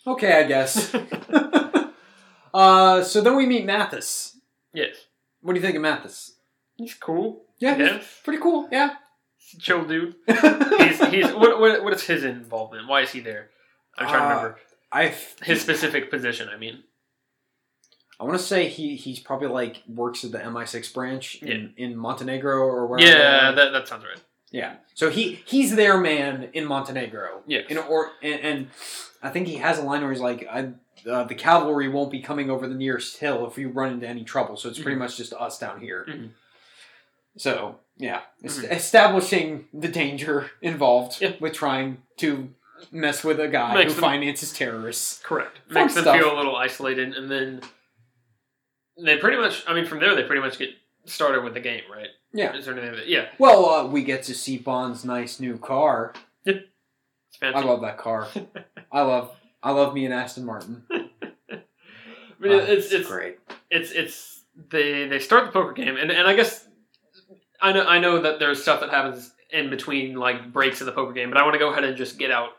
okay, 0.06 0.39
I 0.39 0.43
guess. 0.43 0.93
uh, 2.54 3.04
so 3.04 3.21
then 3.21 3.36
we 3.36 3.45
meet 3.45 3.65
Mathis. 3.65 4.38
yes. 4.73 4.95
What 5.41 5.54
do 5.54 5.60
you 5.60 5.65
think 5.65 5.78
of 5.78 5.82
Mathis? 5.82 6.34
He's 6.75 6.93
cool. 6.95 7.45
Yeah, 7.60 7.75
he's 7.75 7.88
Yes. 7.88 8.19
pretty 8.25 8.41
cool. 8.41 8.67
Yeah. 8.71 8.95
Chill 9.60 9.86
dude. 9.86 10.15
He's 10.28 11.04
he's 11.08 11.25
what, 11.32 11.60
what 11.60 11.84
what 11.84 11.93
is 11.93 12.04
his 12.04 12.23
involvement? 12.23 12.88
Why 12.88 13.02
is 13.02 13.10
he 13.12 13.19
there? 13.21 13.49
I'm 13.97 14.08
trying 14.08 14.19
to 14.19 14.25
Uh, 14.25 14.30
remember 14.38 14.60
I 14.91 15.15
his 15.43 15.60
specific 15.62 16.12
position. 16.12 16.49
I 16.49 16.58
mean, 16.58 16.84
I 18.19 18.25
want 18.25 18.38
to 18.38 18.43
say 18.43 18.67
he 18.67 18.95
he's 18.95 19.19
probably 19.19 19.47
like 19.47 19.82
works 19.88 20.23
at 20.25 20.32
the 20.32 20.39
MI6 20.39 20.93
branch 20.93 21.41
in, 21.41 21.73
in 21.77 21.95
Montenegro 21.95 22.58
or 22.60 22.86
wherever. 22.88 23.08
yeah, 23.10 23.51
that 23.51 23.71
that 23.71 23.88
sounds 23.88 24.03
right. 24.03 24.21
yeah. 24.51 24.75
So 24.93 25.10
he 25.10 25.41
he's 25.45 25.75
their 25.75 25.97
man 25.97 26.49
in 26.53 26.65
Montenegro. 26.65 27.41
Yes. 27.47 27.65
In 27.69 27.77
or 27.77 28.12
and, 28.21 28.41
and 28.41 28.67
I 29.23 29.29
think 29.29 29.47
he 29.47 29.55
has 29.55 29.79
a 29.79 29.84
line 29.84 30.01
where 30.01 30.12
he's 30.12 30.21
like, 30.21 30.45
I, 30.51 30.71
uh, 31.10 31.23
"The 31.23 31.36
cavalry 31.36 31.88
won't 31.88 32.12
be 32.12 32.21
coming 32.21 32.49
over 32.49 32.67
the 32.67 32.75
nearest 32.75 33.17
hill 33.19 33.47
if 33.47 33.58
you 33.58 33.69
run 33.69 33.93
into 33.93 34.08
any 34.08 34.23
trouble." 34.25 34.58
So 34.58 34.67
it's 34.69 34.79
pretty 34.79 34.95
Mhm. 34.97 34.99
much 34.99 35.17
just 35.17 35.34
us 35.34 35.58
down 35.58 35.79
here. 35.79 36.05
Mhm. 36.10 36.29
So 37.38 37.79
yeah, 37.97 38.21
Mhm. 38.43 38.71
establishing 38.71 39.67
the 39.73 39.88
danger 39.88 40.51
involved 40.62 41.21
Yeah. 41.21 41.34
with 41.39 41.53
trying 41.53 42.01
to 42.17 42.49
mess 42.91 43.23
with 43.23 43.39
a 43.39 43.47
guy 43.47 43.73
Makes 43.73 43.93
who 43.93 44.01
them- 44.01 44.10
finances 44.10 44.51
terrorists. 44.53 45.19
Correct. 45.23 45.60
Fun 45.67 45.84
Makes 45.84 45.95
them 45.95 46.03
feel 46.03 46.34
a 46.34 46.38
little 46.38 46.55
isolated, 46.55 47.13
and 47.15 47.29
then 47.29 47.62
they 49.03 49.17
pretty 49.17 49.38
much. 49.38 49.63
I 49.67 49.73
mean, 49.73 49.85
from 49.85 49.99
there 49.99 50.15
they 50.15 50.23
pretty 50.23 50.41
much 50.41 50.57
get 50.57 50.69
started 51.05 51.43
with 51.43 51.53
the 51.53 51.59
game, 51.59 51.83
right? 51.91 52.07
Yeah. 52.33 52.55
Is 52.55 52.65
there 52.65 52.77
anything 52.77 52.95
that? 52.95 53.07
Yeah, 53.07 53.27
Well, 53.39 53.65
uh, 53.69 53.85
we 53.88 54.03
get 54.03 54.23
to 54.23 54.35
see 54.35 54.57
Bond's 54.57 55.03
nice 55.03 55.39
new 55.39 55.57
car. 55.57 56.13
it's 56.45 56.67
fancy. 57.39 57.59
I 57.59 57.63
love 57.63 57.81
that 57.81 57.97
car. 57.97 58.27
I 58.91 59.01
love 59.01 59.35
I 59.63 59.71
love 59.71 59.93
me 59.93 60.05
and 60.05 60.13
Aston 60.13 60.45
Martin. 60.45 60.83
But 62.41 62.51
Uh, 62.51 62.55
it's 62.69 62.91
it's 62.93 63.07
great. 63.09 63.38
it's 63.69 63.91
it's 63.91 64.43
they 64.69 65.07
they 65.07 65.19
start 65.19 65.45
the 65.47 65.51
poker 65.51 65.73
game, 65.73 65.97
and 65.97 66.09
and 66.09 66.25
I 66.27 66.35
guess 66.35 66.65
I 67.62 67.73
know 67.73 67.83
I 67.85 67.99
know 67.99 68.21
that 68.21 68.39
there's 68.39 68.62
stuff 68.62 68.79
that 68.79 68.89
happens 68.91 69.33
in 69.51 69.69
between 69.69 70.15
like 70.15 70.53
breaks 70.53 70.79
of 70.79 70.85
the 70.85 70.93
poker 70.93 71.12
game, 71.12 71.29
but 71.29 71.38
I 71.38 71.43
want 71.43 71.55
to 71.55 71.59
go 71.59 71.69
ahead 71.71 71.83
and 71.83 71.97
just 71.97 72.17
get 72.17 72.31
out 72.31 72.51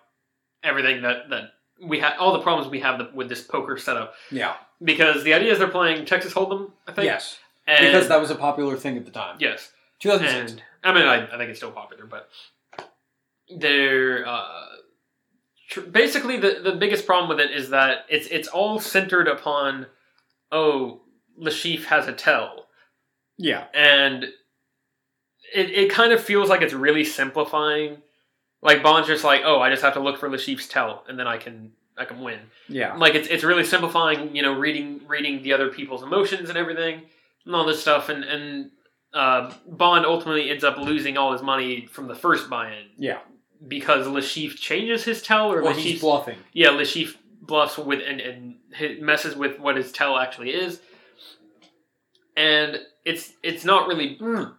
everything 0.62 1.00
that 1.02 1.30
that 1.30 1.44
we 1.82 1.98
have 2.00 2.12
all 2.20 2.34
the 2.34 2.40
problems 2.42 2.70
we 2.70 2.80
have 2.80 3.00
with 3.14 3.30
this 3.30 3.40
poker 3.42 3.78
setup 3.78 4.12
Yeah. 4.30 4.54
Because 4.82 5.24
the 5.24 5.34
idea 5.34 5.52
is 5.52 5.58
they're 5.58 5.68
playing 5.68 6.06
Texas 6.06 6.32
Hold'em, 6.32 6.70
I 6.86 6.92
think. 6.92 7.04
Yes. 7.04 7.38
and, 7.66 7.86
Because 7.86 8.08
that 8.08 8.20
was 8.20 8.30
a 8.30 8.34
popular 8.34 8.76
thing 8.76 8.96
at 8.96 9.04
the 9.04 9.10
time. 9.10 9.36
yes, 9.38 9.72
2006. 10.00 10.52
and 10.52 10.62
I 10.82 10.94
mean 10.94 11.06
I, 11.06 11.26
I 11.26 11.38
think 11.38 11.50
it's 11.50 11.58
still 11.58 11.70
popular, 11.72 12.06
but 12.06 12.28
they're 13.54 14.26
uh, 14.26 14.66
tr- 15.68 15.80
basically 15.80 16.36
the 16.38 16.60
the 16.62 16.72
biggest 16.72 17.06
problem 17.06 17.28
with 17.28 17.40
it 17.40 17.50
is 17.50 17.70
that 17.70 18.06
it's 18.08 18.26
it's 18.28 18.48
all 18.48 18.78
centered 18.80 19.28
upon 19.28 19.86
oh 20.50 21.00
Le 21.36 21.50
Chiffre 21.50 21.84
has 21.84 22.06
a 22.08 22.12
tell 22.12 22.66
yeah. 23.40 23.64
and 23.72 24.24
it, 25.54 25.70
it 25.70 25.90
kind 25.90 26.12
of 26.12 26.22
feels 26.22 26.48
like 26.48 26.60
it's 26.62 26.74
really 26.74 27.04
simplifying. 27.04 27.98
Like 28.62 28.82
Bond's 28.82 29.08
just 29.08 29.24
like, 29.24 29.40
oh, 29.44 29.60
I 29.60 29.70
just 29.70 29.82
have 29.82 29.94
to 29.94 30.00
look 30.00 30.18
for 30.18 30.28
Le 30.28 30.36
Chiffre's 30.36 30.68
tell, 30.68 31.04
and 31.08 31.18
then 31.18 31.26
I 31.26 31.38
can 31.38 31.72
I 32.00 32.04
can 32.04 32.20
win. 32.20 32.40
Yeah. 32.68 32.96
Like 32.96 33.14
it's 33.14 33.28
it's 33.28 33.44
really 33.44 33.64
simplifying, 33.64 34.34
you 34.34 34.42
know, 34.42 34.52
reading 34.52 35.02
reading 35.06 35.42
the 35.42 35.52
other 35.52 35.68
people's 35.68 36.02
emotions 36.02 36.48
and 36.48 36.56
everything, 36.58 37.02
and 37.46 37.54
all 37.54 37.64
this 37.66 37.80
stuff, 37.80 38.08
and 38.08 38.24
and 38.24 38.70
uh, 39.14 39.52
Bond 39.68 40.06
ultimately 40.06 40.50
ends 40.50 40.64
up 40.64 40.78
losing 40.78 41.16
all 41.18 41.32
his 41.32 41.42
money 41.42 41.86
from 41.86 42.06
the 42.08 42.14
first 42.14 42.48
buy-in 42.48 42.86
Yeah. 42.96 43.18
because 43.66 44.06
Le 44.06 44.20
Chiffre 44.20 44.56
changes 44.56 45.04
his 45.04 45.20
tell, 45.22 45.52
or 45.52 45.60
Or 45.62 45.72
he's 45.72 46.00
bluffing. 46.00 46.38
yeah, 46.52 46.70
Le 46.70 46.82
Chiffre 46.84 47.16
bluffs 47.42 47.76
with 47.76 48.00
and, 48.06 48.20
and 48.20 48.54
messes 49.00 49.34
with 49.34 49.58
what 49.58 49.76
his 49.76 49.90
tell 49.92 50.16
actually 50.16 50.50
is, 50.50 50.80
and 52.36 52.78
it's 53.04 53.32
it's 53.42 53.64
not 53.64 53.88
really 53.88 54.16
Mm. 54.18 54.54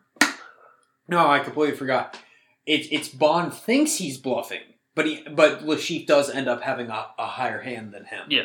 No, 1.07 1.27
I 1.27 1.39
completely 1.39 1.75
forgot. 1.75 2.17
It's 2.65 2.87
it's 2.91 3.09
Bond 3.09 3.53
thinks 3.53 3.95
he's 3.95 4.17
bluffing, 4.17 4.61
but 4.95 5.05
he 5.05 5.23
but 5.29 5.63
Le 5.65 5.75
Chiffre 5.77 6.05
does 6.07 6.29
end 6.29 6.47
up 6.47 6.61
having 6.61 6.87
a, 6.89 7.07
a 7.17 7.27
higher 7.27 7.61
hand 7.61 7.93
than 7.93 8.05
him. 8.05 8.25
Yeah. 8.29 8.43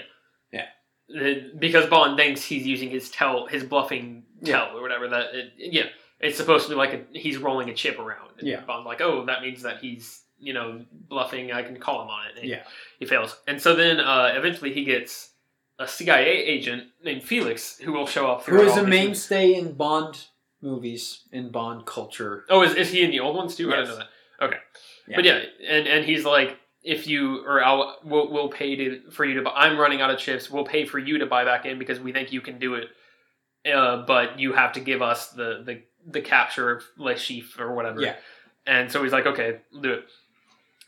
uh, 1.15 1.35
because 1.59 1.87
Bond 1.87 2.17
thinks 2.17 2.43
he's 2.45 2.67
using 2.67 2.91
his 2.91 3.11
tell 3.11 3.47
his 3.47 3.63
bluffing 3.65 4.25
Yeah. 4.43 4.57
tell 4.67 4.77
or 4.79 4.83
whatever 4.83 5.09
that 5.09 5.35
it, 5.35 5.53
yeah 5.57 5.85
it's 6.19 6.37
supposed 6.37 6.65
to 6.65 6.71
be 6.71 6.77
like 6.77 6.93
a, 6.95 7.19
he's 7.19 7.37
rolling 7.37 7.69
a 7.71 7.75
chip 7.75 7.99
around 7.99 8.31
and 8.39 8.49
Yeah. 8.49 8.61
Bond's 8.67 8.87
like 8.87 9.01
oh 9.01 9.25
that 9.27 9.41
means 9.43 9.63
that 9.63 9.79
he's 9.79 10.23
you 10.39 10.53
know 10.53 10.85
bluffing 11.09 11.53
I 11.53 11.63
can 11.63 11.77
call 11.79 12.03
him 12.03 12.09
on 12.09 12.27
it 12.29 12.41
and 12.41 12.49
Yeah. 12.49 12.63
he 12.99 13.07
fails 13.07 13.39
and 13.47 13.61
so 13.63 13.77
then 13.77 14.01
uh, 14.01 14.33
eventually 14.35 14.73
he 14.73 14.85
gets 14.85 15.31
a 15.79 15.87
CIA 15.87 16.27
agent 16.27 16.85
named 17.05 17.23
Felix 17.23 17.79
who 17.79 17.93
will 17.93 18.07
show 18.07 18.27
up 18.31 18.45
Who 18.45 18.61
is 18.63 18.77
a 18.77 18.83
mainstay 18.87 19.55
in 19.55 19.75
Bond 19.75 20.25
movies, 20.63 21.21
in 21.31 21.51
Bond 21.51 21.87
culture. 21.87 22.45
oh 22.49 22.63
is, 22.63 22.75
is 22.75 22.91
he 22.91 23.03
in 23.05 23.11
the 23.13 23.21
old 23.21 23.37
ones 23.37 23.55
too 23.55 23.73
I 23.73 23.77
didn't 23.77 23.91
know 23.91 23.97
that 23.99 24.09
okay 24.43 24.57
Yeah. 25.09 25.17
but 25.17 25.25
yeah 25.25 25.41
and 25.69 25.87
and 25.87 26.05
he's 26.05 26.25
like 26.25 26.59
if 26.83 27.07
you 27.07 27.45
or 27.45 27.65
I'll 27.65 27.99
we'll, 28.05 28.31
we'll 28.31 28.49
pay 28.49 28.77
to 28.77 29.11
for 29.11 29.25
you 29.25 29.35
to 29.35 29.43
buy, 29.43 29.53
I'm 29.55 29.79
running 29.79 30.01
out 30.01 30.11
of 30.11 30.19
chips 30.19 30.51
we'll 30.51 30.65
pay 30.65 30.85
for 30.85 30.99
you 30.99 31.19
to 31.19 31.27
buy 31.27 31.45
back 31.45 31.67
in 31.67 31.79
because 31.79 31.99
we 32.01 32.13
think 32.13 32.33
you 32.33 32.41
can 32.41 32.59
do 32.59 32.75
it 32.75 32.89
uh, 33.73 34.05
but 34.07 34.39
you 34.39 34.53
have 34.53 34.73
to 34.75 34.81
give 34.81 35.03
us 35.03 35.31
the 35.31 35.63
the, 35.65 35.83
the 36.07 36.21
capture 36.21 36.71
of 36.71 36.85
Le 36.99 37.15
Chiffre 37.15 37.61
or 37.61 37.75
whatever 37.75 38.01
Yeah. 38.01 38.17
and 38.67 38.91
so 38.91 39.03
he's 39.03 39.13
like 39.13 39.27
okay 39.27 39.61
do 39.81 39.93
it 39.95 40.05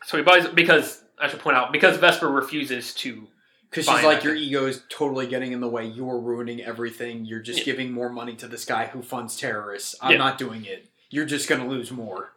so 0.04 0.16
he 0.16 0.22
buys 0.22 0.46
because 0.48 1.02
I 1.20 1.28
should 1.28 1.40
point 1.40 1.57
out 1.57 1.72
because 1.72 1.96
Vesper 1.96 2.28
refuses 2.28 2.94
to 2.94 3.26
Because 3.68 3.87
she's 3.87 4.04
like, 4.04 4.22
your 4.22 4.37
ego 4.37 4.66
is 4.66 4.83
totally 4.88 5.26
getting 5.26 5.50
in 5.52 5.61
the 5.61 5.68
way. 5.68 5.85
You're 5.85 6.20
ruining 6.20 6.62
everything. 6.62 7.24
You're 7.24 7.40
just 7.40 7.59
Yeah. 7.61 7.64
giving 7.72 7.90
more 7.90 8.09
money 8.09 8.37
to 8.37 8.46
this 8.46 8.64
guy 8.64 8.87
who 8.87 9.02
funds 9.02 9.37
terrorists. 9.37 9.96
I'm 10.00 10.12
Yeah. 10.12 10.18
not 10.18 10.38
doing 10.38 10.64
it. 10.64 10.87
You're 11.11 11.26
just 11.26 11.48
going 11.48 11.61
to 11.61 11.66
lose 11.66 11.90
more. 11.90 12.31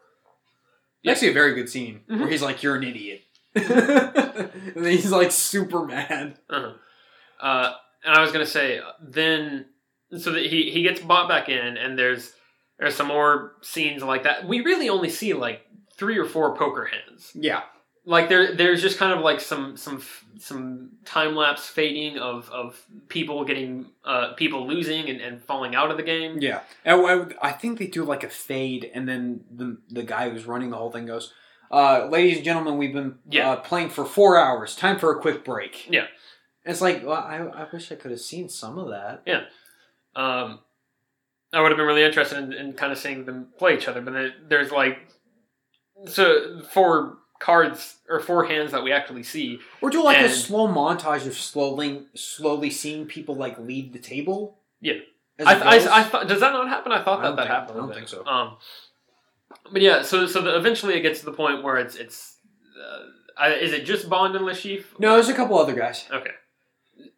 Yeah. 1.03 1.11
Actually, 1.13 1.29
a 1.29 1.33
very 1.33 1.55
good 1.55 1.69
scene 1.69 2.01
Mhm. 2.09 2.19
where 2.19 2.29
he's 2.29 2.41
like, 2.41 2.61
"You're 2.63 2.75
an 2.75 2.83
idiot," 2.83 3.21
and 3.55 3.65
then 4.75 4.91
he's 4.91 5.11
like 5.11 5.31
super 5.31 5.85
mad. 5.85 6.37
Uh-huh. 6.49 6.73
Uh, 7.39 7.73
and 8.03 8.15
I 8.15 8.21
was 8.21 8.31
gonna 8.31 8.45
say 8.45 8.79
then, 9.01 9.65
so 10.17 10.31
that 10.31 10.45
he 10.45 10.69
he 10.71 10.83
gets 10.83 10.99
bought 11.01 11.27
back 11.29 11.49
in, 11.49 11.77
and 11.77 11.97
there's 11.97 12.33
there's 12.79 12.95
some 12.95 13.07
more 13.07 13.53
scenes 13.61 14.03
like 14.03 14.23
that. 14.23 14.47
We 14.47 14.61
really 14.61 14.89
only 14.89 15.09
see 15.09 15.33
like 15.33 15.65
three 15.97 16.17
or 16.17 16.25
four 16.25 16.55
poker 16.55 16.85
hands. 16.85 17.31
Yeah, 17.35 17.61
Like 18.03 18.29
there 18.29 18.55
there's 18.55 18.81
just 18.81 18.97
kind 18.97 19.13
of 19.13 19.19
like 19.19 19.39
some 19.39 19.77
some 19.77 20.01
some 20.39 20.91
time 21.05 21.35
lapse 21.35 21.67
fading 21.67 22.17
of 22.17 22.49
of 22.49 22.83
people 23.09 23.43
getting 23.45 23.85
uh 24.03 24.33
people 24.33 24.67
losing 24.67 25.07
and, 25.09 25.21
and 25.21 25.43
falling 25.43 25.75
out 25.75 25.91
of 25.91 25.97
the 25.97 26.03
game. 26.03 26.37
yeah. 26.39 26.61
And 26.83 27.05
I, 27.05 27.49
I 27.49 27.51
think 27.51 27.77
they 27.77 27.85
do 27.87 28.03
like 28.03 28.23
a 28.23 28.29
fade, 28.29 28.89
and 28.93 29.07
then 29.07 29.41
the 29.51 29.77
the 29.89 30.03
guy 30.03 30.29
who's 30.29 30.45
running 30.45 30.71
the 30.71 30.77
whole 30.77 30.91
thing 30.91 31.05
goes, 31.05 31.31
uh, 31.71 32.07
"Ladies 32.07 32.37
and 32.37 32.45
gentlemen, 32.45 32.77
we've 32.77 32.93
been 32.93 33.19
Yeah. 33.29 33.51
uh, 33.51 33.55
playing 33.57 33.89
for 33.89 34.03
four 34.03 34.35
hours. 34.37 34.75
Time 34.75 34.97
for 34.97 35.11
a 35.11 35.21
quick 35.21 35.45
break." 35.45 35.87
Yeah. 35.89 36.07
And 36.65 36.71
it's 36.73 36.81
like, 36.81 37.03
well, 37.05 37.13
I, 37.17 37.37
I 37.37 37.67
wish 37.73 37.91
I 37.91 37.95
could 37.95 38.11
have 38.11 38.19
seen 38.21 38.47
some 38.49 38.77
of 38.79 38.89
that. 38.89 39.23
Yeah 39.25 39.45
um, 40.15 40.59
I 41.53 41.61
would 41.61 41.71
have 41.71 41.77
been 41.77 41.87
really 41.87 42.03
interested 42.03 42.37
in, 42.37 42.51
in 42.53 42.73
kind 42.73 42.91
of 42.91 42.97
seeing 42.97 43.25
them 43.25 43.47
play 43.57 43.75
each 43.75 43.87
other, 43.87 44.01
but 44.01 44.11
there, 44.13 44.31
there's 44.47 44.71
like 44.71 44.99
so 46.07 46.61
four 46.71 47.17
cards 47.41 47.97
or 48.07 48.19
four 48.19 48.45
hands 48.45 48.71
that 48.71 48.83
we 48.83 48.91
actually 48.91 49.23
see. 49.23 49.59
Or 49.81 49.89
do 49.89 50.03
like 50.03 50.17
a 50.17 50.29
slow 50.29 50.67
montage 50.67 51.25
of 51.25 51.33
slowly, 51.33 52.05
slowly 52.13 52.69
seeing 52.69 53.05
people 53.05 53.35
like 53.35 53.57
leave 53.57 53.91
the 53.91 53.99
table. 53.99 54.59
Yeah. 54.79 54.93
I, 55.39 55.55
I. 55.55 55.99
I 55.99 56.03
thought 56.03 56.27
does 56.27 56.39
that 56.39 56.53
not 56.53 56.69
happen? 56.69 56.91
I 56.91 57.03
thought 57.03 57.23
that 57.23 57.35
that 57.35 57.43
think- 57.43 57.49
happened. 57.49 57.79
I 57.79 57.81
don't 57.81 57.93
think 57.93 58.07
so. 58.07 58.25
Um, 58.25 58.57
but 59.71 59.81
yeah, 59.81 60.03
so 60.03 60.27
so 60.27 60.41
the, 60.41 60.55
eventually 60.55 60.93
it 60.93 61.01
gets 61.01 61.19
to 61.21 61.25
the 61.25 61.33
point 61.33 61.63
where 61.63 61.77
it's 61.77 61.95
it's 61.95 62.37
uh, 62.79 63.05
I, 63.37 63.53
is 63.53 63.73
it 63.73 63.85
just 63.85 64.07
Bond 64.07 64.35
and 64.35 64.45
Le 64.45 64.53
Chiffre? 64.53 64.99
no, 64.99 65.15
there's 65.15 65.29
a 65.29 65.33
couple 65.33 65.57
other 65.57 65.73
guys. 65.73 66.05
Okay. 66.11 66.31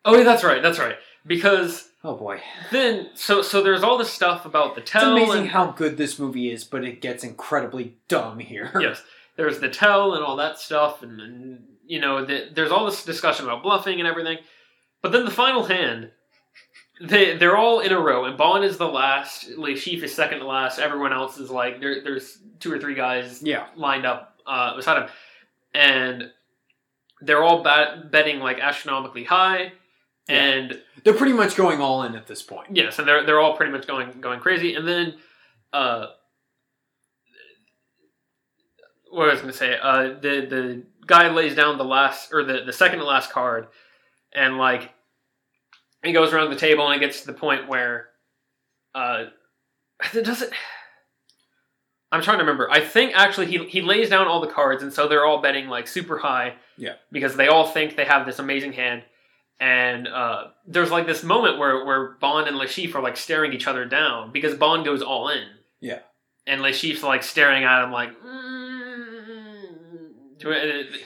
Oh 0.05 0.15
yeah, 0.15 0.23
that's 0.23 0.43
right. 0.43 0.61
That's 0.63 0.79
right. 0.79 0.95
Because 1.25 1.89
Oh 2.05 2.15
boy, 2.15 2.41
then 2.71 3.09
so 3.13 3.41
so 3.41 3.61
there's 3.61 3.81
all 3.81 3.97
this 3.97 4.11
stuff 4.11 4.45
about 4.45 4.75
the 4.75 4.81
it's 4.81 4.93
amazing 4.93 5.43
and, 5.43 5.49
how 5.49 5.71
good 5.71 5.95
this 5.95 6.19
movie 6.19 6.51
is, 6.51 6.65
but 6.65 6.83
it 6.83 7.01
gets 7.01 7.23
incredibly 7.23 7.95
dumb 8.09 8.39
here. 8.39 8.71
yes, 8.79 9.01
there's 9.35 9.59
the 9.59 9.69
tell 9.69 10.13
and 10.13 10.23
all 10.23 10.35
that 10.37 10.59
stuff, 10.59 11.03
and, 11.03 11.19
and 11.19 11.63
you 11.85 11.99
know 11.99 12.23
the, 12.25 12.49
there's 12.53 12.71
all 12.71 12.85
this 12.85 13.03
discussion 13.03 13.45
about 13.45 13.63
bluffing 13.63 13.99
and 13.99 14.07
everything. 14.07 14.37
But 15.01 15.11
then 15.11 15.25
the 15.25 15.31
final 15.31 15.63
hand, 15.65 16.11
they 17.01 17.35
they're 17.37 17.57
all 17.57 17.79
in 17.81 17.91
a 17.91 17.99
row, 17.99 18.25
and 18.25 18.37
Bond 18.37 18.63
is 18.63 18.77
the 18.77 18.87
last. 18.87 19.49
Le 19.57 19.71
Chiffre 19.71 20.03
is 20.03 20.13
second 20.15 20.39
to 20.39 20.45
last. 20.47 20.79
Everyone 20.79 21.11
else 21.13 21.37
is 21.39 21.49
like 21.49 21.79
there. 21.79 22.03
There's 22.03 22.37
two 22.59 22.71
or 22.71 22.79
three 22.79 22.95
guys 22.95 23.41
yeah, 23.43 23.67
lined 23.75 24.05
up 24.05 24.39
uh, 24.45 24.75
beside 24.75 25.03
him, 25.03 25.09
and 25.73 26.31
they're 27.21 27.43
all 27.43 27.63
bat- 27.63 28.11
betting 28.11 28.39
like 28.39 28.59
astronomically 28.59 29.23
high, 29.23 29.71
Yeah. 30.29 30.35
and 30.35 30.81
they're 31.03 31.13
pretty 31.13 31.33
much 31.33 31.55
going 31.55 31.81
all 31.81 32.03
in 32.03 32.15
at 32.15 32.27
this 32.27 32.41
point. 32.41 32.75
yes, 32.75 32.99
and 32.99 33.07
they're 33.07 33.25
they're 33.25 33.39
all 33.39 33.57
pretty 33.57 33.71
much 33.71 33.87
going 33.87 34.21
going 34.21 34.39
crazy, 34.39 34.75
and 34.75 34.87
then 34.87 35.15
uh, 35.73 36.07
what 39.13 39.29
I 39.29 39.33
was 39.33 39.41
going 39.41 39.51
to 39.51 39.57
say? 39.57 39.77
Uh, 39.81 40.03
the 40.19 40.45
the 40.49 40.83
guy 41.05 41.29
lays 41.29 41.55
down 41.55 41.77
the 41.77 41.85
last 41.85 42.33
or 42.33 42.43
the 42.43 42.63
the 42.65 42.73
second 42.73 42.99
to 42.99 43.05
last 43.05 43.31
card, 43.31 43.67
and 44.33 44.57
like 44.57 44.91
he 46.03 46.11
goes 46.11 46.33
around 46.33 46.49
the 46.49 46.55
table 46.55 46.85
and 46.87 47.01
it 47.01 47.05
gets 47.05 47.21
to 47.21 47.27
the 47.27 47.33
point 47.33 47.67
where 47.67 48.07
uh, 48.93 49.25
it 50.13 50.25
doesn't. 50.25 50.51
I'm 52.11 52.21
trying 52.21 52.37
to 52.37 52.43
remember. 52.43 52.69
I 52.69 52.79
think 52.79 53.13
actually 53.15 53.47
he 53.47 53.65
he 53.65 53.81
lays 53.81 54.09
down 54.09 54.27
all 54.27 54.39
the 54.39 54.47
cards, 54.47 54.83
and 54.83 54.93
so 54.93 55.07
they're 55.07 55.25
all 55.25 55.41
betting 55.41 55.67
like 55.67 55.87
super 55.87 56.19
high. 56.19 56.55
Yeah. 56.77 56.93
Because 57.11 57.35
they 57.35 57.47
all 57.47 57.67
think 57.67 57.95
they 57.95 58.05
have 58.05 58.25
this 58.25 58.39
amazing 58.39 58.73
hand. 58.73 59.03
And 59.59 60.07
uh, 60.07 60.45
there's 60.67 60.91
like 60.91 61.07
this 61.07 61.23
moment 61.23 61.57
where, 61.57 61.85
where 61.85 62.11
Bond 62.19 62.47
and 62.47 62.57
Chiffre 62.57 62.95
are 62.95 63.01
like 63.01 63.17
staring 63.17 63.53
each 63.53 63.67
other 63.67 63.85
down 63.85 64.31
because 64.31 64.55
Bond 64.55 64.83
goes 64.83 65.01
all 65.01 65.29
in. 65.29 65.45
Yeah. 65.79 65.99
And 66.45 66.61
Le 66.61 66.71
Chiffre's 66.71 67.03
like 67.03 67.23
staring 67.23 67.63
at 67.63 67.83
him 67.83 67.91
like. 67.91 68.09
Mm. 68.21 68.52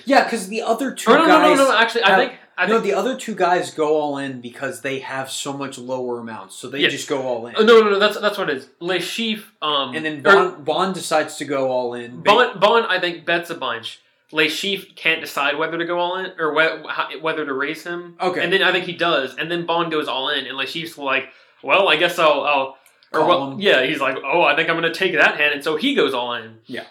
Yeah, 0.06 0.24
because 0.24 0.48
the 0.48 0.62
other 0.62 0.92
two 0.92 1.12
Or 1.12 1.18
no, 1.20 1.28
guys. 1.28 1.58
no, 1.58 1.64
no, 1.66 1.72
no. 1.72 1.78
Actually, 1.78 2.04
I 2.04 2.10
have- 2.10 2.20
think 2.20 2.40
I 2.60 2.66
no, 2.66 2.74
think 2.82 2.86
the 2.86 2.94
other 2.96 3.16
two 3.16 3.36
guys 3.36 3.70
go 3.72 3.96
all 3.98 4.18
in 4.18 4.42
because 4.42 4.82
they 4.82 4.98
have 5.00 5.30
so 5.30 5.54
much 5.54 5.78
lower 5.78 6.20
amounts, 6.20 6.56
so 6.56 6.68
they 6.68 6.80
Yeah. 6.80 6.90
just 6.90 7.08
go 7.08 7.22
all 7.22 7.46
in. 7.46 7.54
Oh, 7.56 7.64
no, 7.64 7.82
no, 7.82 7.90
no. 7.92 8.00
That's 8.00 8.20
that's 8.20 8.38
what 8.38 8.50
it 8.50 8.58
is. 8.58 8.70
Le 8.80 8.96
Chiffre. 8.98 9.44
Um, 9.62 9.96
and 9.96 10.04
then 10.04 10.20
or- 10.20 10.22
Bond, 10.34 10.66
Bond 10.66 10.94
decides 10.96 11.36
to 11.38 11.46
go 11.46 11.70
all 11.70 11.94
in. 11.94 12.22
Bond, 12.24 12.60
Bond, 12.60 12.88
I 12.90 13.00
think 13.00 13.26
bets 13.26 13.52
a 13.52 13.56
bunch. 13.56 14.00
Le 14.32 14.46
Chiffre 14.46 14.94
can't 14.96 15.22
decide 15.22 15.58
whether 15.58 15.78
to 15.78 15.86
go 15.86 16.00
all 16.00 16.18
in 16.18 16.32
or 16.40 16.60
how- 16.90 17.10
whether 17.22 17.46
to 17.46 17.54
raise 17.54 17.84
him. 17.84 18.16
Okay. 18.20 18.44
And 18.44 18.52
then 18.52 18.64
I 18.64 18.72
think 18.72 18.86
he 18.86 18.94
does, 18.94 19.36
and 19.38 19.52
then 19.52 19.66
Bond 19.68 19.92
goes 19.92 20.08
all 20.08 20.30
in, 20.30 20.48
and 20.48 20.58
Le 20.58 20.66
Chiffre's 20.66 20.98
like, 20.98 21.30
"Well, 21.62 21.88
I 21.88 21.96
guess 21.96 22.18
I'll." 22.20 22.42
I'll 22.42 22.78
or 23.14 23.26
well, 23.26 23.56
yeah, 23.58 23.84
he's 23.86 24.02
like, 24.02 24.18
"Oh, 24.26 24.42
I 24.42 24.54
think 24.56 24.68
I'm 24.70 24.78
going 24.78 24.92
to 24.92 24.98
take 25.00 25.14
that 25.14 25.38
hand," 25.38 25.54
and 25.54 25.64
so 25.64 25.78
he 25.78 25.96
goes 25.96 26.14
all 26.14 26.34
in. 26.34 26.58
Yeah. 26.66 26.84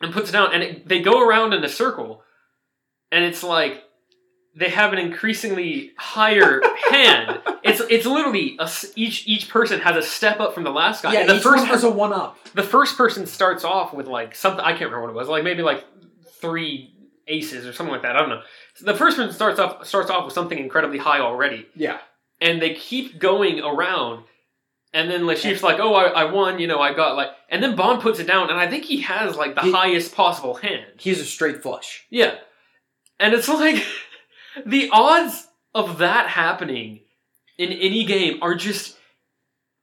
And 0.00 0.12
puts 0.12 0.28
it 0.28 0.32
down, 0.32 0.52
and 0.52 0.62
it, 0.62 0.88
they 0.88 1.00
go 1.00 1.26
around 1.26 1.54
in 1.54 1.64
a 1.64 1.68
circle, 1.70 2.22
and 3.10 3.24
it's 3.24 3.42
like 3.42 3.82
they 4.54 4.68
have 4.68 4.92
an 4.92 4.98
increasingly 4.98 5.92
higher 5.96 6.60
hand. 6.90 7.40
It's 7.62 7.80
it's 7.88 8.04
literally 8.04 8.56
a 8.58 8.70
each 8.94 9.26
each 9.26 9.48
person 9.48 9.80
has 9.80 9.96
a 9.96 10.02
step 10.02 10.38
up 10.38 10.54
from 10.54 10.64
the 10.64 10.70
last 10.70 11.02
guy. 11.02 11.14
yeah, 11.14 11.20
and 11.20 11.30
the 11.30 11.36
each 11.36 11.42
first 11.42 11.60
one 11.62 11.68
has 11.68 11.82
a 11.84 11.90
one 11.90 12.12
up. 12.12 12.36
the 12.54 12.62
first 12.62 12.96
person 12.98 13.26
starts 13.26 13.64
off 13.64 13.94
with 13.94 14.06
like 14.06 14.34
something 14.34 14.60
I 14.62 14.72
can't 14.72 14.90
remember 14.90 15.02
what 15.02 15.10
it 15.10 15.14
was, 15.16 15.28
like 15.28 15.44
maybe 15.44 15.62
like 15.62 15.82
three 16.40 16.92
aces 17.26 17.66
or 17.66 17.72
something 17.72 17.92
like 17.92 18.02
that. 18.02 18.16
I 18.16 18.20
don't 18.20 18.28
know. 18.28 18.42
So 18.74 18.84
the 18.84 18.94
first 18.94 19.16
person 19.16 19.32
starts 19.34 19.58
off 19.58 19.86
starts 19.86 20.10
off 20.10 20.26
with 20.26 20.34
something 20.34 20.58
incredibly 20.58 20.98
high 20.98 21.20
already, 21.20 21.66
Yeah. 21.74 21.98
and 22.40 22.60
they 22.60 22.74
keep 22.74 23.18
going 23.18 23.60
around. 23.60 24.24
And 24.96 25.10
then 25.10 25.26
Le 25.26 25.34
Chiffre's 25.34 25.62
like, 25.62 25.78
"Oh, 25.78 25.92
I, 25.94 26.04
I 26.22 26.24
won, 26.24 26.58
you 26.58 26.66
know, 26.66 26.80
I 26.80 26.94
got 26.94 27.16
like," 27.16 27.28
and 27.50 27.62
then 27.62 27.76
Bond 27.76 28.00
puts 28.00 28.18
it 28.18 28.26
down, 28.26 28.48
and 28.50 28.58
I 28.58 28.66
think 28.68 28.84
he 28.84 29.02
has 29.02 29.36
like 29.36 29.54
the 29.54 29.60
He- 29.62 29.72
highest 29.72 30.14
possible 30.14 30.54
hand. 30.54 30.86
He's 30.98 31.20
a 31.20 31.24
straight 31.24 31.62
flush. 31.62 32.06
Yeah, 32.10 32.36
and 33.20 33.34
it's 33.34 33.48
like 33.64 33.84
the 34.64 34.88
odds 34.92 35.46
of 35.74 35.98
that 35.98 36.28
happening 36.28 37.00
in 37.58 37.72
any 37.72 38.04
game 38.04 38.38
are 38.42 38.54
just 38.54 38.96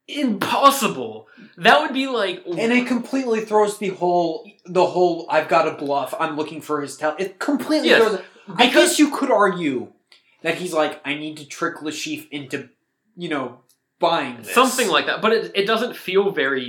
impossible. 0.08 1.28
That 1.58 1.82
would 1.82 1.94
be 1.94 2.08
like 2.08 2.44
And 2.46 2.72
it 2.74 2.88
completely 2.88 3.42
throws 3.42 3.78
the 3.78 3.90
whole 3.90 4.50
the 4.66 4.86
whole 4.86 5.28
I've 5.30 5.48
got 5.48 5.68
a 5.68 5.72
bluff, 5.72 6.14
I'm 6.20 6.36
looking 6.36 6.62
for 6.62 6.82
his 6.82 6.98
tell. 6.98 7.16
It 7.20 7.40
completely 7.40 7.90
Yes, 7.90 8.02
throws. 8.02 8.22
I 8.58 8.66
because- 8.68 8.74
guess 8.90 9.00
you 9.00 9.12
could 9.12 9.32
argue 9.32 9.94
that 10.42 10.56
he's 10.56 10.74
like, 10.74 11.02
I 11.06 11.16
need 11.16 11.38
to 11.38 11.46
trick 11.48 11.82
Le 11.82 11.92
Chiffre 11.92 12.28
into, 12.32 12.70
you 13.16 13.30
know, 13.30 13.60
buying 14.10 14.38
this. 14.44 14.54
something 14.54 14.88
like 14.96 15.06
that. 15.08 15.22
But 15.22 15.32
it, 15.34 15.52
it 15.56 15.66
doesn't 15.66 15.96
feel 15.96 16.32
very 16.32 16.68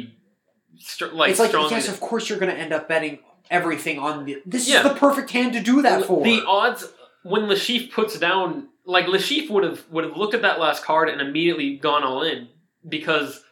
str- 0.79 1.07
like 1.21 1.31
it's 1.33 1.41
like 1.41 1.51
strong. 1.51 1.71
yes, 1.71 1.89
of 1.89 2.01
course 2.01 2.29
you're 2.29 2.39
going 2.39 2.55
to 2.55 2.61
end 2.65 2.73
up 2.73 2.89
betting 2.89 3.19
everything 3.51 3.99
on 3.99 4.25
the. 4.25 4.43
This 4.47 4.69
Yeah. 4.69 4.79
is 4.79 4.93
the 4.93 4.99
perfect 5.07 5.31
hand 5.31 5.53
to 5.55 5.61
do 5.61 5.83
that 5.83 6.05
for. 6.07 6.23
the 6.25 6.43
odds 6.47 6.81
when 7.25 7.43
Le 7.49 7.55
Chiffre 7.57 7.91
puts 7.93 8.19
down, 8.19 8.69
like 8.87 9.07
Le 9.09 9.19
Chiffre 9.19 9.51
would 9.51 9.65
have 9.65 9.81
would 9.91 10.05
have 10.05 10.17
looked 10.17 10.35
at 10.35 10.43
that 10.43 10.59
last 10.61 10.85
card 10.85 11.09
and 11.09 11.21
immediately 11.21 11.77
gone 11.77 12.03
all 12.05 12.23
in 12.23 12.49
because, 12.89 13.43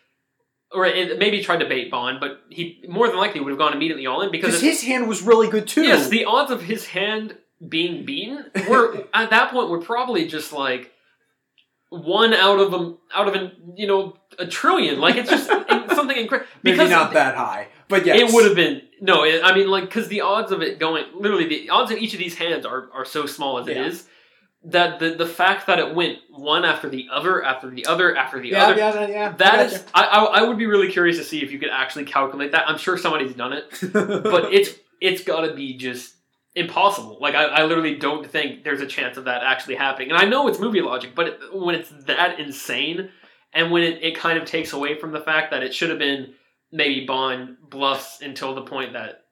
or 0.73 0.85
it, 0.87 1.19
maybe 1.19 1.43
tried 1.43 1.61
to 1.61 1.67
bait 1.69 1.91
Bond, 1.91 2.19
but 2.21 2.41
he 2.51 2.85
more 2.89 3.07
than 3.09 3.17
likely 3.17 3.41
would 3.41 3.51
have 3.51 3.59
gone 3.59 3.73
immediately 3.73 4.07
all 4.07 4.21
in 4.23 4.31
because 4.31 4.51
because 4.53 4.61
his 4.63 4.83
hand 4.83 5.09
was 5.09 5.23
really 5.23 5.49
good 5.49 5.67
too. 5.69 5.83
yes, 5.83 6.09
the 6.09 6.25
odds 6.25 6.51
of 6.51 6.63
his 6.63 6.87
hand 6.87 7.37
being 7.67 8.05
beaten 8.05 8.45
were 8.69 9.05
at 9.15 9.31
that 9.31 9.51
point 9.53 9.69
were 9.71 9.81
probably 9.81 10.27
just 10.27 10.53
like 10.53 10.91
one 11.93 12.33
out 12.35 12.59
of 12.59 12.73
a 12.73 12.95
out 13.15 13.29
of 13.29 13.35
an 13.35 13.53
you 13.77 13.87
know 13.87 14.17
a 14.39 14.47
trillion. 14.47 14.99
Like 15.01 15.17
it's 15.17 15.31
just 15.31 15.47
something 15.95 16.17
incredible 16.17 16.49
maybe 16.63 16.89
not 16.89 17.13
that 17.13 17.35
high, 17.37 17.69
but 17.89 18.07
yes, 18.07 18.21
It 18.31 18.35
would 18.35 18.45
have 18.47 18.55
been 18.57 18.83
no. 19.01 19.25
It, 19.25 19.43
I 19.45 19.55
mean, 19.55 19.69
like 19.69 19.85
because 19.85 20.09
the 20.09 20.23
odds 20.23 20.53
of 20.53 20.63
it 20.63 20.79
going 20.79 21.05
literally 21.15 21.47
the 21.47 21.71
odds 21.71 21.91
of 21.93 21.99
each 21.99 22.13
of 22.15 22.19
these 22.19 22.37
hands 22.37 22.65
are 22.65 22.89
are 22.95 23.05
so 23.05 23.27
small 23.27 23.59
as 23.59 23.69
it 23.69 23.77
Yeah. 23.77 23.87
is 23.87 24.09
that 24.65 25.01
the 25.01 25.11
the 25.17 25.27
fact 25.27 25.67
that 25.67 25.79
it 25.79 25.95
went 25.95 26.19
one 26.31 26.65
after 26.65 26.89
the 26.89 27.09
other 27.13 27.43
after 27.45 27.69
the 27.69 27.85
other 27.87 28.17
after 28.17 28.41
the 28.41 28.49
Yeah, 28.51 28.65
other. 28.65 28.77
yeah, 28.77 29.07
yeah. 29.09 29.33
That 29.33 29.55
I 29.59 29.63
is, 29.65 29.85
I, 29.93 30.05
I 30.05 30.25
I 30.25 30.43
would 30.45 30.57
be 30.57 30.67
really 30.67 30.91
curious 30.91 31.19
to 31.19 31.25
see 31.25 31.43
if 31.43 31.51
you 31.53 31.59
could 31.59 31.71
actually 31.71 32.05
calculate 32.05 32.53
that. 32.53 32.69
I'm 32.69 32.79
sure 32.79 32.97
somebody's 32.97 33.35
done 33.35 33.53
it, 33.53 33.65
but 33.93 34.53
it's 34.55 34.71
it's 35.01 35.25
got 35.25 35.43
to 35.43 35.53
be 35.55 35.77
just 35.77 36.15
impossible. 36.55 37.19
Like 37.21 37.35
I, 37.35 37.45
I 37.45 37.65
literally 37.65 37.97
don't 37.97 38.29
think 38.29 38.65
there's 38.65 38.81
a 38.81 38.87
chance 38.87 39.17
of 39.17 39.25
that 39.25 39.43
actually 39.43 39.77
happening. 39.77 40.11
And 40.11 40.19
I 40.19 40.25
know 40.25 40.49
it's 40.49 40.59
movie 40.59 40.81
logic, 40.81 41.15
but 41.15 41.29
it, 41.29 41.41
when 41.53 41.75
it's 41.75 41.91
that 42.07 42.39
insane, 42.39 43.11
and 43.53 43.71
when 43.71 43.83
it, 43.83 44.03
it 44.03 44.17
kind 44.17 44.39
of 44.39 44.47
takes 44.47 44.73
away 44.73 44.99
from 44.99 45.13
the 45.13 45.21
fact 45.21 45.51
that 45.51 45.63
it 45.63 45.75
should 45.75 45.91
have 45.91 45.99
been 45.99 46.35
maybe 46.71 47.05
Bond 47.07 47.57
bluffs 47.69 48.21
until 48.23 48.55
the 48.55 48.63
point 48.63 48.95
that 48.95 49.25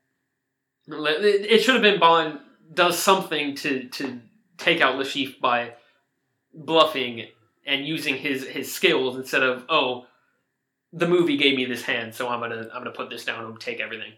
it 0.87 1.63
should 1.63 1.75
have 1.75 1.83
been 1.83 2.01
Bond 2.01 2.41
does 2.73 2.99
something 2.99 3.55
to 3.57 3.89
to 3.89 4.21
take 4.59 4.81
out 4.81 4.97
Le 4.97 5.05
Chiffre 5.05 5.41
by 5.41 5.75
bluffing 6.53 7.27
and 7.67 7.87
using 7.87 8.17
his 8.17 8.47
his 8.47 8.73
skills 8.73 9.17
instead 9.17 9.43
of 9.43 9.65
oh 9.69 10.07
the 10.93 11.07
movie 11.07 11.37
gave 11.37 11.57
me 11.57 11.65
this 11.65 11.83
hand 11.83 12.15
so 12.15 12.29
I'm 12.29 12.41
gonna 12.41 12.69
I'm 12.75 12.83
gonna 12.83 12.91
put 12.91 13.11
this 13.11 13.25
down 13.25 13.45
and 13.45 13.61
take 13.61 13.81
everything. 13.81 14.13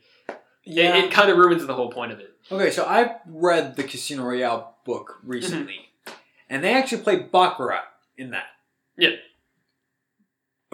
Yeah. 0.64 0.96
It, 0.96 1.04
it 1.06 1.10
kind 1.10 1.30
of 1.30 1.38
ruins 1.38 1.66
the 1.66 1.74
whole 1.74 1.90
point 1.90 2.12
of 2.12 2.20
it. 2.20 2.30
Okay, 2.50 2.70
so 2.70 2.84
I 2.84 3.16
read 3.26 3.76
the 3.76 3.84
Casino 3.84 4.24
Royale 4.24 4.76
book 4.84 5.18
recently, 5.22 5.90
and 6.48 6.62
they 6.62 6.74
actually 6.74 7.02
play 7.02 7.16
Baccarat 7.20 7.84
in 8.16 8.30
that. 8.30 8.46
Yeah. 8.96 9.10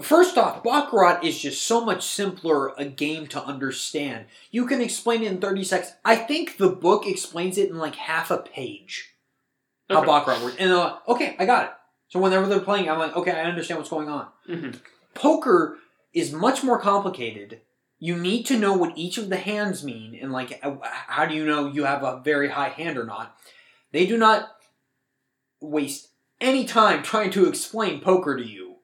First 0.01 0.38
off, 0.38 0.62
Baccarat 0.62 1.24
is 1.24 1.40
just 1.40 1.66
so 1.66 1.85
much 1.85 2.07
simpler 2.07 2.72
a 2.79 2.85
game 2.85 3.27
to 3.29 3.42
understand. 3.42 4.27
You 4.53 4.64
can 4.66 4.81
explain 4.81 5.22
it 5.24 5.33
in 5.33 5.40
30 5.40 5.64
seconds. 5.64 5.92
I 6.05 6.14
think 6.14 6.57
the 6.57 6.68
book 6.68 7.05
explains 7.07 7.59
it 7.59 7.68
in 7.68 7.79
like 7.79 7.96
half 7.96 8.31
a 8.31 8.38
page. 8.38 9.14
How 9.90 9.98
Okay. 9.98 10.07
Baccarat 10.07 10.42
works. 10.44 10.57
And 10.61 10.70
uh, 10.70 10.98
okay, 11.09 11.35
I 11.38 11.46
got 11.46 11.64
it. 11.64 11.70
So 12.09 12.20
whenever 12.20 12.46
they're 12.46 12.61
playing, 12.61 12.88
I'm 12.88 12.98
like, 12.98 13.16
okay, 13.16 13.33
I 13.33 13.42
understand 13.42 13.79
what's 13.79 13.90
going 13.90 14.09
on. 14.09 14.29
hmm 14.46 14.70
Poker 15.14 15.79
is 16.14 16.33
much 16.33 16.62
more 16.62 16.79
complicated. 16.81 17.61
You 17.99 18.17
need 18.17 18.45
to 18.47 18.59
know 18.59 18.75
what 18.75 18.97
each 18.97 19.19
of 19.19 19.29
the 19.29 19.37
hands 19.37 19.83
mean, 19.83 20.19
and 20.21 20.33
like, 20.33 20.61
uh, 20.63 20.77
how 20.83 21.27
do 21.27 21.35
you 21.35 21.45
know 21.45 21.67
you 21.67 21.85
have 21.85 22.05
a 22.05 22.21
very 22.25 22.49
high 22.49 22.69
hand 22.69 22.97
or 22.97 23.05
not? 23.05 23.37
They 23.93 24.07
do 24.07 24.17
not 24.17 24.49
waste 25.61 26.09
any 26.41 26.65
time 26.65 27.03
trying 27.03 27.31
to 27.33 27.49
explain 27.49 28.01
poker 28.01 28.37
to 28.37 28.45
you 28.45 28.77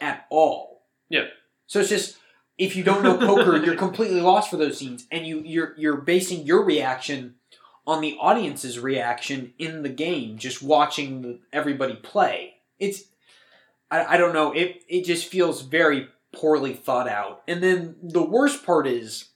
at 0.00 0.24
all. 0.30 0.84
Yeah. 1.08 1.26
So 1.66 1.80
it's 1.80 1.90
just 1.90 2.16
if 2.58 2.76
you 2.76 2.82
don't 2.82 3.02
know 3.02 3.18
poker, 3.18 3.56
you're 3.56 3.76
completely 3.76 4.20
lost 4.20 4.50
for 4.50 4.56
those 4.56 4.78
scenes, 4.78 5.06
and 5.10 5.26
you 5.26 5.42
you're 5.44 5.74
you're 5.76 6.00
basing 6.00 6.46
your 6.46 6.64
reaction 6.64 7.34
on 7.86 8.00
the 8.00 8.16
audience's 8.20 8.78
reaction 8.78 9.52
in 9.58 9.82
the 9.82 9.88
game, 9.88 10.38
just 10.38 10.62
watching 10.62 11.40
everybody 11.52 11.94
play. 11.96 12.54
It's 12.78 13.04
I, 13.90 14.14
I 14.14 14.16
don't 14.16 14.34
know. 14.34 14.52
It 14.52 14.82
it 14.88 15.04
just 15.04 15.26
feels 15.26 15.62
very 15.62 16.08
poorly 16.34 16.74
thought 16.74 17.08
out. 17.08 17.42
And 17.46 17.62
then 17.62 17.96
the 18.02 18.22
worst 18.22 18.64
part 18.64 18.86
is 18.86 19.30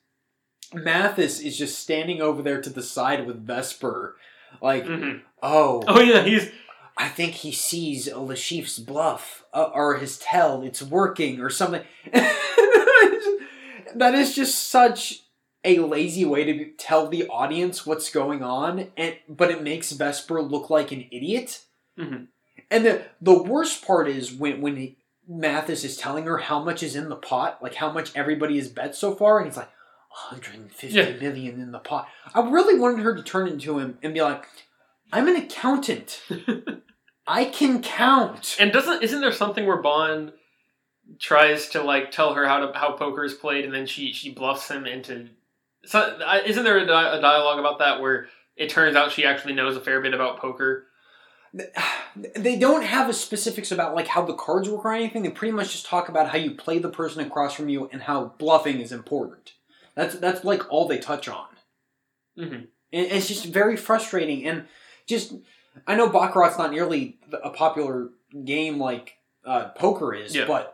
Mathis 0.72 1.40
is 1.40 1.56
just 1.56 1.78
standing 1.78 2.20
over 2.20 2.42
there 2.42 2.60
to 2.60 2.70
the 2.70 2.82
side 2.82 3.26
with 3.26 3.46
Vesper, 3.46 4.16
like, 4.60 4.86
hmm 4.86 5.18
oh, 5.42 5.82
Oh 5.86 6.00
yeah, 6.00 6.22
he's 6.22 6.50
I 6.98 7.08
think 7.08 7.34
he 7.34 7.52
sees 7.52 8.12
Le 8.12 8.36
Chiffre's 8.36 8.78
bluff 8.78 9.44
uh, 9.52 9.70
or 9.74 9.98
his 9.98 10.18
tell. 10.18 10.62
It's 10.62 10.82
working 10.82 11.40
or 11.40 11.50
something. 11.50 11.82
that 12.12 14.14
is 14.14 14.34
just 14.34 14.68
such 14.68 15.22
a 15.64 15.80
lazy 15.80 16.24
way 16.24 16.44
to 16.44 16.70
tell 16.78 17.08
the 17.08 17.26
audience 17.28 17.84
what's 17.84 18.10
going 18.10 18.42
on, 18.42 18.88
and 18.96 19.16
but 19.28 19.50
it 19.50 19.62
makes 19.62 19.92
Vesper 19.92 20.40
look 20.40 20.70
like 20.70 20.92
an 20.92 21.06
idiot. 21.10 21.62
Mhm. 21.98 22.28
And 22.70 22.84
the 22.84 23.02
the 23.20 23.42
worst 23.42 23.86
part 23.86 24.08
is 24.08 24.32
when 24.32 24.60
when 24.60 24.76
he, 24.76 24.96
Mathis 25.28 25.84
is 25.84 25.96
telling 25.96 26.24
her 26.24 26.38
how 26.38 26.62
much 26.62 26.82
is 26.82 26.94
in 26.96 27.08
the 27.08 27.16
pot, 27.16 27.62
like 27.62 27.74
how 27.74 27.90
much 27.90 28.14
everybody 28.14 28.56
has 28.58 28.68
bet 28.68 28.94
so 28.94 29.14
far, 29.14 29.38
and 29.38 29.46
he's 29.48 29.56
like. 29.56 29.70
150 30.30 30.96
Yeah. 30.96 31.10
million 31.20 31.60
in 31.60 31.72
the 31.72 31.78
pot. 31.78 32.08
I 32.34 32.40
really 32.40 32.78
wanted 32.78 33.00
her 33.04 33.14
to 33.14 33.22
turn 33.22 33.48
into 33.48 33.78
him 33.78 33.98
and 34.02 34.14
be 34.14 34.22
like, 34.22 34.46
I'm 35.12 35.28
an 35.28 35.36
accountant. 35.36 36.22
I 37.26 37.44
can 37.44 37.82
count. 37.82 38.56
and 38.58 38.72
doesn't 38.72 39.02
isn't 39.02 39.20
there 39.20 39.30
something 39.30 39.66
where 39.66 39.82
Bond 39.82 40.32
tries 41.20 41.68
to 41.70 41.82
like 41.82 42.12
tell 42.12 42.32
her 42.32 42.46
how 42.46 42.64
to 42.66 42.78
how 42.78 42.92
poker 42.92 43.24
is 43.24 43.34
played, 43.34 43.66
and 43.66 43.74
then 43.74 43.86
she 43.86 44.12
she 44.14 44.32
bluffs 44.32 44.70
him 44.70 44.86
into. 44.86 45.28
So, 45.84 46.18
isn't 46.46 46.64
there 46.64 46.78
a, 46.78 46.86
di- 46.86 47.18
a 47.18 47.20
dialogue 47.20 47.58
about 47.58 47.78
that 47.80 48.00
where 48.00 48.28
it 48.56 48.70
turns 48.70 48.96
out 48.96 49.12
she 49.12 49.26
actually 49.26 49.52
knows 49.52 49.76
a 49.76 49.80
fair 49.82 50.00
bit 50.00 50.14
about 50.14 50.38
poker? 50.38 50.86
They 52.34 52.56
don't 52.58 52.82
have 52.84 53.10
a 53.10 53.12
specifics 53.12 53.70
about 53.70 53.94
like 53.94 54.06
how 54.06 54.22
the 54.24 54.32
cards 54.32 54.70
work 54.70 54.86
or 54.86 54.92
anything. 54.94 55.22
They 55.22 55.28
pretty 55.30 55.52
much 55.52 55.72
just 55.72 55.84
talk 55.84 56.08
about 56.08 56.30
how 56.30 56.38
you 56.38 56.52
play 56.52 56.78
the 56.78 56.88
person 56.88 57.20
across 57.20 57.52
from 57.52 57.68
you 57.68 57.90
and 57.92 58.00
how 58.02 58.32
bluffing 58.38 58.80
is 58.80 58.90
important. 58.90 59.52
That's 59.94 60.14
that's 60.18 60.42
like 60.42 60.62
all 60.72 60.88
they 60.88 60.96
touch 60.98 61.28
on. 61.28 61.48
Mhm. 62.38 62.68
And 62.92 63.06
it's 63.12 63.28
just 63.28 63.44
very 63.44 63.76
frustrating. 63.76 64.46
And 64.46 64.66
just 65.06 65.34
I 65.86 65.94
know 65.94 66.08
baccarat's 66.08 66.56
not 66.56 66.70
nearly 66.70 67.18
a 67.44 67.50
popular 67.50 68.08
game 68.44 68.78
like 68.78 69.16
uh, 69.44 69.68
poker 69.76 70.14
is, 70.14 70.34
Yeah. 70.34 70.46
but 70.46 70.72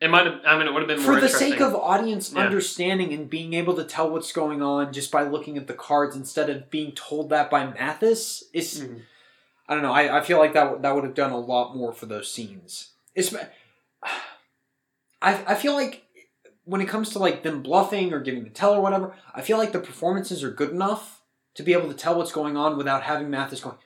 It 0.00 0.08
might 0.10 0.26
have. 0.26 0.40
I 0.44 0.58
mean, 0.58 0.66
it 0.66 0.72
would 0.72 0.80
have 0.82 0.88
been 0.88 0.98
for 0.98 1.20
the 1.20 1.28
sake 1.28 1.60
of 1.60 1.74
audience 1.76 2.32
Yeah. 2.32 2.40
understanding 2.42 3.12
and 3.12 3.30
being 3.30 3.54
able 3.54 3.74
to 3.76 3.84
tell 3.84 4.10
what's 4.10 4.32
going 4.32 4.60
on 4.60 4.92
just 4.92 5.12
by 5.12 5.22
looking 5.22 5.56
at 5.56 5.68
the 5.68 5.74
cards 5.74 6.16
instead 6.16 6.50
of 6.50 6.68
being 6.68 6.92
told 6.92 7.30
that 7.30 7.48
by 7.48 7.66
Mathis, 7.66 8.42
it's 8.52 8.80
Mhm. 8.80 9.02
I 9.68 9.74
don't 9.74 9.82
know. 9.82 9.92
I, 9.92 10.18
I 10.18 10.20
feel 10.22 10.38
like 10.38 10.54
that 10.54 10.64
w- 10.64 10.82
that 10.82 10.94
would 10.94 11.04
have 11.04 11.14
done 11.14 11.30
a 11.32 11.38
lot 11.38 11.76
more 11.76 11.92
for 11.92 12.06
those 12.06 12.32
scenes. 12.32 12.92
It's 13.14 13.34
I 15.22 15.44
I 15.46 15.54
feel 15.54 15.72
like 15.74 16.04
when 16.64 16.80
it 16.80 16.88
comes 16.88 17.10
to 17.10 17.18
like 17.18 17.42
them 17.42 17.62
bluffing 17.62 18.12
or 18.12 18.20
giving 18.20 18.44
the 18.44 18.50
tell 18.50 18.74
or 18.74 18.80
whatever, 18.80 19.14
I 19.34 19.42
feel 19.42 19.58
like 19.58 19.72
the 19.72 19.78
performances 19.80 20.42
are 20.44 20.50
good 20.50 20.70
enough 20.70 21.22
to 21.54 21.62
be 21.62 21.72
able 21.72 21.88
to 21.88 21.94
tell 21.94 22.16
what's 22.16 22.32
going 22.32 22.56
on 22.56 22.76
without 22.76 23.02
having 23.02 23.30
Mathis 23.30 23.60
going, 23.60 23.76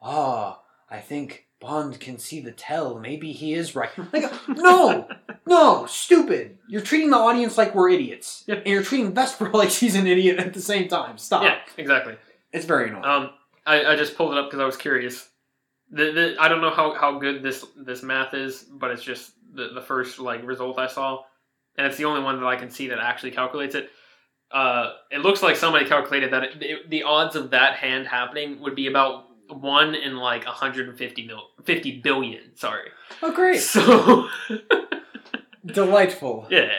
"Ah, 0.00 0.60
I 0.90 0.98
think 1.00 1.46
Bond 1.60 1.98
can 2.00 2.18
see 2.18 2.40
the 2.40 2.52
tell. 2.52 2.98
Maybe 2.98 3.32
he 3.32 3.54
is 3.54 3.74
right." 3.74 3.90
Like, 4.12 4.30
no, 4.48 5.08
no, 5.46 5.86
stupid. 5.86 6.58
You're 6.68 6.82
treating 6.82 7.10
the 7.10 7.16
audience 7.16 7.56
like 7.56 7.74
we're 7.74 7.90
idiots, 7.90 8.44
Yeah. 8.46 8.56
and 8.56 8.66
you're 8.66 8.82
treating 8.82 9.14
Vesper 9.14 9.50
like 9.54 9.70
she's 9.70 9.94
an 9.94 10.06
idiot 10.06 10.38
at 10.38 10.52
the 10.54 10.60
same 10.60 10.88
time. 10.88 11.18
Stop. 11.18 11.44
Yeah, 11.44 11.58
exactly. 11.76 12.16
It's 12.52 12.66
very 12.66 12.88
annoying. 12.90 13.04
Um, 13.04 13.30
I, 13.64 13.84
I 13.92 13.96
just 13.96 14.16
pulled 14.16 14.32
it 14.32 14.38
up 14.38 14.46
because 14.46 14.60
I 14.60 14.66
was 14.66 14.76
curious. 14.76 15.28
The, 15.92 16.10
the, 16.12 16.36
I 16.40 16.48
don't 16.48 16.60
know 16.62 16.70
how, 16.70 16.94
how 16.94 17.18
good 17.18 17.42
this 17.42 17.64
this 17.76 18.02
math 18.02 18.32
is, 18.34 18.62
but 18.62 18.90
it's 18.90 19.02
just 19.04 19.32
the, 19.54 19.68
the 19.74 19.82
first 19.82 20.18
like 20.18 20.42
result 20.46 20.78
I 20.78 20.86
saw, 20.86 21.22
and 21.76 21.86
it's 21.86 21.96
the 21.98 22.06
only 22.06 22.22
one 22.22 22.40
that 22.40 22.46
I 22.46 22.56
can 22.56 22.70
see 22.70 22.88
that 22.88 22.98
actually 22.98 23.32
calculates 23.32 23.74
it. 23.74 23.90
Uh, 24.50 24.92
it 25.10 25.18
looks 25.18 25.42
like 25.42 25.56
somebody 25.56 25.84
calculated 25.86 26.32
that 26.32 26.44
it, 26.44 26.62
it- 26.62 26.90
the 26.90 27.02
odds 27.02 27.36
of 27.36 27.50
that 27.50 27.76
hand 27.76 28.06
happening 28.06 28.60
would 28.60 28.74
be 28.74 28.86
about 28.86 29.26
one 29.48 29.94
in 29.94 30.16
like 30.16 30.46
150 30.46 31.26
mil, 31.26 31.42
50 31.64 32.00
billion. 32.00 32.56
Sorry. 32.56 32.88
oh, 33.22 33.32
great, 33.32 33.60
So 33.60 34.28
delightful. 35.66 36.46
yeah, 36.50 36.70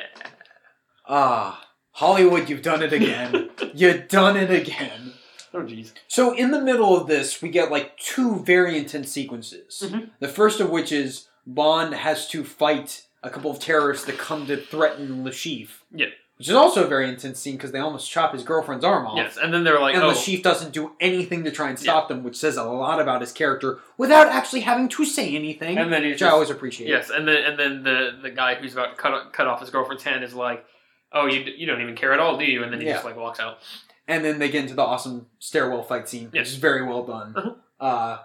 Ah, 1.08 1.64
Hollywood, 1.92 2.50
you've 2.50 2.62
done 2.62 2.82
it 2.82 2.94
again. 2.94 3.50
you've 3.76 4.08
done 4.08 4.38
it 4.38 4.50
again. 4.50 5.14
Oh 5.54 5.62
jeez. 5.62 5.92
So 6.08 6.34
in 6.34 6.52
the 6.52 6.62
middle 6.62 6.96
of 6.98 7.08
this, 7.08 7.42
we 7.42 7.50
get 7.50 7.70
like 7.72 7.98
two 7.98 8.40
very 8.40 8.78
intense 8.78 9.12
sequences. 9.12 9.84
Mhm. 9.86 10.10
The 10.20 10.28
first 10.28 10.60
of 10.60 10.70
which 10.70 10.92
is 10.92 11.28
Bond 11.46 11.94
has 11.94 12.28
to 12.30 12.44
fight 12.44 13.04
a 13.22 13.30
couple 13.30 13.52
of 13.52 13.60
terrorists 13.60 14.06
that 14.06 14.18
come 14.18 14.48
to 14.48 14.58
threaten 14.58 15.24
Le 15.24 15.32
Chiffre. 15.32 15.70
Yeah. 15.94 16.08
Which 16.38 16.50
is 16.50 16.56
also 16.56 16.84
a 16.84 16.88
very 16.88 17.08
intense 17.08 17.40
scene 17.40 17.56
because 17.56 17.72
they 17.72 17.80
almost 17.80 18.10
chop 18.10 18.34
his 18.34 18.44
girlfriend's 18.44 18.84
arm 18.84 19.06
off. 19.06 19.16
Yes, 19.18 19.38
and 19.38 19.54
then 19.54 19.64
they're 19.64 19.80
like, 19.80 19.94
and 19.94 20.04
oh, 20.04 20.08
Le 20.08 20.14
Chiffre 20.16 20.42
doesn't 20.42 20.74
do 20.74 20.92
anything 21.00 21.44
to 21.44 21.52
try 21.52 21.70
and 21.70 21.78
stop 21.78 22.08
them, 22.08 22.24
which 22.24 22.36
says 22.36 22.58
a 22.58 22.64
lot 22.64 23.00
about 23.00 23.22
his 23.22 23.32
character 23.32 23.80
without 23.98 24.28
actually 24.28 24.62
having 24.62 24.90
to 24.90 25.06
say 25.06 25.36
anything. 25.36 25.78
and 25.78 25.94
then 25.94 26.02
which 26.04 26.18
just 26.18 26.30
I 26.30 26.34
always 26.34 26.50
appreciate. 26.50 26.90
Yes, 26.90 27.12
and 27.12 27.28
then 27.28 27.44
and 27.44 27.60
then 27.60 27.84
the 27.84 28.18
the 28.24 28.32
guy 28.32 28.56
who's 28.56 28.74
about 28.74 28.96
to 28.96 29.02
cut 29.02 29.32
cut 29.32 29.48
off 29.48 29.62
his 29.62 29.70
girlfriend's 29.70 30.04
hand 30.04 30.24
is 30.24 30.34
like, 30.34 30.66
"Oh, 31.14 31.28
you 31.28 31.42
you 31.56 31.68
don't 31.68 31.82
even 31.82 31.96
care 31.96 32.12
at 32.14 32.20
all, 32.20 32.36
do 32.38 32.46
you?" 32.46 32.64
And 32.64 32.74
then 32.74 32.82
he 32.82 32.88
Yeah. 32.88 32.94
just 32.94 33.06
like 33.06 33.16
walks 33.16 33.40
out. 33.40 33.60
And 34.08 34.24
then 34.26 34.40
they 34.40 34.50
get 34.50 34.64
into 34.64 34.76
the 34.76 34.82
awesome 34.84 35.28
stairwell 35.40 35.84
fight 35.84 36.10
scene, 36.10 36.30
which 36.32 36.42
is 36.50 36.56
very 36.56 36.86
well 36.86 37.06
done. 37.06 37.34
Uh-huh. 37.38 37.54
Uh, 37.86 38.20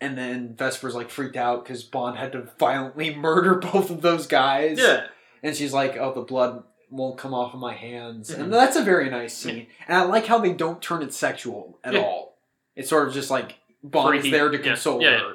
and 0.00 0.16
then 0.16 0.54
Vesper's 0.56 0.94
like 0.94 1.10
freaked 1.10 1.36
out 1.36 1.64
because 1.64 1.82
Bond 1.82 2.16
had 2.18 2.32
to 2.32 2.48
violently 2.58 3.14
murder 3.14 3.54
both 3.56 3.90
of 3.90 4.00
those 4.02 4.26
guys. 4.26 4.78
Yeah, 4.78 5.06
And 5.42 5.54
she's 5.56 5.72
like, 5.72 5.96
"Oh, 5.96 6.12
the 6.12 6.22
blood 6.22 6.64
won't 6.90 7.18
come 7.18 7.34
off 7.34 7.52
of 7.54 7.60
my 7.60 7.74
hands," 7.74 8.30
Mhm. 8.30 8.40
and 8.44 8.52
that's 8.52 8.76
a 8.76 8.82
very 8.82 9.10
nice 9.10 9.34
scene. 9.36 9.66
And 9.86 9.96
I 9.96 10.02
like 10.04 10.26
how 10.26 10.38
they 10.38 10.52
don't 10.52 10.80
turn 10.82 11.02
it 11.02 11.12
sexual 11.12 11.78
at 11.84 11.94
Yeah. 11.94 12.00
all. 12.00 12.38
It's 12.74 12.88
sort 12.88 13.06
of 13.08 13.14
just 13.14 13.30
like 13.30 13.56
Bond 13.82 14.08
Freaky. 14.08 14.28
is 14.28 14.32
there 14.32 14.48
to 14.50 14.56
Yeah. 14.58 14.62
console 14.64 15.02
Yeah, 15.02 15.18
her. 15.18 15.34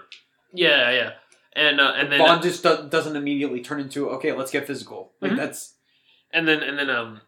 yeah, 0.54 0.92
yeah. 0.92 1.12
And 1.54 1.80
uh, 1.82 1.94
and 1.96 2.12
then 2.12 2.20
Bond 2.20 2.42
just 2.44 2.64
do- 2.64 2.88
doesn't 2.90 3.16
immediately 3.16 3.62
turn 3.62 3.80
into 3.80 4.10
okay, 4.12 4.32
let's 4.34 4.52
get 4.52 4.66
physical. 4.68 5.14
Like 5.22 5.32
Mhm. 5.34 5.38
that's 5.38 5.76
and 6.32 6.48
then 6.48 6.62
and 6.64 6.78
then 6.78 6.90
um, 6.90 7.22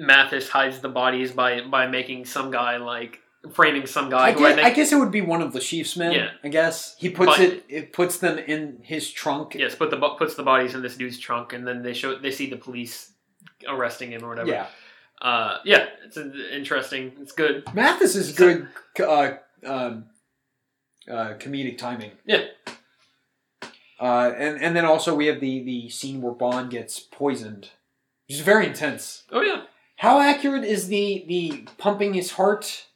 Mathis 0.00 0.48
hides 0.48 0.80
the 0.80 0.88
bodies 0.88 1.32
by 1.32 1.60
by 1.60 1.86
making 1.86 2.24
some 2.24 2.50
guy 2.50 2.76
like 2.78 3.18
framing 3.54 3.86
some 3.86 4.10
guy 4.10 4.28
I 4.28 4.32
who 4.32 4.44
I 4.44 4.48
guess, 4.48 4.54
think 4.56 4.66
I 4.66 4.70
guess 4.70 4.92
it 4.92 4.96
would 4.96 5.10
be 5.10 5.20
one 5.20 5.40
of 5.42 5.52
the 5.52 5.60
Chiefs 5.60 5.96
men. 5.96 6.12
Yeah. 6.12 6.30
I 6.44 6.48
guess 6.48 6.94
he 6.98 7.08
puts 7.10 7.32
But- 7.36 7.40
it. 7.40 7.64
It 7.68 7.92
puts 7.92 8.18
them 8.18 8.38
in 8.38 8.80
his 8.82 9.10
trunk. 9.10 9.54
yes, 9.54 9.74
put 9.74 9.90
the 9.90 9.96
puts 10.18 10.34
the 10.34 10.42
bodies 10.42 10.74
in 10.74 10.82
this 10.82 10.96
dude's 10.96 11.18
trunk, 11.18 11.52
and 11.52 11.66
then 11.66 11.82
they 11.82 11.92
show 11.94 12.18
they 12.18 12.30
see 12.32 12.50
the 12.50 12.56
police 12.56 13.12
arresting 13.68 14.12
him 14.12 14.24
or 14.24 14.28
whatever. 14.30 14.50
Yeah, 14.50 14.66
uh, 15.22 15.58
yeah, 15.64 15.86
it's 16.04 16.16
interesting. 16.16 17.12
It's 17.20 17.32
good. 17.32 17.64
Mathis 17.74 18.14
is 18.16 18.32
good. 18.32 18.68
Uh, 18.98 19.32
um, 19.66 20.06
uh, 21.10 21.34
comedic 21.38 21.78
timing. 21.78 22.12
Yeah. 22.26 22.44
Uh, 23.98 24.32
and 24.36 24.62
and 24.62 24.74
then 24.76 24.84
also 24.84 25.14
we 25.14 25.26
have 25.26 25.40
the 25.40 25.62
the 25.62 25.88
scene 25.90 26.22
where 26.22 26.32
Bond 26.32 26.70
gets 26.70 26.98
poisoned, 27.00 27.70
which 28.28 28.36
is 28.38 28.40
very 28.40 28.66
intense. 28.66 29.24
Oh 29.30 29.42
yeah. 29.42 29.62
How 30.00 30.18
accurate 30.18 30.64
is 30.64 30.88
the 30.88 31.26
the 31.28 31.68
pumping 31.76 32.14
his 32.14 32.30
heart 32.32 32.86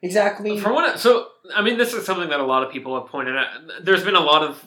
exactly? 0.00 0.56
From 0.60 0.74
what 0.74 0.94
I, 0.94 0.96
so, 0.96 1.26
I 1.52 1.62
mean, 1.62 1.78
this 1.78 1.92
is 1.92 2.06
something 2.06 2.28
that 2.28 2.38
a 2.38 2.44
lot 2.44 2.62
of 2.62 2.70
people 2.70 2.94
have 2.94 3.08
pointed 3.08 3.36
out. 3.36 3.48
There's 3.82 4.04
been 4.04 4.14
a 4.14 4.20
lot 4.20 4.44
of, 4.44 4.64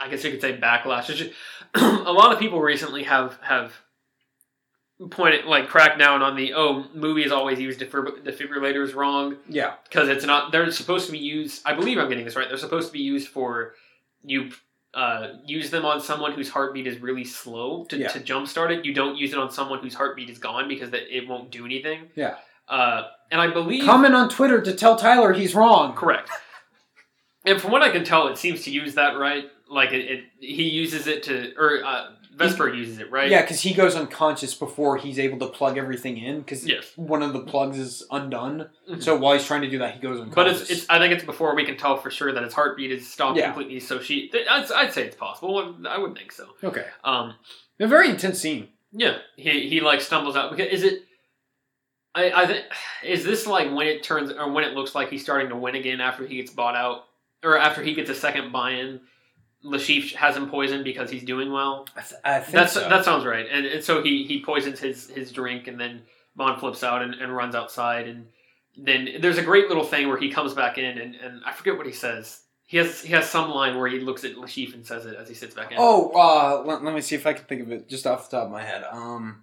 I 0.00 0.08
guess 0.08 0.24
you 0.24 0.30
could 0.30 0.40
say, 0.40 0.56
backlash. 0.56 1.14
Just- 1.14 1.34
a 1.74 2.10
lot 2.10 2.32
of 2.32 2.38
people 2.38 2.62
recently 2.62 3.02
have 3.02 3.38
have 3.42 3.74
pointed 5.10 5.44
like 5.44 5.68
cracked 5.68 5.98
down 5.98 6.22
on 6.22 6.36
the 6.36 6.54
oh 6.54 6.86
movies 6.94 7.30
always 7.30 7.60
use 7.60 7.76
defib- 7.76 8.24
defibrillators 8.24 8.94
wrong 8.94 9.36
yeah, 9.46 9.74
because 9.84 10.08
it's 10.08 10.24
not 10.24 10.52
they're 10.52 10.70
supposed 10.70 11.04
to 11.04 11.12
be 11.12 11.18
used. 11.18 11.60
I 11.66 11.74
believe 11.74 11.98
I'm 11.98 12.08
getting 12.08 12.24
this 12.24 12.34
right. 12.34 12.48
They're 12.48 12.56
supposed 12.56 12.86
to 12.86 12.92
be 12.94 13.00
used 13.00 13.28
for 13.28 13.74
you. 14.24 14.52
Uh, 14.96 15.34
use 15.44 15.68
them 15.68 15.84
on 15.84 16.00
someone 16.00 16.32
whose 16.32 16.48
heartbeat 16.48 16.86
is 16.86 17.02
really 17.02 17.22
slow 17.22 17.84
to, 17.84 17.98
Yeah. 17.98 18.08
to 18.08 18.18
jumpstart 18.18 18.70
it. 18.70 18.86
You 18.86 18.94
don't 18.94 19.14
use 19.14 19.34
it 19.34 19.38
on 19.38 19.50
someone 19.50 19.80
whose 19.80 19.92
heartbeat 19.92 20.30
is 20.30 20.38
gone 20.38 20.68
because 20.68 20.88
that 20.90 21.14
it 21.14 21.28
won't 21.28 21.50
do 21.50 21.66
anything. 21.66 22.08
Yeah. 22.14 22.36
Uh, 22.66 23.02
and 23.30 23.38
I 23.38 23.48
believe 23.52 23.84
comment 23.84 24.14
on 24.14 24.30
Twitter 24.30 24.60
to 24.62 24.72
tell 24.74 24.96
Tyler 24.96 25.34
he's 25.34 25.54
wrong. 25.54 25.94
Correct. 25.94 26.30
And 27.44 27.60
from 27.60 27.72
what 27.72 27.82
I 27.82 27.90
can 27.90 28.04
tell, 28.04 28.28
it 28.28 28.38
seems 28.38 28.64
to 28.64 28.70
use 28.70 28.94
that 28.94 29.18
right. 29.18 29.44
Like 29.68 29.92
it, 29.92 30.10
it 30.10 30.24
he 30.40 30.62
uses 30.64 31.06
it 31.06 31.22
to, 31.24 31.52
or 31.58 31.84
uh, 31.84 32.06
Vesper 32.36 32.72
uses 32.72 32.98
it 32.98 33.10
right. 33.10 33.30
Yeah, 33.30 33.40
because 33.40 33.60
he 33.62 33.72
goes 33.72 33.94
unconscious 33.96 34.54
before 34.54 34.98
he's 34.98 35.18
able 35.18 35.38
to 35.38 35.46
plug 35.46 35.78
everything 35.78 36.18
in. 36.18 36.40
Because 36.40 36.66
Yes. 36.68 36.92
one 36.96 37.22
of 37.22 37.32
the 37.32 37.40
plugs 37.40 37.78
is 37.78 38.04
undone. 38.10 38.68
Mhm. 38.90 39.02
So 39.02 39.16
while 39.16 39.32
he's 39.32 39.46
trying 39.46 39.62
to 39.62 39.70
do 39.70 39.78
that, 39.78 39.94
he 39.94 40.00
goes 40.00 40.18
But 40.18 40.26
unconscious. 40.28 40.62
it's, 40.62 40.70
it's. 40.70 40.86
I 40.90 40.98
think 40.98 41.14
it's 41.14 41.24
before 41.24 41.54
we 41.56 41.64
can 41.64 41.76
tell 41.76 41.96
for 41.96 42.10
sure 42.10 42.32
that 42.32 42.42
his 42.42 42.52
heartbeat 42.52 42.90
is 42.92 43.10
stopped 43.10 43.38
Yeah. 43.38 43.46
completely. 43.46 43.80
So 43.80 44.00
she, 44.00 44.30
I'd, 44.50 44.70
I'd 44.70 44.92
say 44.92 45.04
it's 45.06 45.16
possible. 45.16 45.76
I 45.88 45.98
would 45.98 46.14
think 46.16 46.30
so. 46.30 46.46
okay. 46.62 46.84
Um, 47.04 47.34
A 47.80 47.86
very 47.86 48.10
intense 48.10 48.38
scene. 48.38 48.68
yeah. 48.92 49.18
He 49.36 49.68
he 49.68 49.80
like 49.80 50.00
stumbles 50.02 50.36
out 50.36 50.50
because 50.50 50.66
is 50.72 50.82
it. 50.84 51.02
I, 52.14 52.42
I 52.42 52.46
think 52.46 52.64
is 53.02 53.24
this 53.24 53.46
like 53.46 53.72
when 53.74 53.86
it 53.86 54.02
turns 54.02 54.30
or 54.32 54.50
when 54.50 54.64
it 54.64 54.72
looks 54.74 54.94
like 54.94 55.10
he's 55.10 55.22
starting 55.22 55.48
to 55.50 55.56
win 55.56 55.74
again 55.74 56.00
after 56.00 56.26
he 56.26 56.36
gets 56.36 56.50
bought 56.50 56.74
out 56.74 57.04
or 57.44 57.58
after 57.58 57.82
he 57.82 57.94
gets 57.94 58.08
a 58.10 58.14
second 58.14 58.52
buy-in. 58.52 59.00
Le 59.66 59.78
Chiffre 59.78 60.14
has 60.14 60.36
him 60.36 60.48
poisoned 60.48 60.84
because 60.84 61.10
he's 61.10 61.24
doing 61.24 61.50
well. 61.52 61.86
I, 61.96 62.00
th- 62.00 62.20
I 62.24 62.40
think 62.40 62.52
That's 62.52 62.72
so. 62.72 62.88
that 62.88 63.04
sounds 63.04 63.24
right. 63.24 63.46
And, 63.50 63.66
and 63.66 63.82
so 63.82 64.02
he 64.02 64.24
he 64.24 64.42
poisons 64.42 64.78
his 64.78 65.10
his 65.10 65.32
drink, 65.32 65.66
and 65.66 65.78
then 65.78 66.02
Mon 66.36 66.58
flips 66.58 66.84
out 66.84 67.02
and, 67.02 67.14
and 67.14 67.34
runs 67.34 67.54
outside. 67.54 68.06
And 68.06 68.26
then 68.76 69.08
there's 69.20 69.38
a 69.38 69.42
great 69.42 69.68
little 69.68 69.84
thing 69.84 70.08
where 70.08 70.18
he 70.18 70.30
comes 70.30 70.54
back 70.54 70.78
in, 70.78 70.98
and, 70.98 71.14
and 71.16 71.42
I 71.44 71.52
forget 71.52 71.76
what 71.76 71.86
he 71.86 71.92
says. 71.92 72.42
He 72.64 72.76
has 72.78 73.02
he 73.02 73.12
has 73.12 73.28
some 73.28 73.50
line 73.50 73.76
where 73.76 73.88
he 73.88 74.00
looks 74.00 74.24
at 74.24 74.36
Le 74.36 74.46
Chiffre 74.46 74.74
and 74.74 74.86
says 74.86 75.06
it 75.06 75.16
as 75.16 75.28
he 75.28 75.34
sits 75.34 75.54
back 75.54 75.72
in. 75.72 75.78
Oh, 75.80 76.10
uh, 76.14 76.62
let, 76.64 76.84
let 76.84 76.94
me 76.94 77.00
see 77.00 77.14
if 77.14 77.26
I 77.26 77.32
can 77.32 77.44
think 77.44 77.62
of 77.62 77.72
it 77.72 77.88
just 77.88 78.06
off 78.06 78.30
the 78.30 78.36
top 78.36 78.46
of 78.46 78.52
my 78.52 78.62
head. 78.62 78.84
Um. 78.90 79.42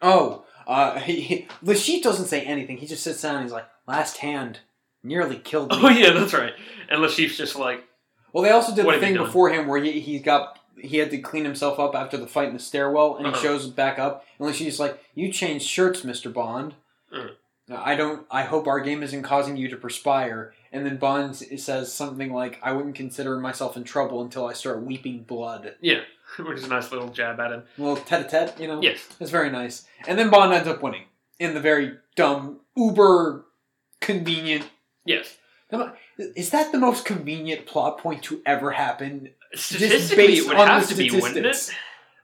Oh, 0.00 0.44
uh, 0.66 0.98
he, 0.98 1.20
he, 1.20 1.48
Le 1.62 1.74
Chiffre 1.74 2.02
doesn't 2.02 2.26
say 2.26 2.42
anything. 2.42 2.76
He 2.78 2.86
just 2.86 3.04
sits 3.04 3.22
down 3.22 3.36
and 3.36 3.44
he's 3.44 3.52
like, 3.52 3.68
last 3.86 4.18
hand 4.18 4.60
nearly 5.02 5.38
killed 5.38 5.70
me. 5.70 5.78
Oh 5.80 5.88
yeah, 5.88 6.10
that's 6.12 6.34
right. 6.34 6.54
And 6.88 7.00
Le 7.00 7.08
Chiffre's 7.08 7.36
just 7.36 7.56
like, 7.56 7.84
Well, 8.32 8.42
they 8.44 8.50
also 8.50 8.74
did 8.74 8.84
What 8.86 8.94
the 8.94 9.00
thing 9.00 9.14
done? 9.14 9.26
before 9.26 9.50
him 9.50 9.66
where 9.66 9.82
he, 9.82 10.00
he 10.00 10.18
got 10.18 10.58
he 10.80 10.96
had 10.98 11.10
to 11.10 11.18
clean 11.18 11.44
himself 11.44 11.78
up 11.78 11.94
after 11.94 12.16
the 12.16 12.26
fight 12.26 12.48
in 12.48 12.54
the 12.54 12.58
stairwell, 12.58 13.16
and 13.16 13.26
he 13.26 13.32
Uh-huh. 13.32 13.42
shows 13.42 13.66
back 13.68 13.98
up, 13.98 14.24
and 14.38 14.54
she's 14.54 14.80
like, 14.80 14.98
"You 15.14 15.30
changed 15.30 15.66
shirts, 15.66 16.02
Mister 16.02 16.30
Bond. 16.30 16.74
Uh. 17.14 17.28
I 17.74 17.94
don't. 17.94 18.26
I 18.30 18.42
hope 18.42 18.66
our 18.66 18.80
game 18.80 19.02
isn't 19.02 19.22
causing 19.22 19.56
you 19.56 19.68
to 19.68 19.76
perspire." 19.76 20.52
And 20.72 20.84
then 20.86 20.96
Bond 20.96 21.36
says 21.36 21.92
something 21.92 22.32
like, 22.32 22.58
"I 22.62 22.72
wouldn't 22.72 22.94
consider 22.94 23.38
myself 23.38 23.76
in 23.76 23.84
trouble 23.84 24.22
until 24.22 24.46
I 24.46 24.54
start 24.54 24.82
weeping 24.82 25.22
blood." 25.24 25.74
yeah, 25.80 26.00
which 26.38 26.58
is 26.58 26.64
a 26.64 26.68
nice 26.68 26.90
little 26.90 27.08
jab 27.10 27.38
at 27.38 27.52
him. 27.52 27.62
A 27.78 27.82
little 27.82 27.96
tete-a-tete, 28.04 28.58
you 28.58 28.66
know. 28.66 28.80
Yes, 28.82 29.06
It's 29.20 29.30
very 29.30 29.50
nice. 29.50 29.86
And 30.08 30.18
then 30.18 30.30
Bond 30.30 30.52
ends 30.52 30.66
up 30.68 30.82
winning 30.82 31.04
in 31.38 31.52
the 31.54 31.60
very 31.60 31.96
dumb, 32.16 32.60
uber 32.76 33.44
convenient. 34.00 34.68
yes. 35.04 35.36
Is 36.18 36.50
that 36.50 36.72
the 36.72 36.78
most 36.78 37.04
convenient 37.04 37.66
plot 37.66 37.98
point 37.98 38.22
to 38.24 38.42
ever 38.44 38.72
happen? 38.72 39.30
Statistically, 39.54 40.38
it 40.38 40.46
would 40.46 40.56
have 40.56 40.88
to 40.88 40.94
be, 40.94 41.10
wouldn't 41.10 41.46
it? 41.46 41.70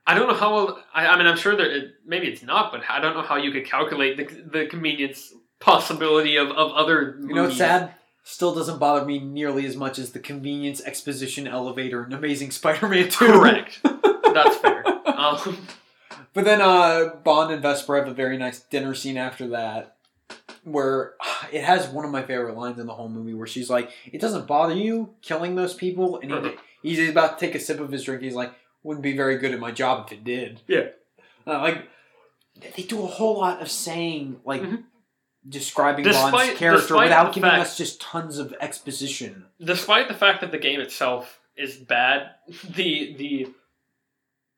I 0.07 0.15
don't 0.15 0.29
know 0.29 0.35
how. 0.35 0.79
I, 0.95 1.07
I 1.07 1.19
mean, 1.19 1.27
I'm 1.27 1.37
sure 1.37 1.57
that 1.57 1.93
maybe 2.07 2.29
it's 2.29 2.43
not, 2.43 2.73
but 2.73 2.83
I 2.89 3.01
don't 3.01 3.15
know 3.15 3.23
how 3.23 3.37
you 3.37 3.51
could 3.51 3.67
calculate 3.67 4.17
the, 4.17 4.59
the 4.61 4.67
convenience 4.67 5.35
possibility 5.61 6.37
of, 6.37 6.49
of 6.49 6.73
other. 6.73 7.19
You 7.21 7.35
know 7.35 7.45
what's 7.45 7.59
sad? 7.59 7.95
still 8.29 8.55
doesn't 8.55 8.79
bother 8.79 9.07
me 9.07 9.19
nearly 9.19 9.65
as 9.65 9.75
much 9.75 9.99
as 9.99 10.13
the 10.13 10.19
convenience 10.19 10.83
exposition 10.85 11.47
elevator 11.47 12.05
in 12.05 12.13
Amazing 12.13 12.51
Spider-Man 12.51 13.09
2. 13.09 13.27
Correct. 13.27 13.81
That's 13.83 14.57
fair. 14.57 14.85
Um, 15.07 15.67
But 16.35 16.45
then 16.45 16.61
uh, 16.61 17.17
Bond 17.25 17.53
and 17.53 17.63
Vesper 17.63 17.97
have 17.97 18.07
a 18.07 18.13
very 18.13 18.37
nice 18.37 18.61
dinner 18.61 18.95
scene 18.95 19.17
after 19.17 19.49
that, 19.49 19.97
where 20.73 21.15
it 21.53 21.63
has 21.65 21.89
one 21.89 22.05
of 22.05 22.11
my 22.11 22.23
favorite 22.23 22.57
lines 22.57 22.79
in 22.79 22.87
the 22.87 22.95
whole 22.95 23.09
movie, 23.09 23.35
where 23.35 23.47
she's 23.47 23.71
like, 23.71 23.91
"It 24.13 24.21
doesn't 24.21 24.47
bother 24.47 24.75
you 24.75 25.15
killing 25.23 25.55
those 25.55 25.75
people," 25.75 26.19
and 26.21 26.31
he, 26.31 26.37
Mhm. 26.39 26.59
he's 26.83 27.09
about 27.11 27.39
to 27.39 27.47
take 27.47 27.55
a 27.55 27.61
sip 27.61 27.81
of 27.81 27.91
his 27.93 28.05
drink. 28.05 28.23
He's 28.23 28.35
like, 28.35 28.53
"Wouldn't 28.83 29.03
be 29.03 29.17
very 29.17 29.39
good 29.39 29.53
at 29.53 29.61
my 29.61 29.71
job 29.71 30.07
if 30.07 30.13
it 30.13 30.25
did." 30.25 30.61
Yeah. 30.67 30.89
Uh, 31.47 31.59
like 31.61 31.89
they 32.77 32.83
do 32.83 33.03
a 33.03 33.07
whole 33.07 33.39
lot 33.39 33.63
of 33.63 33.71
saying, 33.71 34.41
like 34.45 34.63
Mhm. 34.63 34.85
describing 35.49 36.05
Despite- 36.05 36.33
Bond's 36.33 36.59
character 36.59 36.97
without 36.99 37.33
giving 37.33 37.49
fact- 37.51 37.63
us 37.63 37.77
just 37.79 38.01
tons 38.01 38.39
of 38.39 38.55
exposition. 38.61 39.47
despite 39.61 40.09
the 40.09 40.15
fact 40.15 40.41
that 40.43 40.51
the 40.51 40.59
game 40.59 40.81
itself 40.81 41.41
is 41.57 41.77
bad, 41.77 42.31
the 42.77 43.15
the 43.17 43.49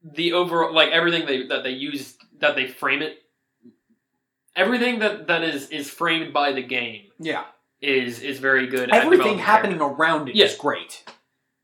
the 0.03 0.33
overall 0.33 0.73
like 0.75 0.91
everything 0.91 1.27
they 1.27 1.47
that 1.47 1.63
they 1.63 1.71
use 1.71 2.17
that 2.39 2.57
they 2.57 2.67
frame 2.67 3.03
it, 3.03 3.19
everything 4.57 4.99
that 5.01 5.27
that 5.29 5.43
is 5.43 5.69
is 5.71 5.89
framed 5.91 6.33
by 6.33 6.53
the 6.53 6.63
game 6.63 7.05
Yeah, 7.19 7.45
is 7.81 8.21
is 8.23 8.39
very 8.39 8.67
good. 8.67 8.91
at 8.91 8.97
everything 9.05 9.19
developing 9.19 9.39
happening 9.39 9.81
around 9.81 10.29
it 10.29 10.37
is 10.37 10.53
Yeah. 10.53 10.57
great. 10.59 11.05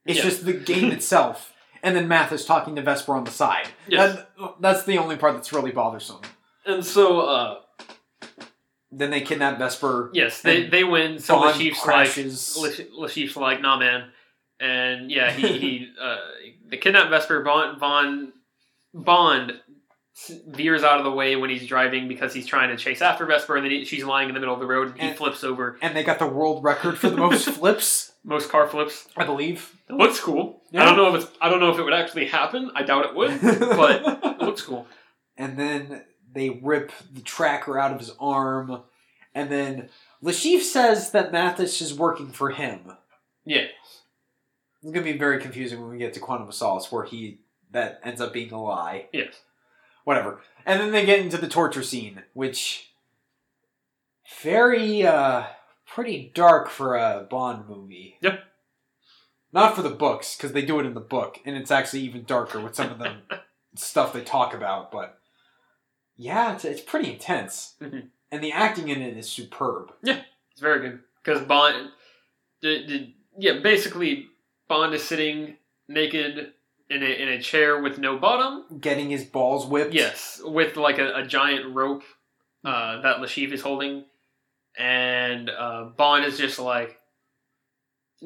It's 0.05 0.19
Yeah. 0.19 0.25
just 0.25 0.45
the 0.47 0.53
game 0.53 0.91
itself, 0.99 1.53
and 1.83 1.97
then 1.97 2.07
Mathis 2.09 2.45
talking 2.45 2.77
to 2.77 2.83
Vesper 2.83 3.15
on 3.15 3.25
the 3.25 3.31
side. 3.31 3.69
Yes. 3.89 4.17
That- 4.39 4.55
that's 4.61 4.85
the 4.85 4.99
only 4.99 5.17
part 5.17 5.35
that's 5.35 5.53
really 5.53 5.73
bothersome. 5.73 6.21
and 6.65 6.85
so 6.85 7.21
uh 7.21 7.61
Then 8.93 9.11
they 9.11 9.21
kidnap 9.21 9.59
Vesper. 9.59 10.11
yes 10.15 10.41
they 10.43 10.65
And 10.65 10.73
they 10.73 10.85
win. 10.85 11.19
So 11.19 11.35
Bond 11.37 11.57
Le 11.57 11.63
Chiffre's 11.63 11.81
crashes. 11.83 12.57
like 12.57 12.89
Le 12.93 13.09
Chiffre's 13.09 13.37
like 13.37 13.61
nah 13.61 13.79
man, 13.79 14.11
and 14.61 15.11
yeah 15.11 15.31
he 15.33 15.59
he 15.59 15.93
uh 16.01 16.19
they 16.69 16.77
kidnap 16.79 17.11
Vesper. 17.11 17.43
Bond 17.43 17.81
Bond 17.81 18.33
Bond 18.95 19.61
veers 20.49 20.83
out 20.83 20.99
of 20.99 21.05
the 21.05 21.11
way 21.11 21.37
when 21.37 21.51
he's 21.51 21.67
driving 21.67 22.09
because 22.09 22.33
he's 22.33 22.47
trying 22.47 22.71
to 22.71 22.77
chase 22.77 23.03
after 23.03 23.27
Vesper, 23.27 23.57
and 23.57 23.65
then 23.65 23.71
he, 23.71 23.85
she's 23.85 24.05
lying 24.05 24.29
in 24.29 24.35
the 24.35 24.41
middle 24.41 24.55
of 24.55 24.61
the 24.61 24.67
road, 24.67 24.95
and 24.99 25.11
he 25.11 25.17
flips 25.17 25.45
over. 25.45 25.79
and 25.83 25.95
they 25.97 26.03
got 26.05 26.19
the 26.19 26.27
world 26.27 26.65
record 26.65 26.99
for 26.99 27.11
the 27.11 27.17
most 27.17 27.49
flips, 27.51 28.13
Most 28.25 28.49
car 28.51 28.67
flips. 28.67 29.07
I 29.17 29.25
believe. 29.25 29.77
It 29.89 29.95
looks 29.95 30.19
cool. 30.21 30.63
Yeah. 30.71 30.83
I 30.83 30.85
don't 30.87 30.97
know 30.97 31.15
if 31.15 31.23
it's. 31.23 31.33
I 31.41 31.49
don't 31.49 31.61
know 31.61 31.71
if 31.71 31.79
it 31.79 31.83
would 31.83 31.93
actually 31.95 32.27
happen. 32.27 32.71
I 32.75 32.83
doubt 32.83 33.05
it 33.07 33.15
would. 33.15 33.41
But 33.41 34.03
it 34.41 34.43
looks 34.43 34.63
cool. 34.63 34.87
and 35.37 35.59
then 35.59 36.03
they 36.33 36.51
rip 36.51 36.93
the 37.13 37.21
tracker 37.23 37.79
out 37.79 37.93
of 37.93 37.99
his 37.99 38.13
arm, 38.19 38.83
and 39.35 39.51
then 39.51 39.89
Le 40.23 40.33
Chiffre 40.33 40.63
says 40.63 41.11
that 41.13 41.31
Mathis 41.33 41.81
is 41.81 41.95
working 41.95 42.33
for 42.33 42.51
him. 42.51 42.93
Yeah. 43.45 43.67
It's 44.83 44.93
gonna 44.93 45.05
be 45.05 45.17
very 45.19 45.41
confusing 45.41 45.81
when 45.81 45.91
we 45.91 45.99
get 45.99 46.15
to 46.15 46.21
Quantum 46.21 46.49
of 46.49 46.55
Solace, 46.55 46.91
where 46.91 47.05
he 47.05 47.41
that 47.73 48.01
ends 48.05 48.21
up 48.21 48.33
being 48.33 48.53
a 48.53 48.63
lie. 48.63 49.07
Yes. 49.13 49.35
Whatever. 50.07 50.41
And 50.65 50.79
then 50.81 50.93
they 50.93 51.05
get 51.05 51.19
into 51.19 51.37
the 51.37 51.49
torture 51.49 51.83
scene, 51.83 52.23
which 52.33 52.93
very 54.41 55.05
uh 55.05 55.47
pretty 55.85 56.31
dark 56.33 56.69
for 56.71 56.95
a 56.95 57.27
Bond 57.29 57.69
movie. 57.69 58.17
Yep. 58.21 58.39
Not 59.53 59.75
for 59.75 59.83
the 59.83 59.91
books, 59.91 60.37
because 60.37 60.53
they 60.53 60.65
do 60.65 60.79
it 60.79 60.87
in 60.87 60.95
the 60.95 61.01
book, 61.01 61.41
and 61.45 61.57
it's 61.57 61.73
actually 61.73 62.03
even 62.03 62.23
darker 62.23 62.61
with 62.61 62.77
some 62.77 62.93
of 62.93 63.01
the 63.01 63.17
stuff 63.75 64.13
they 64.13 64.23
talk 64.23 64.55
about. 64.55 64.93
But 64.93 65.19
yeah, 66.15 66.55
it's 66.55 66.65
it's 66.65 66.81
pretty 66.81 67.13
intense, 67.13 67.75
Mhm. 67.83 68.11
and 68.31 68.45
the 68.45 68.53
acting 68.53 68.89
in 68.89 69.03
it 69.03 69.17
is 69.17 69.29
superb. 69.29 69.93
Yeah, 70.05 70.23
it's 70.53 70.61
very 70.61 70.79
good 70.89 71.01
because 71.25 71.43
Bond. 71.43 71.89
Did, 72.63 72.87
did, 72.87 73.13
yeah, 73.37 73.59
basically, 73.59 74.29
Bond 74.69 74.95
is 74.95 75.03
sitting 75.03 75.57
naked 75.89 76.53
in 76.91 77.03
a 77.03 77.07
in 77.07 77.29
a 77.29 77.41
chair 77.41 77.81
with 77.81 77.99
no 77.99 78.17
bottom. 78.19 78.79
Getting 78.81 79.11
his 79.11 79.25
balls 79.25 79.67
whipped. 79.67 79.95
Yes, 79.95 80.41
with 80.45 80.77
like 80.77 80.99
a, 80.99 81.15
a 81.17 81.27
giant 81.27 81.75
rope 81.75 82.03
uh, 82.65 83.01
that 83.03 83.21
Le 83.21 83.27
Chiffre 83.27 83.53
is 83.53 83.61
holding, 83.63 84.05
and 84.79 85.51
uh, 85.51 85.85
Bond 85.97 86.25
is 86.25 86.39
just 86.39 86.59
like, 86.59 86.99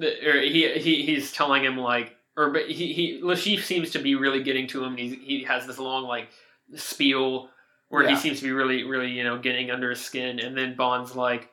or 0.01 0.41
he 0.41 0.69
he 0.79 1.03
he's 1.05 1.33
telling 1.33 1.65
him 1.65 1.77
like, 1.77 2.15
or 2.37 2.51
but 2.51 2.69
he 2.71 2.93
he 2.93 3.21
Le 3.23 3.35
Chiffre 3.35 3.63
seems 3.63 3.91
to 3.91 3.99
be 3.99 4.15
really 4.15 4.43
getting 4.43 4.67
to 4.69 4.85
him. 4.85 4.91
And 4.91 4.99
he's, 4.99 5.13
he 5.23 5.45
has 5.45 5.67
this 5.67 5.79
long 5.79 6.05
like 6.05 6.29
spiel 6.77 7.49
where 7.89 8.09
he 8.09 8.15
seems 8.15 8.39
to 8.39 8.45
be 8.45 8.53
really 8.53 8.85
really 8.85 9.11
you 9.11 9.25
know 9.25 9.39
getting 9.39 9.71
under 9.71 9.91
his 9.91 10.01
skin, 10.01 10.39
and 10.41 10.57
then 10.57 10.77
Bond's 10.77 11.15
like. 11.17 11.49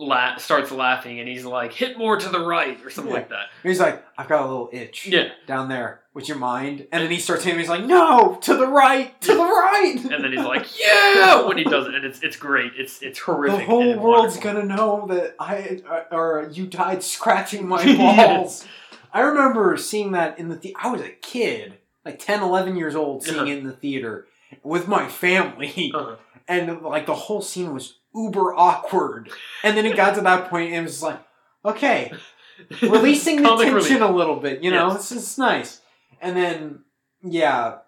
La- 0.00 0.36
starts 0.36 0.70
laughing 0.70 1.18
and 1.18 1.28
he's 1.28 1.44
like 1.44 1.72
hit 1.72 1.98
more 1.98 2.16
to 2.16 2.28
the 2.28 2.38
right 2.46 2.78
or 2.84 2.88
something 2.88 3.12
Yeah. 3.12 3.18
like 3.18 3.30
that 3.30 3.46
He's 3.64 3.80
like, 3.80 4.00
I've 4.16 4.28
got 4.28 4.42
a 4.44 4.48
little 4.48 4.70
itch. 4.72 5.08
yeah 5.08 5.30
down 5.48 5.68
there 5.68 6.02
with 6.18 6.28
your 6.28 6.36
mind, 6.36 6.86
and 6.90 7.02
then 7.04 7.10
he 7.12 7.18
starts 7.20 7.44
hitting. 7.44 7.56
me, 7.56 7.62
He's 7.62 7.70
like, 7.70 7.84
"No, 7.84 8.38
to 8.42 8.54
the 8.56 8.66
right, 8.66 9.18
to 9.22 9.34
the 9.34 9.42
right." 9.42 9.94
and 10.10 10.24
then 10.24 10.32
he's 10.32 10.44
like 10.44 10.66
yeah 10.84 11.46
when 11.46 11.56
he 11.56 11.62
does 11.64 11.86
it 11.86 11.94
and 11.94 12.04
it's 12.04 12.20
it's 12.22 12.36
great 12.36 12.72
it's 12.76 13.00
it's 13.02 13.20
horrific 13.20 13.60
the 13.60 13.64
whole 13.66 13.96
world's 13.98 14.36
wonderful. 14.36 14.52
gonna 14.66 14.76
know 14.76 15.06
that 15.08 15.36
I 15.38 15.80
or 16.10 16.50
you 16.52 16.66
died 16.66 17.02
scratching 17.04 17.68
my 17.68 17.82
Yes. 17.84 17.96
balls. 18.36 18.66
I 19.12 19.20
remember 19.20 19.76
seeing 19.76 20.10
that 20.12 20.38
in 20.40 20.48
the 20.48 20.56
the- 20.56 20.76
I 20.78 20.88
was 20.90 21.00
a 21.02 21.10
kid, 21.10 21.78
like 22.04 22.18
10, 22.18 22.42
11 22.42 22.76
years 22.76 22.96
old, 22.96 23.22
seeing 23.22 23.36
Uh-huh. 23.38 23.46
it 23.46 23.58
in 23.58 23.64
the 23.64 23.72
theater 23.72 24.26
with 24.64 24.88
my 24.88 25.06
family, 25.08 25.92
Uh-huh. 25.94 26.16
and 26.48 26.82
like 26.82 27.06
the 27.06 27.14
whole 27.14 27.40
scene 27.40 27.72
was 27.72 27.94
uber 28.14 28.52
awkward. 28.56 29.30
And 29.62 29.76
then 29.76 29.86
it 29.86 29.96
got 29.96 30.16
to 30.16 30.20
that 30.22 30.50
point, 30.50 30.72
and 30.72 30.80
it 30.80 30.82
was 30.82 31.02
like, 31.02 31.20
okay, 31.64 32.12
releasing 32.82 33.42
the 33.42 33.48
tension 33.56 33.74
relief. 33.74 34.00
a 34.00 34.06
little 34.12 34.36
bit, 34.36 34.62
you 34.64 34.70
know, 34.70 34.88
Yes. 34.88 35.08
this 35.10 35.22
is 35.22 35.38
nice. 35.38 35.80
And 36.20 36.36
then, 36.36 36.84
yeah, 37.22 37.78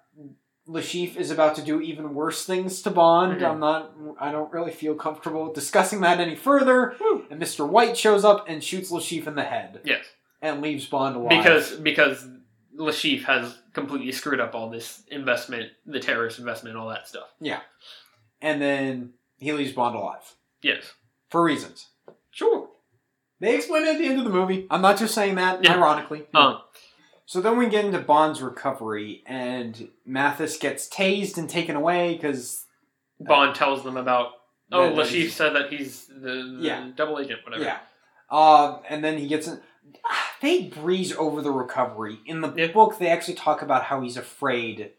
Le 0.66 0.80
Chiffre 0.82 1.16
is 1.16 1.30
about 1.30 1.54
to 1.56 1.62
do 1.62 1.80
even 1.80 2.14
worse 2.14 2.44
things 2.46 2.80
to 2.82 2.90
Bond. 2.90 3.40
Mhm. 3.40 3.50
I'm 3.50 3.60
not, 3.60 3.92
I 4.20 4.30
don't 4.30 4.52
really 4.52 4.70
feel 4.72 4.94
comfortable 4.94 5.52
discussing 5.52 6.00
that 6.02 6.20
any 6.20 6.36
further. 6.36 6.90
Whew. 6.98 7.26
And 7.30 7.40
Mr. 7.42 7.68
White 7.68 7.96
shows 7.96 8.24
up 8.24 8.44
and 8.48 8.62
shoots 8.62 8.90
Le 8.90 9.00
Chiffre 9.00 9.26
in 9.28 9.34
the 9.34 9.42
head 9.44 9.80
Yes, 9.84 10.04
and 10.40 10.60
leaves 10.62 10.86
Bond 10.86 11.16
alive. 11.16 11.30
because 11.30 11.72
because 11.76 12.26
Lashif 12.76 13.24
has 13.24 13.58
completely 13.72 14.12
screwed 14.12 14.40
up 14.40 14.54
all 14.54 14.70
this 14.70 15.02
investment, 15.10 15.70
the 15.86 15.98
terrorist 16.00 16.38
investment, 16.38 16.76
all 16.76 16.88
that 16.88 17.08
stuff. 17.08 17.28
Yeah. 17.40 17.60
And 18.40 18.62
then 18.62 19.14
he 19.38 19.52
leaves 19.52 19.72
Bond 19.72 19.96
alive 19.96 20.36
Yes, 20.62 20.92
for 21.30 21.42
reasons. 21.42 21.88
sure. 22.30 22.68
They 23.40 23.56
explain 23.56 23.86
it 23.86 23.94
at 23.94 23.98
the 23.98 24.06
end 24.06 24.18
of 24.18 24.24
the 24.24 24.30
movie. 24.30 24.66
I'm 24.70 24.82
not 24.82 24.98
just 24.98 25.14
saying 25.14 25.34
that 25.36 25.64
Yeah. 25.64 25.74
ironically. 25.74 26.26
Um, 26.34 26.60
So 27.30 27.40
then 27.40 27.56
we 27.58 27.68
get 27.68 27.84
into 27.84 28.00
Bond's 28.00 28.42
recovery, 28.42 29.22
and 29.24 29.86
Mathis 30.04 30.56
gets 30.56 30.88
tased 30.88 31.38
and 31.38 31.48
taken 31.48 31.76
away 31.76 32.14
because 32.16 32.66
Bond 33.20 33.54
tells 33.54 33.84
them 33.84 33.96
about. 33.96 34.32
Oh, 34.72 34.82
that 34.82 34.96
Le 34.96 35.04
Chiffre 35.04 35.30
said 35.30 35.54
that 35.54 35.72
he's 35.72 36.06
the, 36.08 36.56
the 36.58 36.58
Yeah. 36.60 36.90
double 36.96 37.20
agent, 37.20 37.44
whatever. 37.44 37.62
Yeah. 37.62 37.78
Uh, 38.28 38.78
and 38.88 39.04
then 39.04 39.16
he 39.16 39.28
gets 39.28 39.46
in. 39.46 39.60
They 40.42 40.62
breeze 40.64 41.14
over 41.14 41.40
the 41.40 41.52
recovery. 41.52 42.18
In 42.26 42.40
the 42.40 42.52
Yeah. 42.52 42.72
book, 42.72 42.98
they 42.98 43.06
actually 43.06 43.34
talk 43.34 43.62
about 43.62 43.84
how 43.84 44.00
he's 44.00 44.16
afraid 44.16 44.90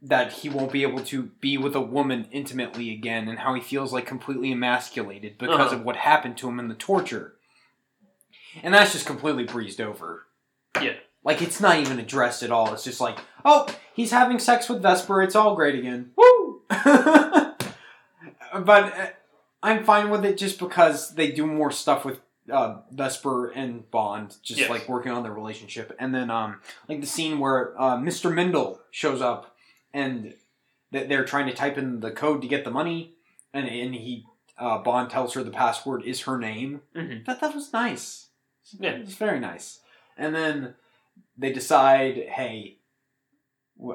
that 0.00 0.32
he 0.32 0.48
won't 0.48 0.72
be 0.72 0.82
able 0.82 1.04
to 1.04 1.24
be 1.24 1.58
with 1.58 1.76
a 1.76 1.80
woman 1.82 2.26
intimately 2.32 2.90
again 2.90 3.28
and 3.28 3.40
how 3.40 3.52
he 3.52 3.60
feels 3.60 3.92
like 3.92 4.06
completely 4.06 4.50
emasculated 4.50 5.36
because 5.36 5.66
Uh-huh. 5.72 5.76
of 5.76 5.84
what 5.84 5.96
happened 5.96 6.38
to 6.38 6.48
him 6.48 6.58
in 6.58 6.68
the 6.68 6.74
torture. 6.74 7.36
And 8.62 8.72
that's 8.72 8.92
just 8.92 9.04
completely 9.04 9.44
breezed 9.44 9.82
over. 9.82 10.26
Yeah. 10.80 10.94
Like, 11.26 11.42
it's 11.42 11.60
not 11.60 11.76
even 11.78 11.98
addressed 11.98 12.42
at 12.42 12.50
all. 12.50 12.72
It's 12.72 12.84
just 12.84 13.00
like, 13.00 13.18
oh, 13.44 13.66
he's 13.92 14.12
having 14.12 14.38
sex 14.38 14.68
with 14.68 14.80
Vesper. 14.80 15.20
It's 15.22 15.34
all 15.36 15.54
great 15.56 15.74
again. 15.74 16.12
Woo! 16.16 16.62
but 16.70 17.64
uh, 18.62 19.06
I'm 19.62 19.84
fine 19.84 20.10
with 20.10 20.24
it 20.24 20.38
just 20.38 20.58
because 20.58 21.14
they 21.14 21.30
do 21.32 21.46
more 21.46 21.70
stuff 21.70 22.04
with 22.04 22.20
uh, 22.50 22.78
Vesper 22.92 23.48
and 23.50 23.90
Bond, 23.90 24.36
just 24.42 24.60
Yes. 24.60 24.70
like 24.70 24.88
working 24.88 25.12
on 25.12 25.22
their 25.24 25.32
relationship. 25.32 25.94
And 25.98 26.14
then, 26.14 26.30
um, 26.30 26.60
like 26.88 27.00
the 27.00 27.06
scene 27.06 27.38
where 27.38 27.74
uh, 27.80 27.96
Mr. 27.96 28.32
Mendel 28.32 28.80
shows 28.90 29.20
up 29.20 29.56
and 29.92 30.34
th- 30.92 31.08
they're 31.08 31.24
trying 31.24 31.46
to 31.46 31.54
type 31.54 31.76
in 31.76 32.00
the 32.00 32.10
code 32.12 32.40
to 32.42 32.48
get 32.48 32.64
the 32.64 32.70
money, 32.70 33.14
and 33.52 33.66
and 33.66 33.94
he 33.94 34.24
uh, 34.58 34.78
Bond 34.78 35.10
tells 35.10 35.34
her 35.34 35.42
the 35.42 35.50
password 35.50 36.04
is 36.04 36.20
her 36.22 36.38
name. 36.38 36.82
Mhm. 36.94 37.24
That 37.26 37.40
that 37.40 37.54
was 37.54 37.72
nice. 37.72 38.28
Yeah. 38.78 38.90
it 38.90 39.00
was 39.06 39.14
very 39.14 39.40
nice. 39.40 39.80
And 40.16 40.34
then 40.34 40.74
they 41.36 41.52
decide, 41.52 42.16
hey. 42.28 42.78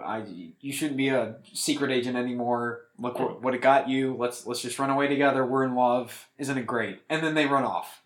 I, 0.05 0.23
you 0.59 0.71
shouldn't 0.71 0.97
be 0.97 1.09
a 1.09 1.37
secret 1.53 1.91
agent 1.91 2.15
anymore. 2.15 2.81
Look 2.99 3.17
what, 3.17 3.41
what 3.41 3.55
it 3.55 3.61
got 3.61 3.89
you. 3.89 4.15
Let's 4.15 4.45
let's 4.45 4.61
just 4.61 4.77
run 4.77 4.91
away 4.91 5.07
together. 5.07 5.43
We're 5.43 5.63
in 5.63 5.73
love. 5.73 6.27
Isn't 6.37 6.55
it 6.55 6.67
great? 6.67 7.01
And 7.09 7.23
then 7.23 7.33
they 7.33 7.47
run 7.47 7.63
off, 7.63 8.03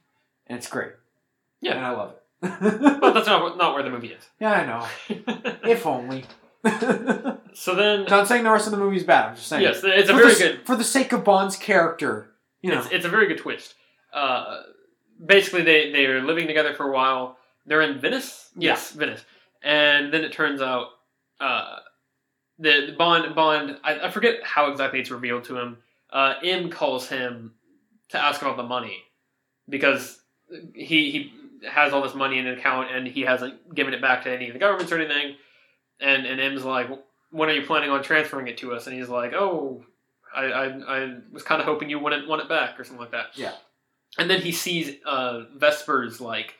and 0.47 0.57
it's 0.57 0.69
great. 0.69 0.93
Yeah. 1.59 1.75
and 1.75 1.85
I 1.85 1.91
love 1.91 2.11
it. 2.11 2.21
But 3.01 3.13
that's 3.13 3.27
not 3.27 3.57
not 3.57 3.73
where 3.73 3.83
the 3.83 3.89
movie 3.89 4.07
is. 4.07 4.23
yeah, 4.39 4.53
I 4.53 4.65
know. 4.65 4.87
If 5.69 5.85
only. 5.85 6.23
so 7.53 7.75
then, 7.75 8.05
Not 8.05 8.27
saying 8.27 8.43
the 8.43 8.49
rest 8.51 8.67
of 8.67 8.71
the 8.71 8.77
movie 8.77 8.97
is 8.97 9.03
bad. 9.03 9.29
I'm 9.29 9.35
just 9.35 9.47
saying. 9.47 9.63
yes, 9.63 9.81
it's 9.83 10.09
a 10.09 10.13
for 10.13 10.19
very 10.19 10.33
the, 10.33 10.39
good. 10.39 10.65
for 10.65 10.75
the 10.77 10.83
sake 10.83 11.11
of 11.11 11.23
Bond's 11.25 11.57
character. 11.57 12.31
You 12.61 12.71
know. 12.71 12.79
It's, 12.79 12.89
it's 12.91 13.05
a 13.05 13.09
very 13.09 13.27
good 13.27 13.37
twist. 13.37 13.75
Uh, 14.13 14.61
basically 15.23 15.63
they 15.63 15.91
they 15.91 16.05
are 16.05 16.21
living 16.21 16.47
together 16.47 16.73
for 16.73 16.87
a 16.87 16.91
while. 16.91 17.37
They're 17.65 17.81
in 17.81 17.99
Venice. 17.99 18.49
Yes, 18.55 18.91
Venice. 18.91 19.23
And 19.63 20.13
then 20.13 20.23
it 20.23 20.31
turns 20.31 20.61
out 20.61 20.87
uh, 21.39 21.77
the, 22.59 22.87
the 22.87 22.95
Bond 22.97 23.35
Bond. 23.35 23.77
I, 23.83 23.99
I 24.01 24.11
forget 24.11 24.43
how 24.43 24.71
exactly 24.71 24.99
it's 24.99 25.11
revealed 25.11 25.45
to 25.45 25.57
him. 25.57 25.77
Uh, 26.11 26.35
M 26.43 26.69
calls 26.69 27.07
him 27.09 27.53
to 28.09 28.21
ask 28.21 28.41
about 28.41 28.57
the 28.57 28.63
money 28.63 29.03
because 29.67 30.21
he 30.73 31.11
he 31.11 31.33
has 31.67 31.93
all 31.93 32.03
this 32.03 32.13
money 32.13 32.37
in 32.37 32.45
an 32.45 32.57
account 32.57 32.91
and 32.91 33.07
he 33.07 33.21
hasn't 33.21 33.73
given 33.73 33.93
it 33.93 34.01
back 34.01 34.23
to 34.23 34.31
any 34.31 34.47
of 34.47 34.53
the 34.53 34.59
governments 34.59 34.91
or 34.91 34.99
anything. 34.99 35.35
And 35.99 36.25
and 36.25 36.39
M's 36.39 36.63
like, 36.63 36.87
when 37.31 37.49
are 37.49 37.53
you 37.53 37.65
planning 37.65 37.89
on 37.89 38.03
transferring 38.03 38.47
it 38.47 38.57
to 38.59 38.73
us? 38.73 38.85
And 38.87 38.95
he's 38.95 39.09
like, 39.09 39.33
oh, 39.33 39.83
I 40.33 40.45
I, 40.45 40.65
I 40.67 41.17
was 41.31 41.43
kind 41.43 41.59
of 41.59 41.65
hoping 41.65 41.89
you 41.89 41.99
wouldn't 41.99 42.27
want 42.27 42.41
it 42.41 42.49
back 42.49 42.79
or 42.79 42.83
something 42.83 43.01
like 43.01 43.11
that. 43.11 43.27
Yeah. 43.35 43.53
And 44.17 44.29
then 44.29 44.41
he 44.41 44.51
sees 44.51 44.95
uh, 45.05 45.45
Vesper's 45.55 46.21
like 46.21 46.55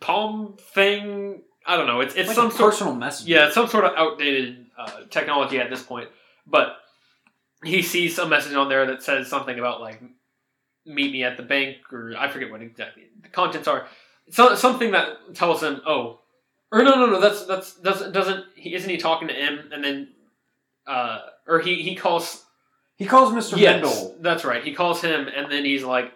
palm 0.00 0.56
thing. 0.58 1.42
I 1.66 1.76
don't 1.76 1.86
know. 1.86 2.00
It's 2.00 2.14
it's 2.14 2.28
like 2.28 2.36
some 2.36 2.50
sort. 2.50 2.72
personal 2.72 2.94
message. 2.94 3.26
Yeah, 3.26 3.46
it's 3.46 3.54
some 3.54 3.68
sort 3.68 3.84
of 3.84 3.92
outdated 3.96 4.66
uh, 4.78 5.00
technology 5.10 5.58
at 5.58 5.70
this 5.70 5.82
point. 5.82 6.08
But 6.46 6.76
he 7.64 7.82
sees 7.82 8.18
a 8.18 8.26
message 8.28 8.54
on 8.54 8.68
there 8.68 8.86
that 8.86 9.02
says 9.02 9.28
something 9.28 9.58
about 9.58 9.80
like 9.80 10.00
meet 10.84 11.12
me 11.12 11.24
at 11.24 11.36
the 11.36 11.42
bank 11.42 11.78
or 11.92 12.14
I 12.16 12.28
forget 12.28 12.50
what 12.50 12.62
exactly 12.62 13.04
the 13.22 13.28
contents 13.28 13.66
are. 13.66 13.86
So, 14.30 14.54
something 14.54 14.90
that 14.92 15.34
tells 15.34 15.62
him, 15.62 15.80
oh, 15.86 16.20
or 16.72 16.82
no, 16.82 16.94
no, 16.96 17.06
no, 17.06 17.20
that's 17.20 17.44
that's 17.46 17.74
doesn't 17.76 18.12
doesn't 18.12 18.44
he 18.56 18.74
isn't 18.74 18.88
he 18.90 18.96
talking 18.96 19.28
to 19.28 19.34
him 19.34 19.70
and 19.72 19.82
then 19.82 20.08
uh 20.86 21.20
or 21.48 21.60
he 21.60 21.82
he 21.82 21.94
calls 21.96 22.44
He 22.96 23.06
calls 23.06 23.32
Mr. 23.32 23.56
yes 23.58 23.82
Mendel. 23.82 24.16
that's 24.20 24.44
right 24.44 24.62
he 24.64 24.72
calls 24.74 25.00
him 25.00 25.28
and 25.28 25.50
then 25.50 25.64
he's 25.64 25.82
like 25.84 26.12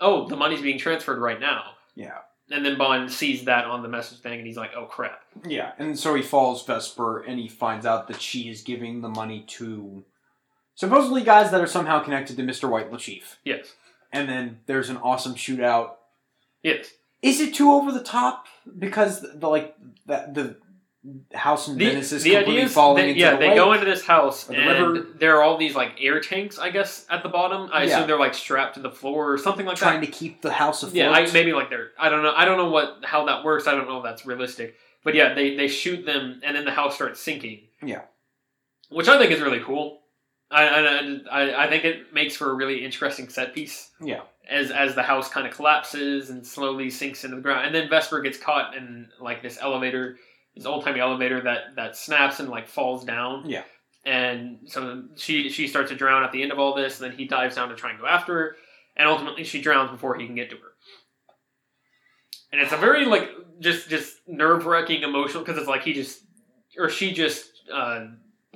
oh 0.00 0.28
the 0.28 0.36
money's 0.36 0.60
being 0.62 0.78
transferred 0.78 1.18
right 1.18 1.38
now 1.40 1.72
Yeah. 1.96 2.18
And 2.50 2.64
then 2.64 2.76
Bond 2.76 3.10
sees 3.10 3.44
that 3.44 3.64
on 3.64 3.82
the 3.82 3.88
message 3.88 4.18
thing 4.18 4.38
and 4.38 4.46
he's 4.46 4.56
like 4.56 4.72
oh 4.76 4.84
crap 4.86 5.22
Yeah, 5.46 5.72
and 5.78 5.98
so 5.98 6.14
he 6.14 6.22
follows 6.22 6.64
Vesper 6.64 7.22
and 7.22 7.38
he 7.38 7.48
finds 7.48 7.86
out 7.86 8.08
that 8.08 8.20
she 8.20 8.48
is 8.50 8.62
giving 8.62 9.00
the 9.00 9.08
money 9.08 9.44
to 9.48 10.04
supposedly 10.74 11.22
guys 11.22 11.50
that 11.50 11.60
are 11.60 11.66
somehow 11.66 12.00
connected 12.00 12.36
to 12.36 12.42
Mr. 12.42 12.68
White 12.68 12.90
Le 12.92 12.98
Chiffre. 12.98 13.36
yes 13.44 13.72
And 14.12 14.28
then 14.28 14.60
there's 14.66 14.90
an 14.90 14.98
awesome 14.98 15.34
shootout. 15.34 15.92
yes 16.62 16.90
Is 17.22 17.40
it 17.40 17.54
too 17.54 17.70
over 17.72 17.90
the 17.92 18.02
top? 18.02 18.46
Because 18.78 19.20
the 19.22 19.48
like 19.48 19.74
that 20.06 20.34
the 20.34 20.56
house 21.34 21.68
in 21.68 21.76
the, 21.76 21.84
Venice 21.86 22.12
is 22.12 22.22
the 22.22 22.34
completely 22.36 22.66
falling 22.66 23.06
that, 23.08 23.16
yeah 23.16 23.32
the 23.32 23.36
they 23.38 23.48
lake. 23.48 23.56
go 23.56 23.72
into 23.74 23.84
this 23.84 24.04
house 24.04 24.44
the 24.44 24.54
and 24.56 24.94
river. 24.94 25.06
there 25.18 25.36
are 25.36 25.42
all 25.42 25.58
these 25.58 25.74
like 25.74 25.92
air 26.00 26.18
tanks 26.20 26.58
I 26.58 26.70
guess 26.70 27.04
at 27.10 27.22
the 27.22 27.28
bottom 27.28 27.68
I 27.72 27.84
Yeah. 27.84 27.96
assume 27.96 28.06
they're 28.06 28.18
like 28.18 28.32
strapped 28.34 28.74
to 28.74 28.80
the 28.80 28.90
floor 28.90 29.32
or 29.32 29.36
something 29.38 29.66
like 29.66 29.78
that 29.78 29.84
trying 29.84 30.00
to 30.00 30.06
keep 30.06 30.40
the 30.40 30.52
house 30.52 30.82
afloat. 30.82 30.96
Yeah, 30.96 31.10
I, 31.10 31.30
maybe 31.32 31.52
like 31.52 31.68
they're. 31.68 31.90
I 31.98 32.08
don't 32.08 32.22
know. 32.22 32.32
I 32.34 32.44
don't 32.46 32.56
know 32.56 32.70
what 32.70 32.98
how 33.04 33.26
that 33.26 33.44
works. 33.44 33.66
I 33.66 33.72
don't 33.74 33.86
know 33.86 33.98
if 33.98 34.04
that's 34.04 34.24
realistic. 34.24 34.76
But 35.04 35.14
yeah, 35.14 35.34
they 35.34 35.54
they 35.56 35.68
shoot 35.68 36.06
them, 36.06 36.40
and 36.42 36.56
then 36.56 36.64
the 36.64 36.70
house 36.70 36.94
starts 36.94 37.20
sinking. 37.20 37.60
Yeah. 37.82 38.02
which 38.88 39.06
I 39.08 39.18
think 39.18 39.30
is 39.32 39.40
really 39.42 39.60
cool. 39.60 40.00
I 40.50 40.64
I, 40.68 41.20
I, 41.42 41.64
I 41.64 41.68
think 41.68 41.84
it 41.84 42.14
makes 42.14 42.34
for 42.36 42.50
a 42.50 42.54
really 42.54 42.82
interesting 42.82 43.28
set 43.28 43.54
piece. 43.54 43.90
Yeah. 44.00 44.22
As 44.48 44.70
as 44.70 44.94
the 44.94 45.02
house 45.02 45.28
kind 45.28 45.46
of 45.46 45.52
collapses 45.54 46.30
and 46.30 46.46
slowly 46.46 46.88
sinks 46.88 47.24
into 47.24 47.36
the 47.36 47.42
ground, 47.42 47.66
and 47.66 47.74
then 47.74 47.90
Vesper 47.90 48.20
gets 48.22 48.38
caught 48.38 48.74
in 48.74 49.08
like 49.20 49.42
this 49.42 49.58
elevator, 49.60 50.16
this 50.56 50.66
old 50.66 50.84
timey 50.84 51.00
elevator 51.00 51.40
that 51.42 51.76
that 51.76 51.96
snaps 51.96 52.40
and 52.40 52.48
like 52.48 52.68
falls 52.68 53.04
down. 53.04 53.48
Yeah. 53.48 53.62
And 54.06 54.58
so 54.66 55.04
she 55.16 55.48
she 55.48 55.66
starts 55.66 55.90
to 55.90 55.96
drown 55.96 56.24
at 56.24 56.32
the 56.32 56.42
end 56.42 56.52
of 56.52 56.58
all 56.58 56.74
this, 56.74 57.00
and 57.00 57.10
then 57.10 57.18
he 57.18 57.26
dives 57.26 57.56
down 57.56 57.68
to 57.70 57.74
try 57.74 57.90
and 57.90 57.98
go 57.98 58.06
after 58.06 58.34
her, 58.34 58.56
and 58.96 59.08
ultimately 59.08 59.44
she 59.44 59.60
drowns 59.60 59.90
before 59.90 60.16
he 60.16 60.26
can 60.26 60.34
get 60.34 60.50
to 60.50 60.56
her. 60.56 60.72
And 62.52 62.60
it's 62.60 62.72
a 62.72 62.76
very 62.76 63.06
like 63.06 63.30
just 63.60 63.88
just 63.88 64.16
nerve 64.26 64.66
wracking 64.66 65.02
emotional 65.02 65.42
because 65.42 65.58
it's 65.58 65.68
like 65.68 65.82
he 65.82 65.92
just 65.92 66.22
or 66.78 66.88
she 66.88 67.12
just 67.12 67.50
uh, 67.72 68.06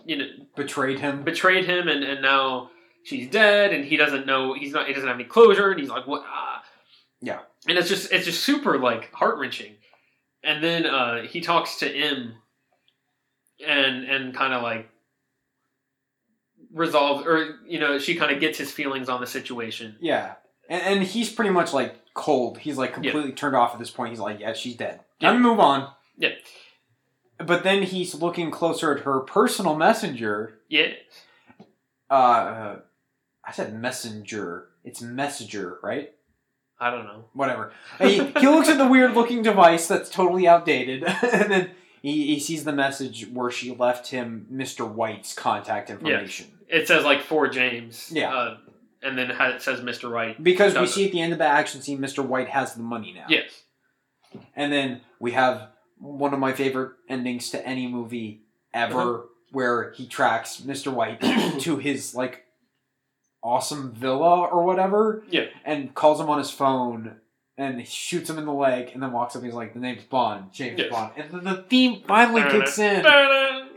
you 0.05 0.17
know 0.17 0.27
betrayed 0.57 0.99
him. 0.99 1.23
betrayed 1.23 1.65
him 1.65 1.89
and, 1.89 2.05
and 2.05 2.23
now 2.23 2.71
she's 3.05 3.29
dead 3.31 3.73
and 3.73 3.85
he 3.85 3.97
doesn't 3.97 4.27
know 4.27 4.55
he's 4.55 4.73
not 4.73 4.87
he 4.87 4.93
doesn't 4.93 5.09
have 5.09 5.17
any 5.17 5.25
closure 5.25 5.71
and 5.71 5.81
he's 5.81 5.89
like 5.91 6.07
what 6.07 6.23
ah. 6.27 6.63
Yeah. 7.21 7.41
and 7.67 7.77
it's 7.77 7.89
just 7.89 8.13
it's 8.13 8.25
just 8.25 8.45
super 8.45 8.79
like 8.79 9.13
heart 9.13 9.39
wrenching 9.39 9.77
and 10.49 10.65
then 10.65 10.87
uh, 10.87 11.23
he 11.23 11.43
talks 11.43 11.77
to 11.81 11.95
M 11.95 12.35
and 13.67 14.05
and 14.05 14.35
kind 14.35 14.55
of 14.55 14.63
like 14.63 14.89
resolves 16.73 17.27
or 17.27 17.59
you 17.67 17.79
know 17.79 17.99
she 17.99 18.15
kind 18.15 18.33
of 18.33 18.41
gets 18.41 18.57
his 18.59 18.73
feelings 18.73 19.09
on 19.09 19.21
the 19.21 19.27
situation 19.27 19.97
Yeah, 20.01 20.35
and, 20.69 20.83
and 20.83 21.03
he's 21.03 21.31
pretty 21.31 21.51
much 21.51 21.73
like 21.73 21.95
cold. 22.15 22.59
He's 22.59 22.79
like 22.79 22.95
completely 22.95 23.33
turned 23.33 23.55
off 23.55 23.75
at 23.75 23.79
this 23.79 23.91
point. 23.91 24.11
He's 24.11 24.21
like, 24.21 24.41
yeah, 24.41 24.55
she's 24.55 24.75
dead. 24.75 25.01
Yeah. 25.21 25.31
Time 25.31 25.43
to 25.43 25.49
move 25.49 25.61
on. 25.61 25.91
Yeah. 26.17 26.31
But 27.39 27.63
then 27.63 27.85
he's 27.85 28.15
looking 28.15 28.51
closer 28.51 28.97
at 28.97 29.05
her 29.05 29.21
personal 29.21 29.77
messenger. 29.77 30.59
yeah 30.69 30.95
Uh, 32.11 32.77
I 33.45 33.53
said 33.53 33.79
messenger. 33.79 34.69
It's 34.83 35.01
messenger, 35.03 35.79
right? 35.83 36.13
I 36.81 36.91
don't 36.91 37.05
know 37.07 37.25
Whatever. 37.33 37.73
he, 38.01 38.19
he 38.25 38.47
looks 38.49 38.69
at 38.69 38.79
the 38.79 38.87
weird 38.87 39.15
looking 39.15 39.43
device 39.43 39.89
that's 39.89 40.09
totally 40.09 40.47
outdated, 40.47 41.03
and 41.33 41.51
then 41.51 41.71
he, 42.03 42.27
he 42.35 42.41
sees 42.41 42.65
the 42.65 42.73
message 42.73 43.27
where 43.33 43.51
she 43.51 43.75
left 43.75 44.09
him 44.09 44.47
Mr. 44.53 44.89
White's 44.89 45.35
contact 45.35 45.91
information. 45.91 46.47
it 46.69 46.87
says 46.87 47.05
like 47.05 47.23
for 47.23 47.49
James 47.49 48.11
Yeah. 48.13 48.33
uh, 48.33 48.57
and 49.03 49.17
then 49.19 49.31
it 49.31 49.63
says 49.63 49.81
Mr. 49.81 50.11
White. 50.13 50.43
Because 50.43 50.77
we 50.79 50.87
see 50.87 51.07
at 51.07 51.13
the 51.13 51.21
end 51.21 51.33
of 51.33 51.39
the 51.39 51.45
action 51.47 51.83
scene, 51.83 51.99
Mr. 51.99 52.25
White 52.25 52.49
has 52.49 52.75
the 52.75 52.83
money 52.83 53.13
now. 53.13 53.27
yes 53.29 53.63
And 54.57 54.73
then 54.73 55.01
we 55.21 55.33
have 55.33 55.69
one 55.99 56.33
of 56.33 56.39
my 56.41 56.53
favorite 56.53 56.93
endings 57.09 57.51
to 57.51 57.67
any 57.67 57.87
movie 57.89 58.43
ever, 58.75 58.95
Uh-huh. 59.15 59.23
where 59.53 59.93
he 59.93 60.07
tracks 60.07 60.61
Mr. 60.65 60.93
White 60.93 61.21
to 61.61 61.77
his 61.79 62.15
like 62.15 62.45
awesome 63.43 63.93
villa 63.93 64.45
or 64.47 64.65
whatever. 64.65 65.23
Yeah. 65.31 65.47
And 65.65 65.95
calls 65.95 66.21
him 66.21 66.29
on 66.31 66.39
his 66.39 66.51
phone 66.51 67.17
and 67.57 67.87
shoots 67.87 68.31
him 68.31 68.39
in 68.39 68.45
the 68.47 68.53
leg, 68.53 68.91
and 68.95 69.03
then 69.03 69.11
walks 69.13 69.35
up. 69.35 69.43
He's 69.43 69.53
like, 69.55 69.75
"The 69.75 69.81
name's 69.81 70.05
Bond, 70.05 70.53
James 70.53 70.79
Yes. 70.79 70.91
Bond," 70.93 71.13
and 71.17 71.31
then 71.33 71.43
the 71.45 71.63
theme 71.69 72.03
finally 72.07 72.43
kicks 72.43 72.79
in. 72.79 73.05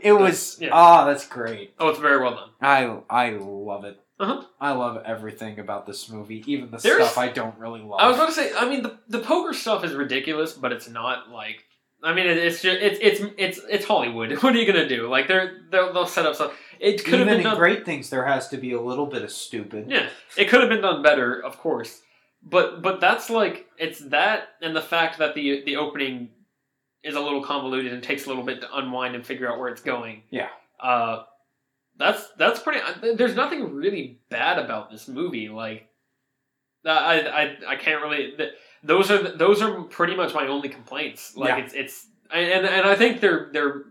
It 0.00 0.12
was 0.12 0.56
Yeah. 0.60 0.70
ah, 0.72 1.04
that's 1.04 1.26
great. 1.26 1.74
oh 1.78 1.88
it's 1.88 1.98
very 1.98 2.20
well 2.22 2.34
done 2.34 2.48
I 2.60 2.98
I 3.10 3.30
love 3.30 3.84
it. 3.84 3.98
Uh-huh. 4.20 4.42
I 4.60 4.70
love 4.72 5.02
everything 5.04 5.58
about 5.58 5.84
this 5.86 6.08
movie, 6.08 6.44
even 6.46 6.70
the 6.70 6.76
There's- 6.78 7.02
stuff 7.10 7.18
I 7.18 7.28
don't 7.28 7.58
really 7.58 7.80
love. 7.80 7.98
I 8.00 8.06
was 8.06 8.16
about 8.16 8.26
to 8.26 8.32
say. 8.32 8.52
I 8.56 8.68
mean, 8.68 8.82
the 8.82 8.98
the 9.08 9.18
poker 9.18 9.52
stuff 9.52 9.82
is 9.84 9.94
ridiculous, 9.94 10.52
but 10.52 10.70
it's 10.72 10.88
not 10.88 11.30
like. 11.30 11.64
I 12.02 12.14
mean, 12.14 12.26
it's 12.26 12.62
just 12.62 12.80
it's 12.80 12.98
it's 13.00 13.32
it's 13.38 13.60
it's 13.68 13.84
Hollywood. 13.84 14.32
What 14.42 14.54
are 14.54 14.58
you 14.58 14.66
gonna 14.66 14.88
do? 14.88 15.08
Like 15.08 15.28
they're 15.28 15.60
they'll, 15.70 15.92
they'll 15.92 16.06
set 16.06 16.26
up 16.26 16.34
stuff. 16.34 16.56
It 16.80 17.04
could 17.04 17.20
have 17.20 17.28
been 17.28 17.38
in 17.38 17.44
done. 17.44 17.56
great 17.56 17.84
things, 17.84 18.10
there 18.10 18.24
has 18.26 18.48
to 18.48 18.56
be 18.56 18.72
a 18.72 18.80
little 18.80 19.06
bit 19.06 19.22
of 19.22 19.30
stupid. 19.30 19.88
Yeah, 19.88 20.08
it 20.36 20.48
could 20.48 20.60
have 20.60 20.68
been 20.68 20.80
done 20.80 21.02
better, 21.02 21.40
of 21.40 21.58
course. 21.58 22.00
But 22.42 22.82
but 22.82 23.00
that's 23.00 23.30
like 23.30 23.66
it's 23.78 24.00
that 24.10 24.48
and 24.60 24.74
the 24.74 24.82
fact 24.82 25.18
that 25.18 25.34
the 25.36 25.62
the 25.64 25.76
opening 25.76 26.30
is 27.04 27.14
a 27.14 27.20
little 27.20 27.42
convoluted 27.42 27.92
and 27.92 28.02
takes 28.02 28.26
a 28.26 28.28
little 28.28 28.44
bit 28.44 28.60
to 28.62 28.76
unwind 28.76 29.14
and 29.14 29.24
figure 29.24 29.50
out 29.50 29.58
where 29.58 29.68
it's 29.68 29.82
going. 29.82 30.22
Yeah. 30.30 30.48
Uh, 30.80 31.22
that's 31.96 32.28
that's 32.36 32.58
pretty. 32.60 32.80
There's 33.14 33.36
nothing 33.36 33.74
really 33.74 34.20
bad 34.28 34.58
about 34.58 34.90
this 34.90 35.06
movie. 35.06 35.48
Like, 35.48 35.88
I 36.84 37.20
I 37.68 37.72
I 37.72 37.76
can't 37.76 38.02
really. 38.02 38.32
th- 38.36 38.52
Those 38.82 39.10
are 39.10 39.22
those 39.36 39.62
are 39.62 39.82
pretty 39.84 40.16
much 40.16 40.34
my 40.34 40.46
only 40.48 40.68
complaints. 40.68 41.36
Like 41.36 41.48
Yeah. 41.50 41.64
it's 41.64 41.74
it's 41.74 42.06
and 42.32 42.66
and 42.66 42.86
I 42.86 42.96
think 42.96 43.20
they're 43.20 43.50
they're 43.52 43.82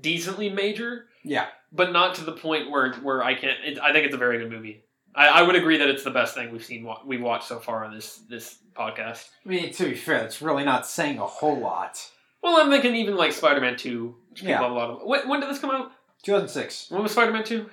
decently 0.00 0.50
major 0.50 1.06
Yeah. 1.24 1.46
but 1.72 1.92
not 1.92 2.16
to 2.16 2.24
the 2.24 2.32
point 2.32 2.70
where 2.70 2.92
where 2.94 3.22
I 3.22 3.34
can't. 3.34 3.58
It, 3.64 3.78
I 3.78 3.92
think 3.92 4.06
it's 4.06 4.14
a 4.14 4.18
very 4.18 4.38
good 4.38 4.50
movie. 4.50 4.82
I, 5.14 5.26
I 5.28 5.42
would 5.42 5.56
agree 5.56 5.78
that 5.78 5.88
it's 5.88 6.04
the 6.04 6.10
best 6.10 6.34
thing 6.34 6.52
we've 6.52 6.64
seen 6.64 6.88
we've 7.04 7.20
watched 7.22 7.48
so 7.48 7.58
far 7.58 7.84
on 7.84 7.94
this 7.94 8.18
this 8.28 8.58
podcast. 8.74 9.28
I 9.44 9.48
mean, 9.48 9.72
to 9.72 9.84
be 9.84 9.94
fair, 9.94 10.20
that's 10.20 10.40
really 10.42 10.64
not 10.64 10.86
saying 10.86 11.18
a 11.18 11.26
whole 11.26 11.58
lot. 11.58 12.00
Well, 12.42 12.56
I'm 12.60 12.70
thinking 12.70 12.94
even 12.96 13.16
like 13.16 13.32
Spider 13.32 13.60
Man 13.60 13.76
Two. 13.76 14.16
which 14.30 14.40
people 14.40 14.50
Yeah. 14.52 14.62
have 14.62 14.70
a 14.70 14.74
lot 14.74 14.90
of. 14.90 15.02
When, 15.04 15.28
when 15.28 15.40
did 15.40 15.50
this 15.50 15.58
come 15.58 15.70
out? 15.70 15.90
2006. 16.24 16.90
When 16.90 17.02
was 17.02 17.12
Spider 17.12 17.32
Man 17.32 17.44
Two? 17.44 17.68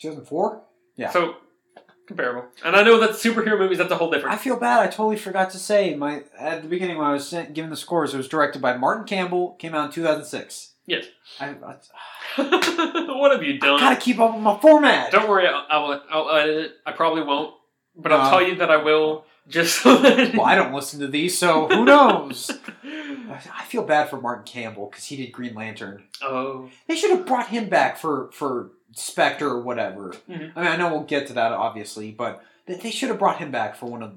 2004? 0.00 0.62
Yeah. 0.96 1.10
So 1.10 1.36
comparable. 2.06 2.46
And 2.64 2.74
I 2.76 2.82
know 2.82 2.98
that 3.00 3.10
superhero 3.10 3.58
movies 3.58 3.78
that's 3.78 3.90
a 3.90 3.96
whole 3.96 4.10
different. 4.10 4.34
I 4.34 4.38
feel 4.38 4.56
bad. 4.58 4.80
I 4.80 4.86
totally 4.86 5.16
forgot 5.16 5.50
to 5.50 5.58
say 5.58 5.94
my 5.94 6.22
at 6.38 6.62
the 6.62 6.68
beginning 6.68 6.98
when 6.98 7.06
I 7.06 7.12
was 7.12 7.28
sa- 7.28 7.44
giving 7.52 7.70
the 7.70 7.76
scores. 7.76 8.14
It 8.14 8.16
was 8.18 8.28
directed 8.28 8.62
by 8.62 8.76
Martin 8.76 9.04
Campbell. 9.04 9.52
Came 9.58 9.74
out 9.74 9.86
in 9.86 9.92
2006. 9.92 10.72
Yes. 10.88 11.06
I, 11.40 11.48
I, 11.48 11.76
what 13.18 13.32
have 13.32 13.42
you 13.42 13.58
done? 13.58 13.74
I 13.76 13.80
gotta 13.80 13.96
keep 14.00 14.18
up 14.20 14.34
with 14.34 14.42
my 14.42 14.58
format. 14.60 15.10
Don't 15.10 15.28
worry, 15.28 15.46
I'll, 15.48 15.66
I'll, 15.68 16.02
I'll 16.10 16.36
edit 16.36 16.56
it. 16.66 16.72
I 16.86 16.92
probably 16.92 17.22
won't, 17.22 17.54
but 17.96 18.12
I'll 18.12 18.24
No. 18.24 18.30
tell 18.30 18.42
you 18.48 18.54
that 18.56 18.70
I 18.70 18.76
will. 18.76 19.24
Just 19.48 19.82
so 19.82 20.00
well, 20.02 20.42
I 20.42 20.56
don't 20.56 20.72
listen 20.74 20.98
to 21.00 21.06
these, 21.06 21.38
so 21.38 21.68
who 21.68 21.84
knows? 21.84 22.50
I 22.84 23.40
I 23.58 23.64
feel 23.64 23.84
bad 23.84 24.08
for 24.10 24.20
Martin 24.20 24.44
Campbell 24.44 24.88
because 24.90 25.04
he 25.04 25.16
did 25.16 25.30
Green 25.32 25.54
Lantern. 25.54 26.02
oh. 26.22 26.68
They 26.88 26.96
should 26.96 27.10
have 27.10 27.26
brought 27.26 27.48
him 27.48 27.68
back 27.68 27.96
for 27.96 28.30
for 28.32 28.70
Spectre 28.92 29.48
or 29.48 29.60
whatever. 29.62 30.14
Mhm. 30.28 30.52
I 30.56 30.60
mean, 30.62 30.70
I 30.72 30.76
know 30.76 30.90
we'll 30.90 31.02
get 31.04 31.26
to 31.28 31.32
that 31.34 31.52
obviously, 31.52 32.10
but 32.12 32.42
they, 32.66 32.74
they 32.74 32.90
should 32.90 33.08
have 33.10 33.18
brought 33.18 33.38
him 33.38 33.50
back 33.50 33.76
for 33.76 33.86
one 33.86 34.02
of 34.02 34.12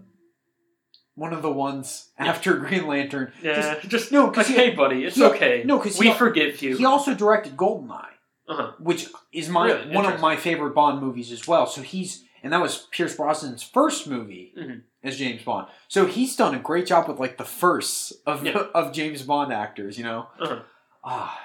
one 1.15 1.33
of 1.33 1.41
the 1.41 1.51
ones 1.51 2.09
after 2.17 2.55
Green 2.57 2.87
Lantern. 2.87 3.33
Yeah, 3.41 3.75
Just- 3.75 3.89
just, 3.89 4.11
no, 4.11 4.23
like, 4.25 4.33
because 4.33 4.47
he, 4.47 4.53
hey, 4.55 4.69
buddy, 4.71 5.03
it's 5.03 5.15
he- 5.17 5.23
okay. 5.25 5.63
no, 5.65 5.79
'cause 5.79 5.99
we 5.99 6.07
he- 6.07 6.13
forgive 6.13 6.61
you. 6.61 6.77
he 6.77 6.85
also 6.85 7.13
directed 7.13 7.57
Goldeneye, 7.57 8.05
uh-huh. 8.47 8.71
which 8.79 9.07
is 9.33 9.49
my 9.49 9.65
Really? 9.67 9.93
one 9.95 10.05
of 10.05 10.19
my 10.21 10.35
favorite 10.37 10.73
Bond 10.73 11.01
movies 11.01 11.31
as 11.31 11.47
well. 11.47 11.65
So 11.67 11.81
he's 11.81 12.23
and 12.41 12.53
that 12.53 12.61
was 12.61 12.87
Pierce 12.91 13.17
Brosnan's 13.17 13.63
first 13.63 14.07
movie 14.07 14.53
Mhm. 14.57 14.83
as 15.03 15.17
James 15.17 15.43
Bond. 15.43 15.67
So 15.89 16.05
he's 16.05 16.37
done 16.37 16.55
a 16.55 16.59
great 16.59 16.85
job 16.85 17.09
with 17.09 17.19
like 17.19 17.37
the 17.37 17.43
first 17.43 18.13
of 18.25 18.45
Yeah. 18.45 18.57
of 18.73 18.93
James 18.93 19.23
Bond 19.23 19.51
actors. 19.51 19.97
You 19.97 20.05
know, 20.05 20.27
Uh-huh. 20.39 20.61
ah, 21.03 21.37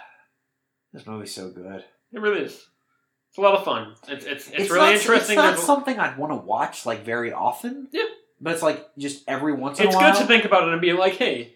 this 0.93 1.05
movie's 1.05 1.35
so 1.35 1.51
good. 1.51 1.85
It 2.13 2.21
really 2.21 2.43
is. 2.43 2.65
It's 3.35 3.39
a 3.39 3.41
lot 3.41 3.55
of 3.55 3.65
fun. 3.65 3.95
It's 4.07 4.25
it's, 4.25 4.47
it's, 4.47 4.51
It's 4.51 4.71
really 4.71 4.93
not, 4.93 4.95
interesting. 4.95 5.33
It's 5.37 5.43
not 5.45 5.51
There's- 5.55 5.67
something 5.67 5.99
I'd 5.99 6.17
want 6.17 6.31
to 6.31 6.37
watch 6.37 6.87
like 6.87 7.05
very 7.05 7.33
often. 7.33 7.89
Yeah. 7.91 8.05
but 8.41 8.53
it's 8.55 8.63
like 8.63 8.87
just 8.97 9.25
every 9.27 9.53
once 9.53 9.81
in 9.81 9.87
it's 9.87 9.95
a 9.97 9.99
while. 9.99 10.11
It's 10.11 10.19
good 10.21 10.23
to 10.27 10.29
think 10.33 10.45
about 10.45 10.69
it 10.69 10.73
and 10.73 10.81
be 10.81 10.93
like, 10.93 11.15
hey, 11.15 11.55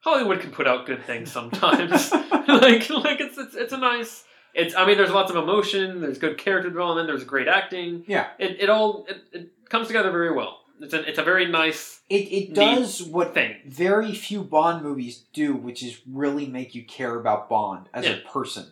Hollywood 0.00 0.40
can 0.40 0.52
put 0.52 0.68
out 0.68 0.86
good 0.86 1.02
things 1.04 1.32
sometimes. 1.32 2.12
like 2.12 2.88
like 2.88 3.20
it's, 3.20 3.36
it's 3.36 3.54
it's 3.56 3.72
a 3.72 3.76
nice. 3.78 4.22
It's 4.54 4.76
I 4.76 4.86
mean, 4.86 4.96
there's 4.96 5.10
lots 5.10 5.30
of 5.30 5.36
emotion. 5.36 6.00
There's 6.00 6.18
good 6.18 6.38
character 6.38 6.70
development. 6.70 7.08
There's 7.08 7.24
great 7.24 7.48
acting. 7.48 8.04
Yeah. 8.06 8.28
It 8.38 8.60
it 8.60 8.70
all 8.70 9.06
it, 9.08 9.22
it 9.32 9.50
comes 9.68 9.88
together 9.88 10.12
very 10.12 10.32
well. 10.32 10.60
It's 10.80 10.94
a 10.94 11.08
it's 11.08 11.18
a 11.18 11.24
very 11.24 11.46
nice 11.50 11.98
It 12.08 12.30
it 12.32 12.54
does 12.54 13.02
what 13.02 13.34
thing. 13.34 13.56
very 13.66 14.14
few 14.14 14.44
Bond 14.44 14.84
movies 14.84 15.24
do, 15.32 15.54
which 15.56 15.82
is 15.82 16.00
really 16.08 16.46
make 16.46 16.74
you 16.76 16.84
care 16.84 17.18
about 17.18 17.48
Bond 17.48 17.88
as 17.92 18.04
Yeah. 18.04 18.12
a 18.12 18.20
person. 18.28 18.66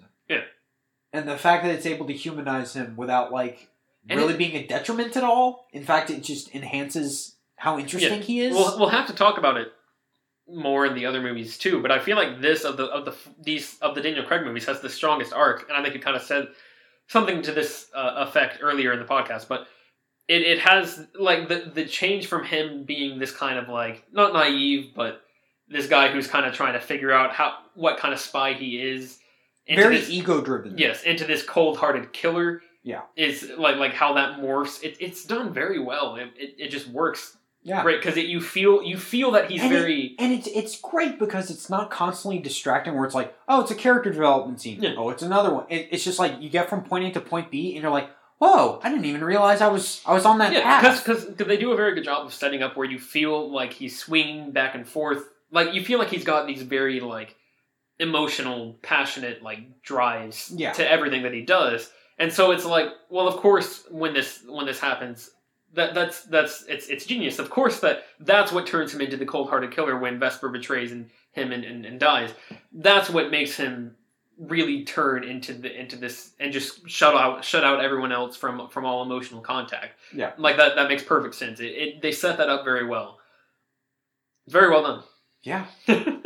Yeah. 1.15 1.21
And 1.21 1.29
the 1.29 1.39
fact 1.39 1.65
that 1.65 1.73
it's 1.75 1.87
able 1.87 2.07
to 2.07 2.13
humanize 2.13 2.75
him 2.75 2.97
without 2.97 3.33
like 3.33 3.69
And 4.09 4.19
really 4.21 4.35
it- 4.35 4.39
being 4.39 4.57
a 4.57 4.67
detriment 4.67 5.17
at 5.17 5.25
all. 5.25 5.67
In 5.73 5.85
fact, 5.85 6.11
it 6.11 6.23
just 6.23 6.55
enhances 6.55 7.37
how 7.57 7.79
interesting 7.79 8.21
he 8.23 8.41
is. 8.41 8.55
We'll 8.55 8.79
we'll 8.79 8.89
have 8.89 9.07
to 9.07 9.15
talk 9.15 9.39
about 9.39 9.57
it 9.57 9.69
more 10.47 10.85
in 10.85 10.95
the 10.95 11.07
other 11.07 11.23
movies 11.23 11.57
too. 11.57 11.81
But 11.81 11.91
I 11.91 11.99
feel 11.99 12.17
like 12.17 12.41
this 12.41 12.65
of 12.65 12.77
the 12.77 12.85
of 12.87 13.05
the 13.05 13.15
these 13.43 13.79
of 13.81 13.95
the 13.95 14.01
Daniel 14.03 14.25
Craig 14.25 14.45
movies 14.45 14.67
has 14.67 14.81
the 14.81 14.91
strongest 14.91 15.33
arc, 15.33 15.69
and 15.69 15.77
I 15.79 15.83
think 15.83 15.95
you 15.95 16.01
kind 16.01 16.17
of 16.17 16.23
said 16.23 16.49
something 17.07 17.43
to 17.43 17.53
this 17.53 17.89
uh, 17.95 18.15
effect 18.27 18.59
earlier 18.61 18.93
in 18.93 18.99
the 18.99 19.05
podcast. 19.07 19.49
But 19.49 19.67
it, 20.29 20.43
it 20.43 20.59
has 20.61 21.07
like 21.19 21.49
the 21.49 21.71
the 21.73 21.87
change 21.87 22.27
from 22.27 22.45
him 22.45 22.85
being 22.85 23.19
this 23.19 23.31
kind 23.31 23.59
of 23.59 23.69
like 23.69 24.05
not 24.13 24.33
naive, 24.33 24.93
but 24.95 25.23
this 25.69 25.87
guy 25.87 26.09
who's 26.11 26.27
kind 26.27 26.45
of 26.45 26.55
trying 26.55 26.75
to 26.75 26.81
figure 26.81 27.13
out 27.13 27.33
how 27.33 27.57
what 27.75 27.97
kind 27.99 28.13
of 28.13 28.21
spy 28.21 28.53
he 28.53 28.79
is. 28.81 29.19
Into 29.67 29.83
very 29.83 29.97
this- 29.99 30.11
ego 30.11 30.41
driven. 30.41 30.77
yes 30.79 31.03
into 31.03 31.25
this 31.25 31.43
cold-hearted 31.43 32.13
killer 32.13 32.63
Yeah. 32.83 33.03
is 33.17 33.51
like 33.57 33.77
like 33.77 33.95
how 33.95 34.15
that 34.15 34.39
morphs 34.41 34.83
it, 34.83 34.97
it's 35.01 35.25
done 35.25 35.53
very 35.53 35.79
well 35.79 36.17
it, 36.17 36.31
it, 36.37 36.55
it 36.59 36.69
just 36.71 36.89
works 36.89 37.37
Yeah. 37.63 37.83
great 37.83 38.01
because 38.03 38.17
you 38.19 38.41
feel 38.43 38.83
you 38.83 38.99
feel 38.99 39.31
that 39.33 39.51
he's 39.51 39.63
And 39.63 39.73
it- 39.73 39.79
very 39.79 40.15
And 40.19 40.33
it's 40.33 40.47
it's 40.49 40.79
great 40.81 41.19
because 41.19 41.51
it's 41.51 41.71
not 41.71 41.91
constantly 41.91 42.39
distracting 42.39 42.95
where 42.95 43.07
it's 43.07 43.15
like, 43.15 43.35
oh, 43.49 43.63
it's 43.63 43.71
a 43.71 43.75
character 43.75 44.11
development 44.11 44.61
scene. 44.61 44.83
Yeah. 44.83 44.95
Oh, 44.99 45.09
it's 45.11 45.23
another 45.23 45.53
one. 45.55 45.65
It, 45.71 45.89
it's 45.91 46.05
just 46.05 46.19
like 46.19 46.33
you 46.43 46.51
get 46.51 46.69
from 46.69 46.83
point 46.85 47.05
A 47.07 47.11
to 47.13 47.21
point 47.23 47.51
B, 47.51 47.73
and 47.75 47.83
you're 47.83 47.91
like, 47.91 48.11
whoa, 48.39 48.81
I 48.83 48.91
didn't 48.91 49.07
even 49.07 49.25
realize 49.25 49.63
I 49.63 49.69
was 49.69 50.03
I 50.05 50.13
was 50.13 50.27
on 50.27 50.37
that 50.39 50.53
yeah 50.53 50.61
path. 50.81 51.03
because 51.03 51.27
they 51.37 51.57
do 51.57 51.73
a 51.73 51.77
very 51.77 51.95
good 51.95 52.05
job 52.05 52.27
of 52.27 52.35
setting 52.35 52.63
up 52.63 52.77
where 52.77 52.87
you 52.87 52.99
feel 52.99 53.51
like 53.51 53.73
he's 53.73 53.99
swinging 53.99 54.51
back 54.53 54.75
and 54.75 54.87
forth 54.87 55.23
like 55.51 55.73
you 55.73 55.83
feel 55.83 55.99
like 55.99 56.09
he's 56.11 56.25
got 56.25 56.47
these 56.47 56.61
very 56.63 57.01
like 57.01 57.35
emotional 57.99 58.77
passionate 58.83 59.43
like 59.43 59.83
drives 59.83 60.53
Yeah. 60.55 60.73
to 60.73 60.91
everything 60.91 61.23
that 61.23 61.33
he 61.33 61.43
does 61.43 61.91
and 62.19 62.33
so 62.33 62.51
it's 62.51 62.65
like 62.65 62.89
well 63.09 63.29
of 63.29 63.37
course 63.37 63.85
when 63.91 64.13
this 64.13 64.43
when 64.49 64.67
this 64.67 64.81
happens 64.81 65.31
that 65.75 65.95
that's 65.95 66.23
that's 66.25 66.65
it's 66.69 66.89
it's 66.89 67.07
genius 67.07 67.39
of 67.39 67.51
course 67.51 67.81
that 67.81 68.05
that's 68.21 68.51
what 68.53 68.67
turns 68.67 68.93
him 68.95 69.01
into 69.01 69.17
the 69.17 69.25
cold-hearted 69.27 69.71
killer 69.71 69.97
when 69.99 70.19
vesper 70.19 70.49
betrays 70.49 70.91
and 70.93 71.09
him 71.33 71.53
and, 71.53 71.65
and, 71.65 71.85
and 71.87 72.01
dies 72.01 72.31
that's 72.73 73.09
what 73.11 73.31
makes 73.31 73.57
him 73.57 73.95
really 74.39 74.85
turn 74.85 75.23
into 75.23 75.53
the 75.53 75.73
into 75.81 75.95
this 75.95 76.33
and 76.41 76.53
just 76.53 76.89
shut 76.91 77.15
out 77.15 77.45
shut 77.45 77.63
out 77.63 77.81
everyone 77.85 78.11
else 78.11 78.37
from 78.37 78.69
from 78.71 78.85
all 78.85 79.03
emotional 79.05 79.41
contact 79.41 79.93
Yeah. 80.13 80.33
like 80.37 80.57
that 80.57 80.75
that 80.75 80.89
makes 80.89 81.05
perfect 81.05 81.37
sense 81.37 81.61
it, 81.61 81.67
it 81.67 82.03
they 82.03 82.11
set 82.11 82.39
that 82.39 82.49
up 82.49 82.65
very 82.65 82.85
well 82.87 83.21
very 84.49 84.69
well 84.71 84.83
done. 84.83 85.03
yeah. 85.43 85.67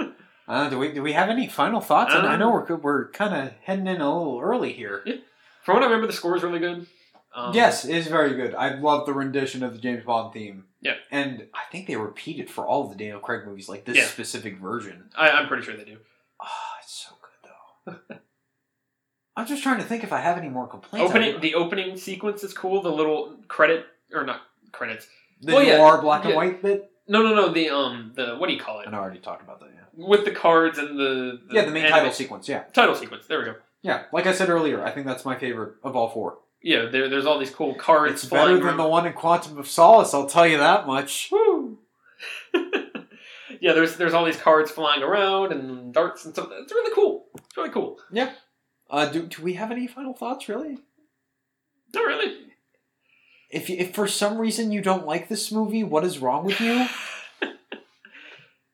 Uh, 0.49 0.69
do 0.71 0.79
we 0.79 0.93
do 0.93 1.03
we 1.03 1.13
have 1.13 1.29
any 1.29 1.47
final 1.47 1.81
thoughts? 1.81 2.15
And 2.15 2.27
I 2.27 2.35
Um, 2.35 2.41
know 2.41 2.51
we're 2.51 2.77
we're 2.77 3.11
kind 3.11 3.35
of 3.35 3.53
heading 3.63 3.87
in 3.87 4.01
a 4.01 4.09
little 4.19 4.41
early 4.41 4.73
here. 4.73 5.03
Yeah. 5.05 5.17
from 5.63 5.75
what 5.75 5.83
i 5.83 5.87
remember 5.87 6.07
the 6.07 6.13
score 6.15 6.37
is 6.37 6.43
really 6.43 6.59
good 6.61 6.87
um, 7.35 7.53
yes, 7.55 7.85
it 7.85 7.95
is 7.95 8.07
very 8.07 8.35
good. 8.35 8.55
I 8.55 8.75
love 8.77 9.05
the 9.05 9.13
rendition 9.13 9.63
of 9.63 9.75
the 9.75 9.79
James 9.79 10.03
Bond 10.03 10.33
theme. 10.33 10.65
Yeah. 10.81 10.95
and 11.11 11.47
I 11.55 11.71
think 11.71 11.87
they 11.87 11.95
repeat 11.97 12.41
it 12.41 12.49
for 12.49 12.67
all 12.67 12.85
of 12.85 12.91
the 12.91 12.97
Daniel 12.97 13.21
Craig 13.21 13.47
movies, 13.47 13.69
like 13.69 13.85
this 13.85 13.97
Yeah. 13.99 14.07
specific 14.07 14.59
version. 14.59 15.11
I, 15.17 15.29
i'm 15.31 15.47
pretty 15.47 15.63
sure 15.63 15.77
they 15.77 15.85
do 15.85 15.99
Oh, 16.43 16.47
it's 16.83 17.07
so 17.07 17.15
good 17.21 17.97
though. 18.09 18.17
I'm 19.37 19.47
just 19.47 19.63
trying 19.63 19.79
to 19.79 19.85
think 19.85 20.03
if 20.03 20.13
I 20.13 20.21
have 20.21 20.39
any 20.39 20.49
more 20.49 20.67
complaints. 20.67 21.11
opening 21.11 21.41
the 21.41 21.55
opening 21.55 21.97
sequence 21.99 22.43
is 22.43 22.55
cool 22.55 22.81
the 22.83 22.91
little 22.91 23.37
credit 23.47 23.85
or 24.13 24.25
not 24.25 24.41
credits 24.73 25.07
the 25.43 25.53
well, 25.55 25.63
yeah, 25.63 26.01
black 26.01 26.25
and 26.25 26.35
white 26.35 26.63
bit. 26.63 26.91
No 27.09 27.23
no 27.23 27.35
no 27.35 27.53
the 27.53 27.71
um 27.71 28.13
the 28.15 28.37
what 28.37 28.49
do 28.49 28.55
you 28.55 28.61
call 28.61 28.81
it 28.81 28.87
And 28.87 28.95
I 28.95 28.99
already 28.99 29.19
talked 29.21 29.43
about 29.43 29.61
that. 29.61 29.71
Yeah, 29.75 30.07
with 30.07 30.25
the 30.25 30.31
cards 30.31 30.79
and 30.79 30.99
the, 30.99 31.41
yeah, 31.51 31.65
the 31.65 31.71
main 31.71 31.85
anime- 31.85 31.99
title 31.99 32.13
sequence. 32.13 32.49
Yeah, 32.49 32.65
title 32.73 32.95
sequence 32.95 33.27
there 33.27 33.39
we 33.41 33.45
go 33.47 33.55
yeah. 33.83 34.05
Like 34.13 34.27
I 34.27 34.33
said 34.33 34.49
earlier, 34.49 34.85
I 34.85 34.91
think 34.91 35.07
that's 35.07 35.25
my 35.25 35.39
favorite 35.39 35.75
of 35.85 35.95
all 35.95 36.11
four. 36.11 36.39
yeah 36.63 36.87
there, 36.87 37.09
there's 37.09 37.27
all 37.27 37.39
these 37.39 37.51
cool 37.51 37.75
cards 37.75 38.15
It's 38.15 38.25
flying 38.27 38.57
better 38.57 38.67
than 38.69 38.77
the 38.77 38.89
one 38.89 39.07
in 39.07 39.13
Quantum 39.13 39.59
of 39.59 39.69
Solace. 39.69 40.13
I'll 40.15 40.27
tell 40.27 40.47
you 40.47 40.59
that 40.59 40.87
much. 40.87 41.29
Woo! 41.31 41.79
yeah, 43.61 43.73
there's 43.73 43.97
there's 43.97 44.15
all 44.15 44.25
these 44.25 44.37
cards 44.37 44.71
flying 44.71 45.03
around 45.03 45.53
and 45.53 45.93
darts 45.95 46.25
and 46.25 46.35
stuff. 46.35 46.49
It's 46.53 46.73
really 46.73 46.95
cool. 46.95 47.27
It's 47.37 47.57
really 47.57 47.71
cool. 47.71 47.99
Yeah. 48.13 48.33
Uh, 48.91 49.07
do 49.07 49.27
do 49.27 49.43
we 49.43 49.55
have 49.55 49.71
any 49.71 49.87
final 49.87 50.15
thoughts? 50.15 50.49
Really? 50.49 50.79
Not 51.95 52.05
really. 52.05 52.37
If 53.51 53.71
if 53.71 53.95
for 53.95 54.07
some 54.07 54.39
reason 54.39 54.73
you 54.73 54.83
don't 54.83 55.07
like 55.07 55.29
this 55.29 55.51
movie, 55.51 55.85
what 55.85 56.05
is 56.05 56.19
wrong 56.19 56.45
with 56.45 56.61
you? 56.61 56.87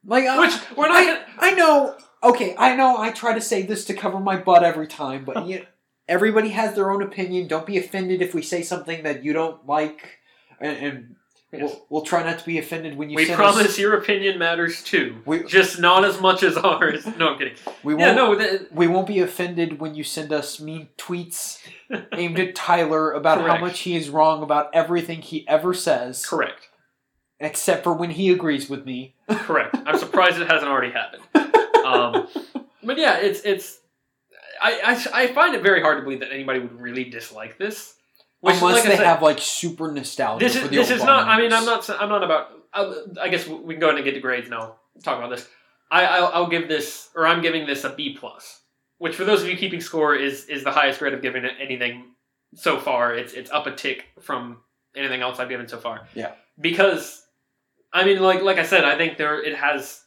Like, 0.07 0.27
uh, 0.27 0.37
Which 0.37 0.77
we're 0.77 0.89
not. 0.89 0.97
I, 0.97 1.05
gonna, 1.05 1.25
I 1.39 1.51
know. 1.53 1.97
Okay, 2.23 2.55
I 2.59 2.77
know. 2.77 2.99
I 2.99 3.11
try 3.11 3.35
to 3.35 3.41
say 3.41 3.63
this 3.63 3.85
to 3.87 3.95
cover 3.95 4.21
my 4.21 4.37
butt 4.37 4.63
every 4.63 4.87
time, 4.87 5.25
but 5.25 5.47
you, 5.47 5.67
everybody 6.09 6.51
has 6.51 6.75
their 6.75 6.91
own 6.91 7.03
opinion. 7.03 7.49
Don't 7.49 7.67
be 7.67 7.79
offended 7.79 8.23
if 8.23 8.35
we 8.35 8.43
say 8.43 8.63
something 8.63 9.03
that 9.05 9.25
you 9.25 9.33
don't 9.33 9.67
like, 9.67 10.19
and, 10.61 10.77
and 10.77 11.17
Yes. 11.59 11.71
we'll, 11.71 11.87
we'll 11.89 12.03
try 12.03 12.23
not 12.23 12.39
to 12.39 12.45
be 12.47 12.59
offended 12.59 12.97
when 12.97 13.11
you. 13.11 13.19
Send 13.19 13.31
us. 13.31 13.39
We 13.39 13.43
promise 13.43 13.67
Us, 13.67 13.79
your 13.79 13.95
opinion 13.95 14.39
matters 14.39 14.83
too. 14.83 15.17
we 15.25 15.45
Just 15.45 15.79
not 15.81 16.05
as 16.05 16.21
much 16.21 16.43
as 16.43 16.57
ours. 16.57 17.07
No, 17.19 17.29
I'm 17.31 17.39
kidding. 17.39 17.55
we 17.83 17.95
won't. 17.95 18.17
no. 18.17 18.35
The, 18.35 18.67
We 18.73 18.87
won't 18.87 19.07
be 19.07 19.21
offended 19.21 19.81
when 19.81 19.95
you 19.95 20.05
send 20.05 20.33
us 20.33 20.61
mean 20.61 20.89
tweets 20.99 21.61
aimed 22.13 22.39
at 22.39 22.55
Tyler 22.55 23.13
about 23.13 23.41
how 23.47 23.59
much 23.59 23.81
he 23.81 23.97
is 23.97 24.11
wrong 24.11 24.43
about 24.43 24.71
everything 24.75 25.23
he 25.23 25.47
ever 25.49 25.73
says, 25.75 26.25
correct. 26.27 26.69
except 27.41 27.85
for 27.85 27.93
when 27.95 28.11
he 28.11 28.31
agrees 28.33 28.69
with 28.69 28.85
me. 28.85 29.15
Correct. 29.29 29.77
I'm 29.87 29.99
surprised 29.99 30.41
it 30.41 30.51
hasn't 30.51 30.71
already 30.71 30.93
happened. 30.93 31.23
Um, 31.85 32.29
but 32.83 32.97
yeah, 32.97 33.19
it's 33.19 33.43
it's. 33.45 33.79
I, 34.63 34.81
I, 35.13 35.25
I 35.25 35.27
find 35.35 35.55
it 35.55 35.63
very 35.63 35.83
hard 35.83 35.99
to 35.99 36.03
believe 36.03 36.21
that 36.21 36.33
anybody 36.33 36.61
would 36.61 36.81
really 36.81 37.05
dislike 37.05 37.59
this. 37.59 37.95
Which, 38.45 38.57
Unless 38.57 38.75
like 38.75 38.85
they 38.85 38.97
said, 38.99 39.07
have 39.07 39.23
like 39.23 39.39
super 39.39 39.91
nostalgia. 39.91 40.45
this 40.45 40.55
for 40.55 40.65
is 40.65 40.69
the 40.69 40.77
this 40.77 40.91
is 40.91 41.03
not. 41.03 41.27
I 41.27 41.41
mean, 41.41 41.51
I'm 41.51 41.65
not. 41.65 41.89
I'm 41.89 42.11
not 42.11 42.23
about. 42.23 42.51
I, 42.75 42.95
I 43.23 43.29
guess 43.31 43.49
we 43.49 43.73
can 43.73 43.81
go 43.81 43.87
ahead 43.87 43.97
and 43.97 44.05
get 44.05 44.13
to 44.13 44.21
grades 44.21 44.51
now. 44.51 44.75
Talk 45.03 45.17
about 45.17 45.31
this. 45.31 45.49
I 45.91 46.05
I'll, 46.05 46.31
I'll 46.35 46.47
give 46.47 46.69
this, 46.69 47.09
or 47.17 47.27
I'm 47.27 47.41
giving 47.41 47.67
this 47.67 47.85
a 47.85 47.95
B 47.95 48.15
plus, 48.21 48.61
which 48.99 49.15
for 49.17 49.25
those 49.25 49.43
of 49.43 49.49
you 49.49 49.57
keeping 49.57 49.81
score 49.81 50.15
is 50.15 50.45
is 50.45 50.63
the 50.63 50.73
highest 50.73 50.99
grade 50.99 51.15
I've 51.15 51.23
given 51.23 51.47
anything 51.47 52.05
so 52.55 52.79
far. 52.79 53.15
It's 53.15 53.33
it's 53.33 53.51
up 53.51 53.67
a 53.67 53.75
tick 53.75 54.05
from 54.21 54.59
anything 54.95 55.23
else 55.23 55.39
I've 55.39 55.49
given 55.49 55.67
so 55.67 55.79
far. 55.79 56.07
Yeah. 56.15 56.33
Because, 56.61 57.25
I 57.95 58.05
mean, 58.05 58.21
like 58.21 58.43
like 58.43 58.59
I 58.59 58.65
said, 58.65 58.85
I 58.85 58.99
think 58.99 59.17
there 59.17 59.43
it 59.43 59.57
has 59.57 60.03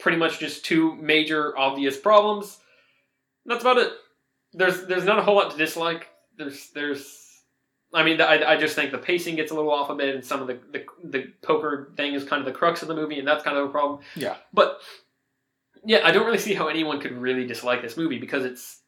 pretty 0.00 0.18
much 0.18 0.40
just 0.40 0.64
two 0.64 0.96
major 0.96 1.56
obvious 1.56 1.96
problems. 1.96 2.58
That's 3.44 3.62
about 3.62 3.78
it. 3.78 3.92
There's 4.54 4.88
there's 4.88 5.04
not 5.04 5.20
a 5.20 5.22
whole 5.22 5.36
lot 5.36 5.52
to 5.52 5.56
dislike. 5.56 6.08
There's 6.36 6.70
there's 6.70 7.25
I 7.96 8.04
mean, 8.04 8.20
I, 8.20 8.52
I 8.52 8.56
just 8.56 8.76
think 8.76 8.90
the 8.92 8.98
pacing 8.98 9.36
gets 9.36 9.50
a 9.50 9.54
little 9.54 9.70
off 9.72 9.88
a 9.90 9.94
bit, 9.94 10.14
and 10.14 10.24
some 10.24 10.40
of 10.42 10.46
the, 10.46 10.58
the 10.72 10.84
the 11.02 11.32
poker 11.42 11.92
thing 11.96 12.14
is 12.14 12.24
kind 12.24 12.40
of 12.40 12.46
the 12.46 12.52
crux 12.52 12.82
of 12.82 12.88
the 12.88 12.94
movie, 12.94 13.18
and 13.18 13.26
that's 13.26 13.42
kind 13.42 13.56
of 13.56 13.64
a 13.64 13.68
problem. 13.68 14.00
Yeah. 14.14 14.36
But 14.52 14.78
yeah, 15.84 16.00
I 16.04 16.10
don't 16.12 16.26
really 16.26 16.38
see 16.38 16.54
how 16.54 16.68
anyone 16.68 17.00
could 17.00 17.12
really 17.12 17.46
dislike 17.46 17.80
this 17.82 17.96
movie 17.96 18.18
because 18.18 18.44
it's 18.44 18.80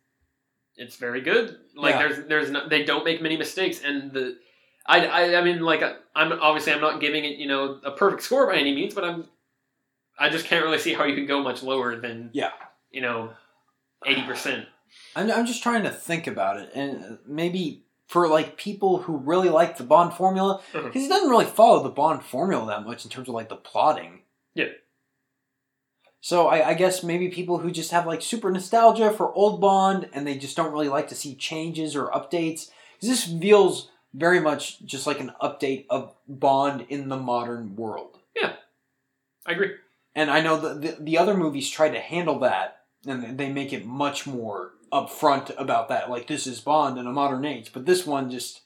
it's 0.76 0.96
very 0.96 1.20
good. 1.22 1.56
Like 1.74 1.94
Yeah. 1.94 1.98
there's 2.08 2.26
there's 2.26 2.50
no, 2.50 2.68
they 2.68 2.84
don't 2.84 3.04
make 3.04 3.22
many 3.22 3.36
mistakes, 3.36 3.82
and 3.82 4.12
the 4.12 4.36
I, 4.86 5.06
I 5.06 5.40
I 5.40 5.44
mean 5.44 5.60
like 5.60 5.82
I'm 6.14 6.32
obviously 6.32 6.72
I'm 6.72 6.80
not 6.80 7.00
giving 7.00 7.24
it 7.24 7.38
you 7.38 7.48
know 7.48 7.80
a 7.84 7.92
perfect 7.92 8.22
score 8.22 8.46
by 8.46 8.56
any 8.56 8.74
means, 8.74 8.94
but 8.94 9.04
I'm 9.04 9.24
I 10.18 10.28
just 10.28 10.44
can't 10.46 10.64
really 10.64 10.78
see 10.78 10.92
how 10.94 11.04
you 11.04 11.14
could 11.14 11.28
go 11.28 11.42
much 11.42 11.62
lower 11.62 11.96
than 11.96 12.30
Yeah. 12.32 12.50
you 12.90 13.00
know 13.00 13.30
eighty 14.06 14.22
percent. 14.22 14.66
I'm, 15.16 15.30
I'm 15.30 15.46
just 15.46 15.62
trying 15.62 15.82
to 15.84 15.90
think 15.90 16.26
about 16.26 16.58
it, 16.60 16.70
and 16.74 17.18
maybe 17.26 17.84
for 18.08 18.26
like 18.26 18.56
people 18.56 19.02
who 19.02 19.16
really 19.18 19.50
like 19.50 19.76
the 19.76 19.84
Bond 19.84 20.14
formula 20.14 20.60
mm-hmm. 20.72 20.86
because 20.86 21.02
he 21.02 21.08
doesn't 21.08 21.30
really 21.30 21.44
follow 21.44 21.82
the 21.82 21.90
Bond 21.90 22.24
formula 22.24 22.66
that 22.66 22.84
much 22.84 23.04
in 23.04 23.10
terms 23.10 23.28
of 23.28 23.34
like 23.34 23.50
the 23.50 23.56
plotting. 23.56 24.22
Yeah. 24.54 24.68
So 26.20 26.48
I, 26.48 26.70
I 26.70 26.74
guess 26.74 27.04
maybe 27.04 27.28
people 27.28 27.58
who 27.58 27.70
just 27.70 27.92
have 27.92 28.06
like 28.06 28.22
super 28.22 28.50
nostalgia 28.50 29.12
for 29.12 29.32
old 29.34 29.60
Bond 29.60 30.08
and 30.12 30.26
they 30.26 30.36
just 30.36 30.56
don't 30.56 30.72
really 30.72 30.88
like 30.88 31.08
to 31.08 31.14
see 31.14 31.34
changes 31.36 31.94
or 31.94 32.08
updates. 32.08 32.70
This 33.00 33.24
feels 33.24 33.90
very 34.14 34.40
much 34.40 34.84
just 34.84 35.06
like 35.06 35.20
an 35.20 35.32
update 35.40 35.84
of 35.90 36.14
Bond 36.26 36.86
in 36.88 37.08
the 37.08 37.16
modern 37.16 37.76
world. 37.76 38.18
Yeah, 38.34 38.54
I 39.46 39.52
agree. 39.52 39.72
And 40.14 40.30
I 40.30 40.40
know 40.40 40.58
the, 40.58 40.74
the 40.74 40.96
the 40.98 41.18
other 41.18 41.34
movies 41.34 41.70
try 41.70 41.90
to 41.90 42.00
handle 42.00 42.40
that, 42.40 42.80
and 43.06 43.38
they 43.38 43.52
make 43.52 43.72
it 43.72 43.86
much 43.86 44.26
more 44.26 44.72
upfront 44.92 45.52
about 45.58 45.88
that. 45.88 46.10
Like 46.10 46.26
this 46.26 46.46
is 46.46 46.60
Bond 46.60 46.98
in 46.98 47.06
a 47.06 47.12
modern 47.12 47.44
age, 47.44 47.72
but 47.72 47.86
this 47.86 48.06
one 48.06 48.30
just 48.30 48.62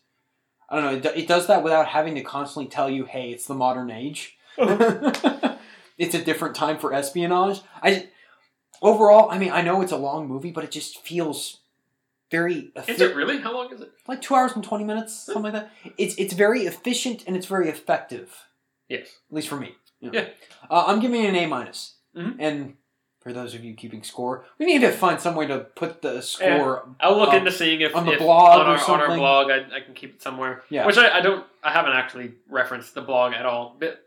I 0.68 0.80
don't 0.80 0.84
know. 1.04 1.10
It, 1.10 1.16
it 1.18 1.28
does 1.28 1.46
that 1.48 1.62
without 1.62 1.88
having 1.88 2.14
to 2.14 2.22
constantly 2.22 2.70
tell 2.70 2.88
you, 2.88 3.04
"Hey, 3.04 3.30
it's 3.30 3.46
the 3.46 3.54
modern 3.54 3.90
age." 3.90 4.36
it's 4.58 6.14
a 6.14 6.22
different 6.24 6.54
time 6.54 6.78
for 6.78 6.92
espionage. 6.92 7.60
I 7.82 8.08
overall, 8.80 9.30
I 9.30 9.38
mean, 9.38 9.50
I 9.52 9.62
know 9.62 9.82
it's 9.82 9.92
a 9.92 9.96
long 9.96 10.26
movie, 10.28 10.50
but 10.50 10.64
it 10.64 10.70
just 10.70 10.98
feels 10.98 11.58
very 12.30 12.72
Is 12.88 13.00
it 13.00 13.14
really? 13.14 13.38
How 13.40 13.52
long 13.54 13.72
is 13.72 13.80
it? 13.80 13.92
like 14.08 14.22
two 14.22 14.34
hours 14.34 14.52
and 14.54 14.64
twenty 14.64 14.84
minutes, 14.84 15.14
something 15.14 15.42
like 15.44 15.52
that. 15.52 15.70
It's 15.98 16.14
it's 16.16 16.32
very 16.34 16.62
efficient 16.66 17.24
and 17.26 17.36
it's 17.36 17.46
very 17.46 17.68
effective 17.68 18.34
Yes. 18.88 19.08
at 19.30 19.34
least 19.34 19.48
for 19.48 19.56
me. 19.56 19.74
you 20.00 20.10
know. 20.10 20.18
Yeah. 20.20 20.28
Uh, 20.70 20.84
I'm 20.86 21.00
giving 21.00 21.22
it 21.24 21.28
an 21.28 21.36
A 21.36 21.46
minus. 21.46 21.96
Mhm. 22.16 22.36
And 22.38 22.76
for 23.22 23.32
those 23.32 23.54
of 23.54 23.62
you 23.64 23.74
keeping 23.74 24.02
score, 24.02 24.44
we 24.58 24.66
need 24.66 24.80
to 24.80 24.90
find 24.90 25.20
some 25.20 25.34
way 25.34 25.46
to 25.46 25.60
put 25.60 26.02
the 26.02 26.20
score. 26.22 26.88
I'll 27.00 27.16
look 27.16 27.30
Um, 27.30 27.36
into 27.36 27.52
seeing 27.52 27.80
if 27.80 27.94
on 27.94 28.04
the 28.06 28.12
if 28.12 28.18
blog 28.18 28.60
on 28.60 28.66
or 28.66 28.76
our, 28.78 28.90
on 28.90 29.00
our 29.00 29.16
blog 29.16 29.50
I, 29.50 29.76
I 29.76 29.80
can 29.80 29.94
keep 29.94 30.14
it 30.16 30.22
somewhere. 30.22 30.62
Yeah. 30.68 30.86
Which 30.86 30.96
I, 30.98 31.18
I 31.18 31.20
don't 31.20 31.44
I 31.62 31.72
haven't 31.72 31.92
actually 31.92 32.34
referenced 32.48 32.94
the 32.94 33.02
blog 33.02 33.32
at 33.34 33.46
all. 33.46 33.76
But 33.78 34.00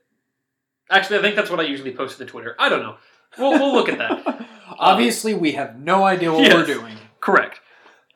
actually 0.89 1.19
I 1.19 1.21
think 1.21 1.35
that's 1.35 1.49
what 1.49 1.59
I 1.59 1.63
usually 1.63 1.93
post 1.95 2.17
to 2.17 2.25
Twitter. 2.25 2.55
I 2.59 2.69
don't 2.69 2.81
know. 2.83 2.97
We'll 3.37 3.51
we'll 3.53 3.73
look 3.73 3.89
at 3.89 3.97
that. 3.97 4.47
Obviously, 4.79 5.33
we 5.33 5.53
have 5.53 5.79
no 5.79 6.03
idea 6.03 6.31
what 6.31 6.43
Yes. 6.43 6.53
we're 6.53 6.65
doing. 6.65 6.97
Correct. 7.21 7.59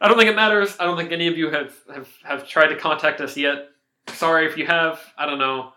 I 0.02 0.08
don't 0.08 0.18
think 0.18 0.30
it 0.30 0.36
matters. 0.36 0.76
I 0.80 0.86
don't 0.86 0.98
think 0.98 1.12
any 1.12 1.28
of 1.28 1.38
you 1.38 1.50
have, 1.52 1.74
have, 1.94 2.08
have 2.24 2.48
tried 2.48 2.68
to 2.68 2.78
contact 2.78 3.20
us 3.22 3.36
yet. 3.38 3.68
Sorry 4.08 4.46
if 4.48 4.58
you 4.58 4.66
have. 4.66 5.00
I 5.18 5.26
don't 5.26 5.40
know. 5.40 5.74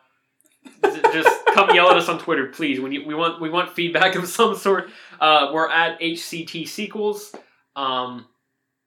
Just 1.13 1.45
come 1.55 1.75
yell 1.75 1.91
at 1.91 1.97
us 1.97 2.09
on 2.09 2.19
Twitter, 2.19 2.47
please. 2.47 2.81
When 2.81 2.93
you, 2.93 3.05
we 3.07 3.15
want 3.15 3.41
we 3.41 3.51
want 3.51 3.71
feedback 3.75 4.15
of 4.15 4.27
some 4.27 4.57
sort. 4.57 4.91
Uh, 5.21 5.51
we're 5.53 5.69
at 5.71 6.01
HCT 6.01 6.67
Sequels. 6.69 7.35
Um, 7.77 8.27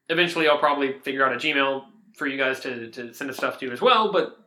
eventually, 0.10 0.48
I'll 0.48 0.58
probably 0.58 0.94
figure 1.00 1.26
out 1.26 1.34
a 1.34 1.38
Gmail 1.38 1.86
for 2.16 2.28
you 2.28 2.38
guys 2.38 2.60
to, 2.62 2.90
to 2.92 3.14
send 3.14 3.30
us 3.30 3.38
stuff 3.38 3.60
to 3.60 3.72
as 3.72 3.82
well. 3.82 4.12
But 4.12 4.38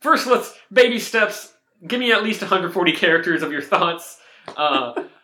first, 0.00 0.26
let's 0.26 0.54
baby 0.72 0.98
steps. 0.98 1.52
Give 1.86 2.00
me 2.00 2.12
at 2.12 2.22
least 2.22 2.40
140 2.40 2.92
characters 2.92 3.42
of 3.42 3.52
your 3.52 3.62
thoughts. 3.62 4.18
Uh, 4.56 5.04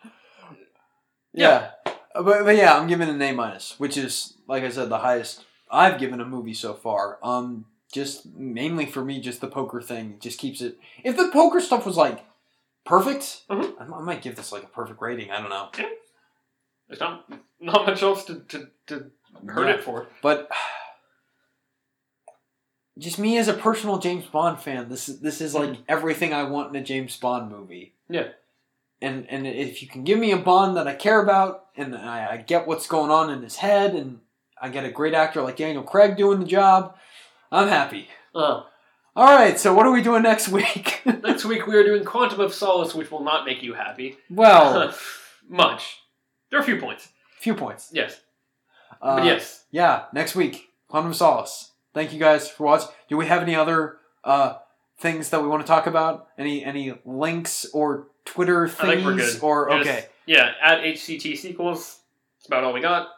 Yeah. 1.33 1.71
Uh, 1.85 2.23
But, 2.23 2.43
but 2.43 2.55
yeah, 2.55 2.77
I'm 2.77 2.87
giving 2.87 3.09
an 3.09 3.21
A 3.21 3.31
minus, 3.31 3.79
which 3.79 3.97
is, 3.97 4.33
like 4.47 4.63
I 4.63 4.69
said, 4.69 4.89
the 4.89 4.99
highest 4.99 5.45
I've 5.69 5.99
given 5.99 6.19
a 6.19 6.25
movie 6.25 6.53
so 6.53 6.73
far. 6.73 7.19
Um, 7.23 7.65
just 7.91 8.25
mainly 8.25 8.85
for 8.85 9.03
me, 9.03 9.19
just 9.19 9.41
the 9.41 9.47
poker 9.47 9.81
thing 9.81 10.17
just 10.19 10.39
keeps 10.39 10.61
it. 10.61 10.77
If 11.03 11.17
the 11.17 11.29
poker 11.31 11.59
stuff 11.59 11.85
was 11.85 11.97
like 11.97 12.23
perfect, 12.85 13.43
Mhm. 13.49 13.73
I, 13.79 13.83
I 13.97 14.01
might 14.01 14.21
give 14.21 14.35
this 14.35 14.51
like 14.51 14.63
a 14.63 14.67
perfect 14.67 15.01
rating. 15.01 15.31
I 15.31 15.39
don't 15.41 15.49
know. 15.49 15.69
there's 16.87 16.99
not 16.99 17.29
not 17.59 17.85
much 17.85 18.01
else 18.03 18.25
to, 18.25 18.39
to, 18.49 18.67
to 18.87 19.11
hurt 19.47 19.67
Yeah. 19.67 19.73
it 19.75 19.83
for. 19.83 20.07
But 20.21 20.49
just 22.97 23.19
me 23.19 23.37
as 23.37 23.47
a 23.47 23.53
personal 23.53 23.97
James 23.99 24.25
Bond 24.25 24.59
fan, 24.59 24.89
this 24.89 25.07
is 25.09 25.19
this 25.19 25.41
is 25.41 25.53
like 25.55 25.77
everything 25.87 26.33
I 26.33 26.43
want 26.43 26.75
in 26.75 26.81
a 26.81 26.85
James 26.85 27.15
Bond 27.17 27.51
movie. 27.51 27.93
Yeah. 28.09 28.29
And 29.01 29.25
and 29.29 29.47
if 29.47 29.81
you 29.81 29.87
can 29.87 30.03
give 30.03 30.19
me 30.19 30.31
a 30.31 30.37
Bond 30.37 30.77
that 30.77 30.87
I 30.87 30.93
care 30.95 31.21
about, 31.21 31.67
and 31.75 31.95
I, 31.95 32.33
I 32.33 32.37
get 32.37 32.67
what's 32.67 32.87
going 32.87 33.09
on 33.11 33.29
in 33.31 33.41
his 33.41 33.57
head, 33.57 33.95
and 33.95 34.19
I 34.61 34.69
get 34.69 34.85
a 34.85 34.91
great 34.91 35.13
actor 35.13 35.41
like 35.41 35.57
Daniel 35.57 35.83
Craig 35.83 36.17
doing 36.17 36.39
the 36.39 36.45
job, 36.45 36.95
I'm 37.51 37.67
happy. 37.67 38.07
Uh, 38.33 38.63
All 39.15 39.35
right, 39.35 39.59
so 39.59 39.73
what 39.73 39.85
are 39.85 39.91
we 39.91 40.01
doing 40.01 40.23
next 40.23 40.47
week? 40.49 41.01
Next 41.05 41.43
week 41.45 41.67
we 41.67 41.75
are 41.75 41.83
doing 41.83 42.05
Quantum 42.05 42.39
of 42.39 42.53
Solace, 42.53 42.95
which 42.95 43.11
will 43.11 43.23
not 43.23 43.45
make 43.45 43.61
you 43.61 43.73
happy. 43.73 44.17
well, 44.29 44.93
Much. 45.49 45.97
There 46.49 46.59
are 46.59 46.61
a 46.61 46.65
few 46.65 46.77
points. 46.79 47.09
few 47.39 47.55
points. 47.55 47.89
Yes. 47.91 48.19
Uh, 49.01 49.17
but 49.17 49.25
yes. 49.25 49.65
Yeah, 49.71 50.03
next 50.13 50.35
week, 50.35 50.69
Quantum 50.87 51.11
of 51.11 51.17
Solace. 51.17 51.71
Thank 51.93 52.13
you 52.13 52.19
guys 52.19 52.49
for 52.49 52.65
watching. 52.65 52.89
Do 53.09 53.17
we 53.17 53.25
have 53.25 53.41
any 53.41 53.55
other 53.55 53.97
uh, 54.23 54.55
things 54.99 55.29
that 55.31 55.41
we 55.41 55.47
want 55.47 55.61
to 55.61 55.67
talk 55.67 55.87
about? 55.87 56.27
Any 56.37 56.63
any 56.63 56.93
links 57.03 57.65
or 57.73 58.07
Twitter 58.23 58.67
I 58.67 58.69
think 58.69 59.05
we're 59.05 59.15
good. 59.15 59.39
Or 59.41 59.69
Just- 59.69 59.89
okay, 59.89 60.05
Yeah, 60.25 60.51
at 60.61 60.81
HCT 60.83 61.37
Sequels. 61.37 61.99
That's 62.37 62.47
about 62.47 62.63
all 62.63 62.71
we 62.73 62.79
got. 62.81 63.09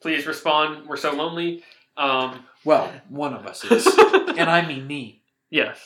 Please 0.00 0.26
respond. 0.26 0.86
We're 0.88 0.96
so 0.96 1.12
lonely. 1.12 1.62
Um, 1.96 2.44
well, 2.66 2.92
one 3.08 3.32
of 3.32 3.46
us 3.46 3.64
is, 3.64 3.86
and 4.36 4.50
I 4.50 4.66
mean 4.66 4.86
me. 4.86 5.22
yes. 5.50 5.78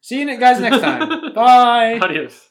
See 0.00 0.20
you 0.20 0.38
guys 0.38 0.60
next 0.60 0.80
time. 0.80 1.32
Bye. 1.34 1.98
Adios. 2.00 2.48